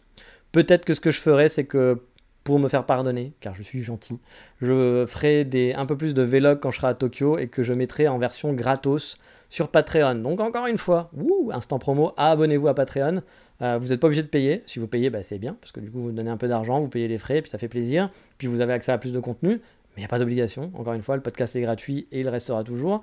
Peut-être 0.53 0.85
que 0.85 0.93
ce 0.93 1.01
que 1.01 1.11
je 1.11 1.21
ferai, 1.21 1.49
c'est 1.49 1.65
que 1.65 2.03
pour 2.49 2.59
me 2.59 2.71
faire 2.71 2.87
pardonner, 2.87 3.35
car 3.41 3.55
je 3.55 3.63
suis 3.63 3.83
gentil, 3.83 4.21
je 4.63 5.05
ferai 5.07 5.45
des, 5.45 5.75
un 5.75 5.85
peu 5.85 5.99
plus 5.99 6.15
de 6.15 6.23
vlog 6.23 6.61
quand 6.61 6.71
je 6.71 6.79
serai 6.79 6.89
à 6.89 6.95
Tokyo 6.95 7.37
et 7.37 7.47
que 7.47 7.63
je 7.63 7.75
mettrai 7.75 8.09
en 8.09 8.17
version 8.17 8.55
gratos 8.55 9.19
sur 9.51 9.69
Patreon. 9.69 10.15
Donc 10.15 10.41
encore 10.41 10.67
une 10.67 10.79
fois, 10.79 11.11
instant 11.53 11.79
promo, 11.79 12.15
abonnez-vous 12.17 12.69
à 12.69 12.75
Patreon. 12.75 13.21
Euh, 13.61 13.77
vous 13.79 13.89
n'êtes 13.89 14.01
pas 14.01 14.07
obligé 14.07 14.23
de 14.23 14.29
payer. 14.29 14.63
Si 14.65 14.79
vous 14.79 14.87
payez, 14.87 15.11
bah, 15.11 15.23
c'est 15.23 15.37
bien, 15.39 15.59
parce 15.61 15.73
que 15.73 15.81
du 15.81 15.91
coup, 15.91 16.01
vous 16.01 16.11
donnez 16.11 16.31
un 16.31 16.39
peu 16.39 16.49
d'argent, 16.49 16.81
vous 16.81 16.89
payez 16.89 17.07
les 17.07 17.19
frais, 17.19 17.43
puis 17.43 17.51
ça 17.51 17.59
fait 17.59 17.69
plaisir. 17.69 18.09
Puis 18.39 18.47
vous 18.47 18.63
avez 18.63 18.73
accès 18.73 18.93
à 18.93 18.97
plus 18.97 19.13
de 19.13 19.21
contenu. 19.21 19.51
Mais 19.51 19.99
il 19.99 20.01
n'y 20.01 20.07
a 20.07 20.09
pas 20.09 20.19
d'obligation. 20.19 20.71
Encore 20.75 20.95
une 20.95 21.03
fois, 21.03 21.17
le 21.17 21.23
podcast 21.23 21.55
est 21.55 21.61
gratuit 21.61 22.09
et 22.13 22.21
il 22.21 22.31
restera 22.31 22.65
toujours. 22.65 23.03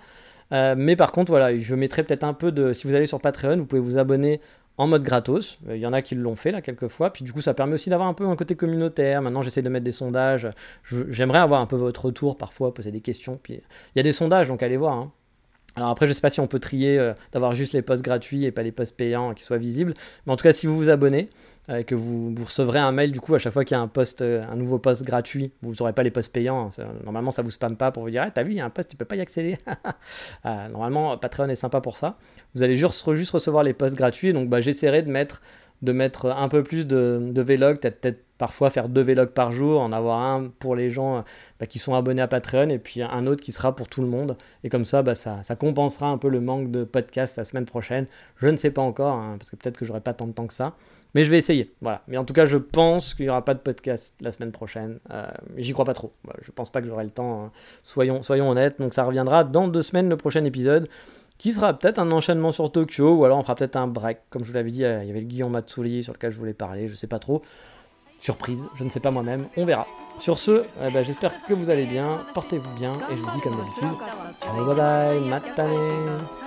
Euh, 0.53 0.73
mais 0.75 0.95
par 0.95 1.11
contre, 1.11 1.31
voilà, 1.31 1.55
je 1.55 1.75
mettrai 1.75 2.01
peut-être 2.01 2.23
un 2.23 2.33
peu 2.33 2.51
de. 2.51 2.73
Si 2.73 2.87
vous 2.87 2.95
allez 2.95 3.05
sur 3.05 3.21
Patreon, 3.21 3.57
vous 3.57 3.67
pouvez 3.67 3.81
vous 3.81 3.99
abonner 3.99 4.41
en 4.77 4.87
mode 4.87 5.03
gratos. 5.03 5.59
Il 5.69 5.77
y 5.77 5.85
en 5.85 5.93
a 5.93 6.01
qui 6.01 6.15
l'ont 6.15 6.35
fait 6.35 6.51
là 6.51 6.61
quelques 6.61 6.87
fois. 6.87 7.11
Puis 7.11 7.23
du 7.23 7.33
coup, 7.33 7.41
ça 7.41 7.53
permet 7.53 7.73
aussi 7.73 7.89
d'avoir 7.89 8.07
un 8.07 8.13
peu 8.13 8.25
un 8.25 8.35
côté 8.35 8.55
communautaire. 8.55 9.21
Maintenant, 9.21 9.41
j'essaie 9.41 9.61
de 9.61 9.69
mettre 9.69 9.85
des 9.85 9.91
sondages. 9.91 10.47
J'aimerais 11.09 11.39
avoir 11.39 11.61
un 11.61 11.65
peu 11.65 11.75
votre 11.75 12.05
retour 12.05 12.37
parfois, 12.37 12.73
poser 12.73 12.91
des 12.91 13.01
questions. 13.01 13.39
Puis 13.41 13.53
il 13.55 13.97
y 13.97 13.99
a 13.99 14.03
des 14.03 14.13
sondages, 14.13 14.47
donc 14.47 14.63
allez 14.63 14.77
voir. 14.77 14.93
Hein. 14.93 15.11
Alors 15.75 15.89
après, 15.89 16.07
je 16.07 16.13
sais 16.13 16.21
pas 16.21 16.29
si 16.29 16.39
on 16.39 16.47
peut 16.47 16.59
trier 16.59 16.97
euh, 16.97 17.13
d'avoir 17.33 17.53
juste 17.53 17.73
les 17.73 17.81
posts 17.81 18.03
gratuits 18.03 18.45
et 18.45 18.51
pas 18.51 18.63
les 18.63 18.71
posts 18.71 18.95
payants 18.95 19.33
qui 19.33 19.43
soient 19.43 19.57
visibles. 19.57 19.93
Mais 20.25 20.33
en 20.33 20.37
tout 20.37 20.43
cas, 20.43 20.53
si 20.53 20.67
vous 20.67 20.77
vous 20.77 20.89
abonnez, 20.89 21.29
et 21.67 21.71
euh, 21.71 21.83
que 21.83 21.95
vous, 21.95 22.33
recevrez 22.43 22.79
un 22.79 22.91
mail 22.91 23.11
du 23.11 23.19
coup 23.19 23.33
à 23.33 23.39
chaque 23.39 23.51
fois 23.51 23.65
qu'il 23.65 23.75
y 23.75 23.79
a 23.79 23.83
un 23.83 23.91
euh, 24.21 24.45
un 24.47 24.55
nouveau 24.55 24.79
post 24.79 25.03
gratuit, 25.03 25.51
vous 25.61 25.73
n'aurez 25.79 25.93
pas 25.93 26.03
les 26.03 26.11
posts 26.11 26.31
payants. 26.31 26.69
Hein, 26.69 26.85
normalement, 27.03 27.31
ça 27.31 27.41
vous 27.41 27.51
spamme 27.51 27.75
pas 27.75 27.91
pour 27.91 28.03
vous 28.03 28.09
dire, 28.09 28.23
ah, 28.25 28.31
t'as 28.31 28.43
vu, 28.43 28.51
il 28.51 28.57
y 28.57 28.61
a 28.61 28.65
un 28.65 28.69
post, 28.69 28.89
tu 28.89 28.95
peux 28.95 29.05
pas 29.05 29.17
y 29.17 29.21
accéder. 29.21 29.57
normalement, 30.45 31.17
Patreon 31.17 31.49
est 31.49 31.55
sympa 31.55 31.81
pour 31.81 31.97
ça. 31.97 32.15
Vous 32.53 32.63
allez 32.63 32.77
juste, 32.77 33.13
juste 33.15 33.31
recevoir 33.31 33.63
les 33.63 33.73
posts 33.73 33.95
gratuits. 33.95 34.31
Donc, 34.31 34.47
bah, 34.47 34.61
j'essaierai 34.61 35.01
de 35.01 35.11
mettre 35.11 35.41
de 35.81 35.91
mettre 35.91 36.27
un 36.27 36.47
peu 36.47 36.63
plus 36.63 36.87
de, 36.87 37.19
de 37.21 37.41
vlogs, 37.41 37.79
peut-être 37.79 38.19
parfois 38.37 38.69
faire 38.69 38.89
deux 38.89 39.01
vlogs 39.01 39.29
par 39.29 39.51
jour, 39.51 39.79
en 39.81 39.91
avoir 39.91 40.19
un 40.21 40.51
pour 40.59 40.75
les 40.75 40.89
gens 40.89 41.23
bah, 41.59 41.65
qui 41.65 41.79
sont 41.79 41.95
abonnés 41.95 42.21
à 42.21 42.27
Patreon 42.27 42.69
et 42.69 42.79
puis 42.79 43.01
un 43.01 43.27
autre 43.27 43.43
qui 43.43 43.51
sera 43.51 43.75
pour 43.75 43.87
tout 43.87 44.01
le 44.01 44.07
monde. 44.07 44.37
Et 44.63 44.69
comme 44.69 44.85
ça, 44.85 45.03
bah, 45.03 45.15
ça, 45.15 45.41
compensera 45.57 46.07
un 46.07 46.17
peu 46.17 46.29
le 46.29 46.41
manque 46.41 46.71
de 46.71 46.83
podcast 46.83 47.37
la 47.37 47.43
semaine 47.43 47.65
prochaine. 47.65 48.07
Je 48.37 48.47
ne 48.47 48.57
sais 48.57 48.71
pas 48.71 48.81
encore, 48.81 49.15
hein, 49.15 49.35
parce 49.39 49.49
que 49.49 49.55
peut-être 49.55 49.77
que 49.77 49.85
j'aurai 49.85 50.01
pas 50.01 50.13
tant 50.13 50.27
de 50.27 50.33
temps 50.33 50.47
que 50.47 50.53
ça. 50.53 50.75
Mais 51.13 51.23
je 51.23 51.31
vais 51.31 51.37
essayer. 51.37 51.73
Voilà. 51.81 52.01
Mais 52.09 52.17
en 52.17 52.25
tout 52.25 52.33
cas, 52.33 52.43
je 52.43 52.57
pense 52.57 53.15
qu'il 53.15 53.25
n'y 53.25 53.29
aura 53.29 53.45
pas 53.45 53.53
de 53.53 53.59
podcast 53.59 54.15
la 54.21 54.31
semaine 54.31 54.51
prochaine. 54.51 54.99
Euh, 55.11 55.25
J'y 55.55 55.71
crois 55.71 55.85
pas 55.85 55.93
trop. 55.93 56.11
je 56.41 56.51
pense 56.51 56.69
pas 56.69 56.81
que 56.81 56.87
j'aurai 56.87 57.05
le 57.05 57.09
temps. 57.09 57.45
Hein. 57.45 57.51
Soyons, 57.83 58.21
soyons 58.21 58.49
honnêtes. 58.49 58.79
Donc 58.79 58.93
ça 58.93 59.05
reviendra 59.05 59.45
dans 59.45 59.69
deux 59.69 59.81
semaines 59.81 60.09
le 60.09 60.17
prochain 60.17 60.43
épisode 60.43 60.89
qui 61.37 61.51
sera 61.51 61.73
peut-être 61.73 61.99
un 61.99 62.11
enchaînement 62.11 62.51
sur 62.51 62.71
Tokyo, 62.71 63.15
ou 63.15 63.25
alors 63.25 63.37
on 63.37 63.43
fera 63.43 63.55
peut-être 63.55 63.75
un 63.75 63.87
break. 63.87 64.19
Comme 64.29 64.43
je 64.43 64.49
vous 64.49 64.55
l'avais 64.55 64.71
dit, 64.71 64.79
il 64.79 64.83
y 64.83 64.85
avait 64.85 65.19
le 65.19 65.25
Guillaume 65.25 65.51
Matsuri 65.51 66.03
sur 66.03 66.13
lequel 66.13 66.31
je 66.31 66.37
voulais 66.37 66.53
parler, 66.53 66.87
je 66.87 66.95
sais 66.95 67.07
pas 67.07 67.19
trop. 67.19 67.41
Surprise, 68.17 68.69
je 68.75 68.83
ne 68.83 68.89
sais 68.89 69.01
pas 69.01 69.11
moi-même, 69.11 69.47
on 69.57 69.65
verra. 69.65 69.85
Sur 70.19 70.37
ce, 70.37 70.63
eh 70.81 70.91
ben, 70.91 71.03
j'espère 71.03 71.43
que 71.45 71.53
vous 71.53 71.69
allez 71.69 71.85
bien, 71.85 72.21
portez-vous 72.33 72.73
bien, 72.79 72.93
et 73.11 73.17
je 73.17 73.21
vous 73.21 73.31
dis 73.31 73.41
comme 73.41 73.57
d'habitude, 73.57 73.99
ciao 74.41 74.65
bye 74.65 74.75
bye, 74.75 75.19
matane 75.29 76.44